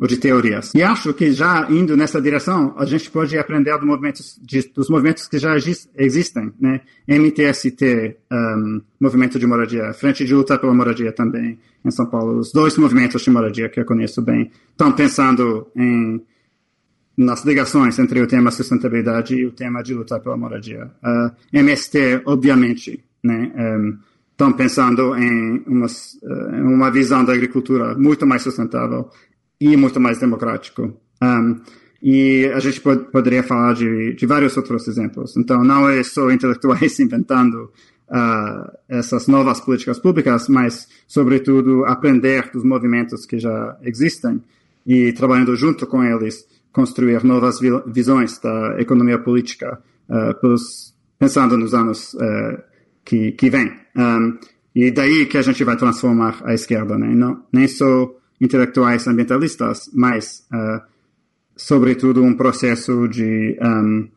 ou 0.00 0.06
de 0.06 0.16
teorias. 0.16 0.72
E 0.74 0.82
acho 0.82 1.12
que 1.12 1.30
já 1.30 1.66
indo 1.70 1.94
nessa 1.94 2.22
direção, 2.22 2.74
a 2.78 2.86
gente 2.86 3.10
pode 3.10 3.36
aprender 3.36 3.76
dos 3.76 3.86
movimentos, 3.86 4.40
de, 4.42 4.62
dos 4.74 4.88
movimentos 4.88 5.28
que 5.28 5.38
já 5.38 5.54
existem, 5.94 6.52
né? 6.58 6.80
MTST, 7.06 8.16
um, 8.32 8.80
Movimento 8.98 9.38
de 9.38 9.46
Moradia, 9.46 9.92
Frente 9.92 10.24
de 10.24 10.34
Luta 10.34 10.58
pela 10.58 10.72
Moradia 10.72 11.12
também, 11.12 11.58
em 11.84 11.90
São 11.90 12.06
Paulo. 12.06 12.38
Os 12.38 12.52
dois 12.52 12.78
movimentos 12.78 13.20
de 13.20 13.30
moradia 13.30 13.68
que 13.68 13.78
eu 13.78 13.84
conheço 13.84 14.22
bem 14.22 14.50
estão 14.72 14.90
pensando 14.92 15.66
em 15.76 16.22
nas 17.16 17.44
ligações 17.44 17.98
entre 17.98 18.22
o 18.22 18.26
tema 18.26 18.50
sustentabilidade 18.50 19.34
e 19.34 19.44
o 19.44 19.52
tema 19.52 19.82
de 19.82 19.92
lutar 19.92 20.20
pela 20.20 20.38
moradia. 20.38 20.90
Uh, 21.04 21.30
MST, 21.52 22.22
obviamente, 22.24 23.04
né? 23.22 23.52
Um, 23.56 23.98
estão 24.40 24.52
pensando 24.54 25.14
em 25.16 25.62
uma, 25.66 25.86
eh, 25.86 26.62
uma 26.62 26.90
visão 26.90 27.22
da 27.22 27.34
agricultura 27.34 27.94
muito 27.94 28.26
mais 28.26 28.40
sustentável 28.40 29.10
e 29.60 29.76
muito 29.76 30.00
mais 30.00 30.18
democrático. 30.18 30.94
Um, 31.22 31.60
e 32.02 32.46
a 32.54 32.58
gente 32.60 32.80
pod 32.80 33.04
poderia 33.12 33.42
falar 33.42 33.74
de, 33.74 34.14
de, 34.14 34.26
vários 34.26 34.56
outros 34.56 34.88
exemplos. 34.88 35.36
Então, 35.36 35.62
não 35.62 35.86
é 35.86 36.02
só 36.02 36.30
intelectuais 36.30 36.96
inventando 36.98 37.70
uh, 38.08 38.72
essas 38.88 39.26
novas 39.26 39.60
políticas 39.60 39.98
públicas, 39.98 40.48
mas, 40.48 40.88
sobretudo, 41.06 41.84
aprender 41.84 42.50
dos 42.50 42.64
movimentos 42.64 43.26
que 43.26 43.38
já 43.38 43.76
existem 43.82 44.40
e, 44.86 45.12
trabalhando 45.12 45.54
junto 45.54 45.86
com 45.86 46.02
eles, 46.02 46.46
construir 46.72 47.22
novas 47.22 47.58
visões 47.86 48.38
da 48.38 48.76
economia 48.80 49.18
política, 49.18 49.78
uh, 50.08 50.34
pelos, 50.40 50.94
pensando 51.18 51.58
nos 51.58 51.74
anos 51.74 52.14
uh, 52.14 52.69
que, 53.10 53.32
que 53.32 53.50
vem. 53.50 53.72
Um, 53.96 54.38
e 54.72 54.92
daí 54.92 55.26
que 55.26 55.36
a 55.36 55.42
gente 55.42 55.64
vai 55.64 55.76
transformar 55.76 56.40
a 56.44 56.54
esquerda, 56.54 56.96
né? 56.96 57.08
Não, 57.08 57.42
nem 57.52 57.66
só 57.66 58.14
intelectuais 58.40 59.08
ambientalistas, 59.08 59.90
mas, 59.92 60.46
uh, 60.52 60.80
sobretudo, 61.56 62.22
um 62.22 62.34
processo 62.34 63.08
de, 63.08 63.58
um, 63.60 64.08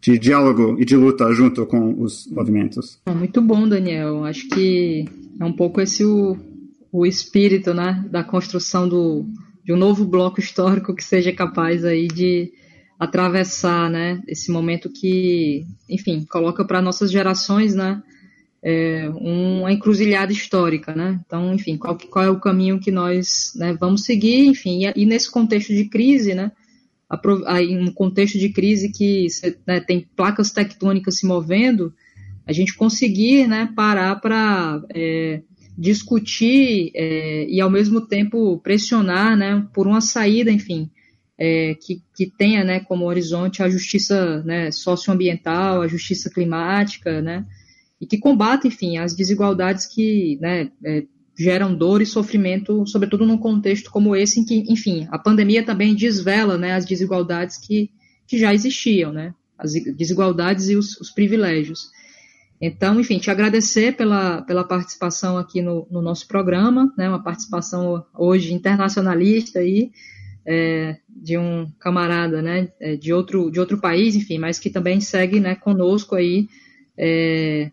de 0.00 0.18
diálogo 0.18 0.76
e 0.80 0.86
de 0.86 0.96
luta 0.96 1.30
junto 1.34 1.66
com 1.66 2.00
os 2.02 2.26
movimentos. 2.28 2.98
Ah, 3.04 3.14
muito 3.14 3.42
bom, 3.42 3.68
Daniel. 3.68 4.24
Acho 4.24 4.48
que 4.48 5.04
é 5.38 5.44
um 5.44 5.52
pouco 5.52 5.82
esse 5.82 6.02
o, 6.02 6.34
o 6.90 7.04
espírito 7.04 7.74
né, 7.74 8.02
da 8.10 8.24
construção 8.24 8.88
do, 8.88 9.26
de 9.62 9.72
um 9.72 9.76
novo 9.76 10.06
bloco 10.06 10.40
histórico 10.40 10.94
que 10.94 11.04
seja 11.04 11.30
capaz 11.30 11.84
aí 11.84 12.08
de 12.08 12.50
atravessar 12.98 13.90
né, 13.90 14.20
esse 14.26 14.50
momento 14.50 14.90
que, 14.90 15.66
enfim, 15.88 16.26
coloca 16.28 16.64
para 16.64 16.82
nossas 16.82 17.10
gerações 17.10 17.74
né, 17.74 18.02
é, 18.62 19.08
uma 19.14 19.72
encruzilhada 19.72 20.32
histórica, 20.32 20.94
né? 20.94 21.20
Então, 21.24 21.54
enfim, 21.54 21.76
qual, 21.76 21.96
qual 21.96 22.24
é 22.24 22.30
o 22.30 22.40
caminho 22.40 22.78
que 22.80 22.90
nós 22.90 23.52
né, 23.56 23.74
vamos 23.78 24.04
seguir, 24.04 24.46
enfim, 24.46 24.84
e, 24.84 25.02
e, 25.02 25.06
nesse 25.06 25.30
contexto 25.30 25.74
de 25.74 25.86
crise, 25.86 26.34
né? 26.34 26.52
Um 27.70 27.90
contexto 27.92 28.38
de 28.38 28.50
crise 28.50 28.92
que 28.92 29.26
né, 29.66 29.80
tem 29.80 30.06
placas 30.14 30.52
tectônicas 30.52 31.18
se 31.18 31.26
movendo, 31.26 31.92
a 32.46 32.52
gente 32.52 32.76
conseguir, 32.76 33.48
né, 33.48 33.72
parar 33.74 34.20
para 34.20 34.80
é, 34.94 35.42
discutir 35.76 36.92
é, 36.94 37.46
e 37.48 37.60
ao 37.60 37.70
mesmo 37.70 38.00
tempo 38.00 38.58
pressionar, 38.58 39.36
né, 39.36 39.66
por 39.74 39.88
uma 39.88 40.00
saída, 40.00 40.50
enfim, 40.50 40.90
é, 41.38 41.74
que, 41.74 42.02
que 42.14 42.26
tenha, 42.26 42.62
né, 42.62 42.80
como 42.80 43.06
horizonte 43.06 43.62
a 43.62 43.68
justiça, 43.68 44.42
né, 44.44 44.70
socioambiental, 44.70 45.80
a 45.82 45.88
justiça 45.88 46.30
climática, 46.30 47.20
né, 47.22 47.44
e 48.00 48.06
que 48.06 48.18
combata, 48.18 48.66
enfim, 48.66 48.96
as 48.96 49.14
desigualdades 49.14 49.86
que, 49.86 50.38
né, 50.40 50.70
é, 50.84 51.04
geram 51.38 51.74
dor 51.74 52.00
e 52.00 52.06
sofrimento, 52.06 52.86
sobretudo 52.86 53.26
num 53.26 53.38
contexto 53.38 53.90
como 53.90 54.16
esse, 54.16 54.40
em 54.40 54.44
que, 54.44 54.64
enfim, 54.68 55.06
a 55.10 55.18
pandemia 55.18 55.64
também 55.64 55.94
desvela, 55.94 56.56
né, 56.56 56.72
as 56.72 56.84
desigualdades 56.84 57.56
que, 57.58 57.90
que 58.26 58.38
já 58.38 58.54
existiam, 58.54 59.12
né, 59.12 59.34
as 59.58 59.72
desigualdades 59.72 60.68
e 60.68 60.76
os, 60.76 60.98
os 61.00 61.10
privilégios. 61.10 61.90
Então, 62.60 63.00
enfim, 63.00 63.18
te 63.18 63.30
agradecer 63.30 63.96
pela, 63.96 64.42
pela 64.42 64.64
participação 64.64 65.38
aqui 65.38 65.62
no, 65.62 65.86
no 65.90 66.02
nosso 66.02 66.26
programa, 66.28 66.92
né, 66.96 67.08
uma 67.08 67.22
participação 67.22 68.04
hoje 68.14 68.52
internacionalista 68.52 69.60
aí, 69.60 69.90
é, 70.46 70.96
de 71.08 71.38
um 71.38 71.70
camarada, 71.78 72.42
né, 72.42 72.68
é, 72.80 72.96
de 72.96 73.12
outro, 73.12 73.50
de 73.50 73.60
outro 73.60 73.78
país, 73.78 74.14
enfim, 74.14 74.38
mas 74.38 74.58
que 74.58 74.68
também 74.68 75.00
segue, 75.00 75.40
né, 75.40 75.54
conosco 75.54 76.14
aí, 76.14 76.48
é, 76.98 77.70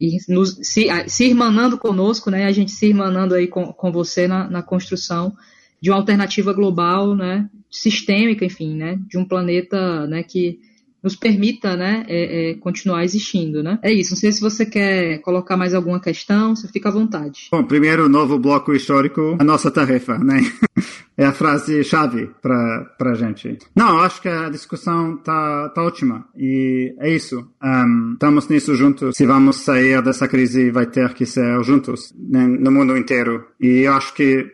e 0.00 0.16
nos, 0.28 0.58
se, 0.62 0.86
se 1.06 1.26
irmanando 1.26 1.76
conosco, 1.76 2.30
né, 2.30 2.46
a 2.46 2.52
gente 2.52 2.72
se 2.72 2.86
irmanando 2.86 3.34
aí 3.34 3.46
com, 3.46 3.72
com 3.72 3.92
você 3.92 4.26
na, 4.26 4.48
na 4.48 4.62
construção 4.62 5.36
de 5.80 5.90
uma 5.90 5.98
alternativa 5.98 6.52
global, 6.52 7.14
né, 7.14 7.48
sistêmica, 7.70 8.44
enfim, 8.44 8.74
né, 8.76 8.98
de 9.08 9.18
um 9.18 9.24
planeta, 9.24 10.06
né, 10.06 10.22
que 10.22 10.58
nos 11.02 11.16
permita 11.16 11.76
né, 11.76 12.04
é, 12.08 12.50
é, 12.50 12.54
continuar 12.54 13.04
existindo. 13.04 13.62
Né? 13.62 13.78
É 13.82 13.92
isso. 13.92 14.10
Não 14.10 14.18
sei 14.18 14.32
se 14.32 14.40
você 14.40 14.66
quer 14.66 15.18
colocar 15.20 15.56
mais 15.56 15.74
alguma 15.74 16.00
questão, 16.00 16.54
você 16.54 16.68
fica 16.68 16.88
à 16.88 16.92
vontade. 16.92 17.48
Bom, 17.50 17.64
primeiro, 17.64 18.08
novo 18.08 18.38
bloco 18.38 18.72
histórico, 18.74 19.36
a 19.38 19.44
nossa 19.44 19.70
tarefa, 19.70 20.18
né? 20.18 20.40
É 21.16 21.26
a 21.26 21.32
frase-chave 21.32 22.30
para 22.40 22.94
a 22.98 23.14
gente. 23.14 23.58
Não, 23.74 23.98
acho 23.98 24.22
que 24.22 24.28
a 24.28 24.48
discussão 24.48 25.18
tá, 25.18 25.68
tá 25.68 25.82
ótima. 25.82 26.26
E 26.34 26.94
é 26.98 27.14
isso. 27.14 27.46
Um, 27.62 28.12
estamos 28.14 28.48
nisso 28.48 28.74
juntos. 28.74 29.16
Se 29.16 29.26
vamos 29.26 29.56
sair 29.56 30.00
dessa 30.02 30.26
crise, 30.26 30.70
vai 30.70 30.86
ter 30.86 31.12
que 31.12 31.26
ser 31.26 31.62
juntos, 31.62 32.14
né, 32.16 32.46
no 32.46 32.70
mundo 32.70 32.96
inteiro. 32.96 33.46
E 33.60 33.80
eu 33.80 33.92
acho 33.92 34.14
que 34.14 34.50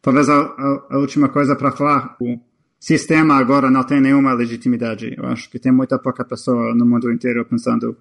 talvez 0.00 0.28
a, 0.28 0.38
a, 0.38 0.86
a 0.90 0.98
última 0.98 1.28
coisa 1.28 1.56
para 1.56 1.72
falar, 1.72 2.14
o 2.20 2.38
sistema 2.78 3.34
agora 3.34 3.68
não 3.68 3.82
tem 3.82 4.00
nenhuma 4.00 4.32
legitimidade. 4.32 5.12
Eu 5.16 5.26
acho 5.26 5.50
que 5.50 5.58
tem 5.58 5.72
muita 5.72 5.98
pouca 5.98 6.24
pessoa 6.24 6.72
no 6.72 6.86
mundo 6.86 7.10
inteiro 7.10 7.44
pensando 7.44 7.96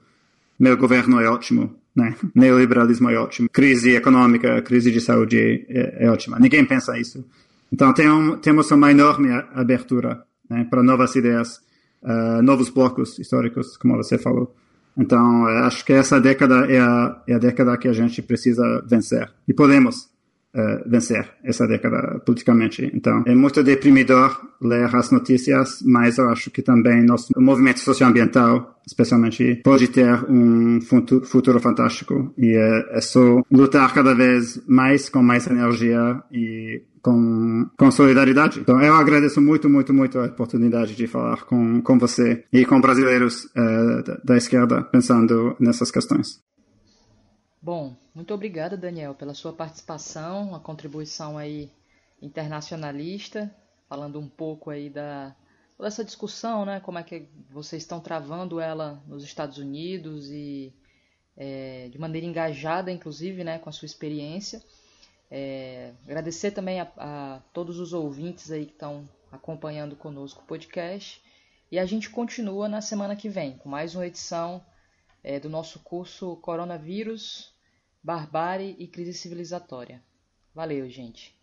meu 0.60 0.78
governo 0.78 1.20
é 1.20 1.30
ótimo, 1.30 1.76
né? 1.96 2.16
Neoliberalismo 2.34 3.10
é 3.10 3.18
ótimo, 3.18 3.50
crise 3.50 3.96
econômica, 3.96 4.62
crise 4.62 4.92
de 4.92 5.02
saúde 5.02 5.66
é, 5.68 6.06
é 6.06 6.10
ótima. 6.10 6.40
Ninguém 6.40 6.66
pensa 6.66 6.98
isso. 6.98 7.26
Então 7.72 7.94
tem 7.94 8.10
um, 8.10 8.38
temos 8.38 8.70
uma 8.72 8.92
enorme 8.92 9.30
abertura 9.54 10.24
né, 10.50 10.66
para 10.70 10.84
novas 10.84 11.16
ideias, 11.16 11.62
uh, 12.04 12.42
novos 12.42 12.70
blocos 12.70 13.20
históricos, 13.20 13.78
como 13.78 13.98
você 13.98 14.18
falou. 14.18 14.56
Então 14.98 15.46
acho 15.46 15.84
que 15.84 15.94
essa 15.94 16.20
década 16.20 16.66
é 16.72 16.80
a, 16.80 17.22
é 17.28 17.34
a 17.34 17.40
década 17.40 17.78
que 17.78 17.88
a 17.88 17.94
gente 17.94 18.22
precisa 18.22 18.82
vencer 18.88 19.30
e 19.48 19.54
podemos 19.54 20.10
uh, 20.56 20.90
vencer 20.90 21.28
essa 21.44 21.68
década 21.68 22.20
politicamente. 22.26 22.90
Então, 22.94 23.24
é 23.26 23.36
muito 23.36 23.62
deprimidor 23.62 24.40
ler 24.62 24.96
as 24.96 25.12
notícias, 25.12 25.82
mas 25.86 26.18
eu 26.18 26.30
acho 26.30 26.50
que 26.50 26.62
também 26.62 27.04
nosso 27.04 27.34
movimento 27.38 27.82
socioambiental, 27.82 28.80
especialmente, 28.88 29.62
pode 29.64 29.90
ter 29.90 30.24
um 30.30 30.80
futuro, 30.82 31.26
futuro 31.26 31.60
fantástico. 31.60 32.34
E 32.38 32.56
é, 32.56 32.98
é 32.98 33.02
só 33.02 33.44
lutar 33.52 33.94
cada 33.94 34.16
vez 34.16 34.62
mais 34.66 35.10
com 35.10 35.22
mais 35.22 35.46
energia 35.48 36.24
e 36.32 36.82
com, 37.06 37.70
com 37.78 37.92
solidariedade. 37.92 38.60
Então, 38.60 38.82
eu 38.82 38.96
agradeço 38.96 39.40
muito, 39.40 39.70
muito, 39.70 39.94
muito 39.94 40.18
a 40.18 40.26
oportunidade 40.26 40.96
de 40.96 41.06
falar 41.06 41.46
com, 41.46 41.80
com 41.80 42.00
você 42.00 42.44
e 42.52 42.66
com 42.66 42.82
brasileiros 42.82 43.46
uh, 43.46 44.04
da, 44.04 44.16
da 44.24 44.38
esquerda 44.38 44.82
pensando 44.82 45.56
nessas 45.60 45.92
questões. 45.92 46.44
Bom, 47.62 47.96
muito 48.16 48.34
obrigada, 48.34 48.76
Daniel, 48.76 49.14
pela 49.14 49.36
sua 49.36 49.54
participação, 49.54 50.56
a 50.56 50.60
contribuição 50.60 51.38
aí 51.38 51.70
internacionalista, 52.20 53.54
falando 53.88 54.20
um 54.20 54.28
pouco 54.28 54.72
aí 54.72 54.90
da 54.90 55.36
dessa 55.80 56.06
discussão, 56.06 56.66
né? 56.66 56.80
Como 56.80 56.98
é 56.98 57.04
que 57.04 57.28
vocês 57.52 57.84
estão 57.84 58.00
travando 58.00 58.60
ela 58.60 59.04
nos 59.06 59.24
Estados 59.24 59.58
Unidos 59.58 60.32
e 60.32 60.74
é, 61.38 61.90
de 61.92 62.00
maneira 62.00 62.26
engajada, 62.26 62.90
inclusive, 62.92 63.44
né, 63.44 63.60
com 63.60 63.70
a 63.70 63.74
sua 63.74 63.86
experiência. 63.86 64.64
É, 65.30 65.94
agradecer 66.06 66.52
também 66.52 66.80
a, 66.80 66.92
a, 66.98 67.42
todos 67.54 67.80
os 67.80 67.94
ouvintes 67.94 68.52
aí 68.52 68.66
que 68.66 68.74
estão 68.74 69.08
acompanhando 69.32 69.96
conosco 69.96 70.44
o 70.44 70.46
podcast. 70.46 71.22
E 71.72 71.80
a 71.80 71.86
gente 71.86 72.10
continua 72.10 72.70
na 72.70 72.82
semana 72.82 73.16
que 73.16 73.28
vem 73.28 73.58
com 73.58 73.68
mais 73.68 73.96
uma 73.96 74.06
edição 74.06 74.64
é, 75.24 75.40
do 75.40 75.50
nosso 75.50 75.80
curso 75.80 76.36
Coronavírus 76.38 77.54
Barbárie 78.04 78.76
e 78.78 78.88
Crise 78.88 79.14
Civilizatória. 79.14 80.04
Valeu, 80.54 80.88
gente! 80.90 81.35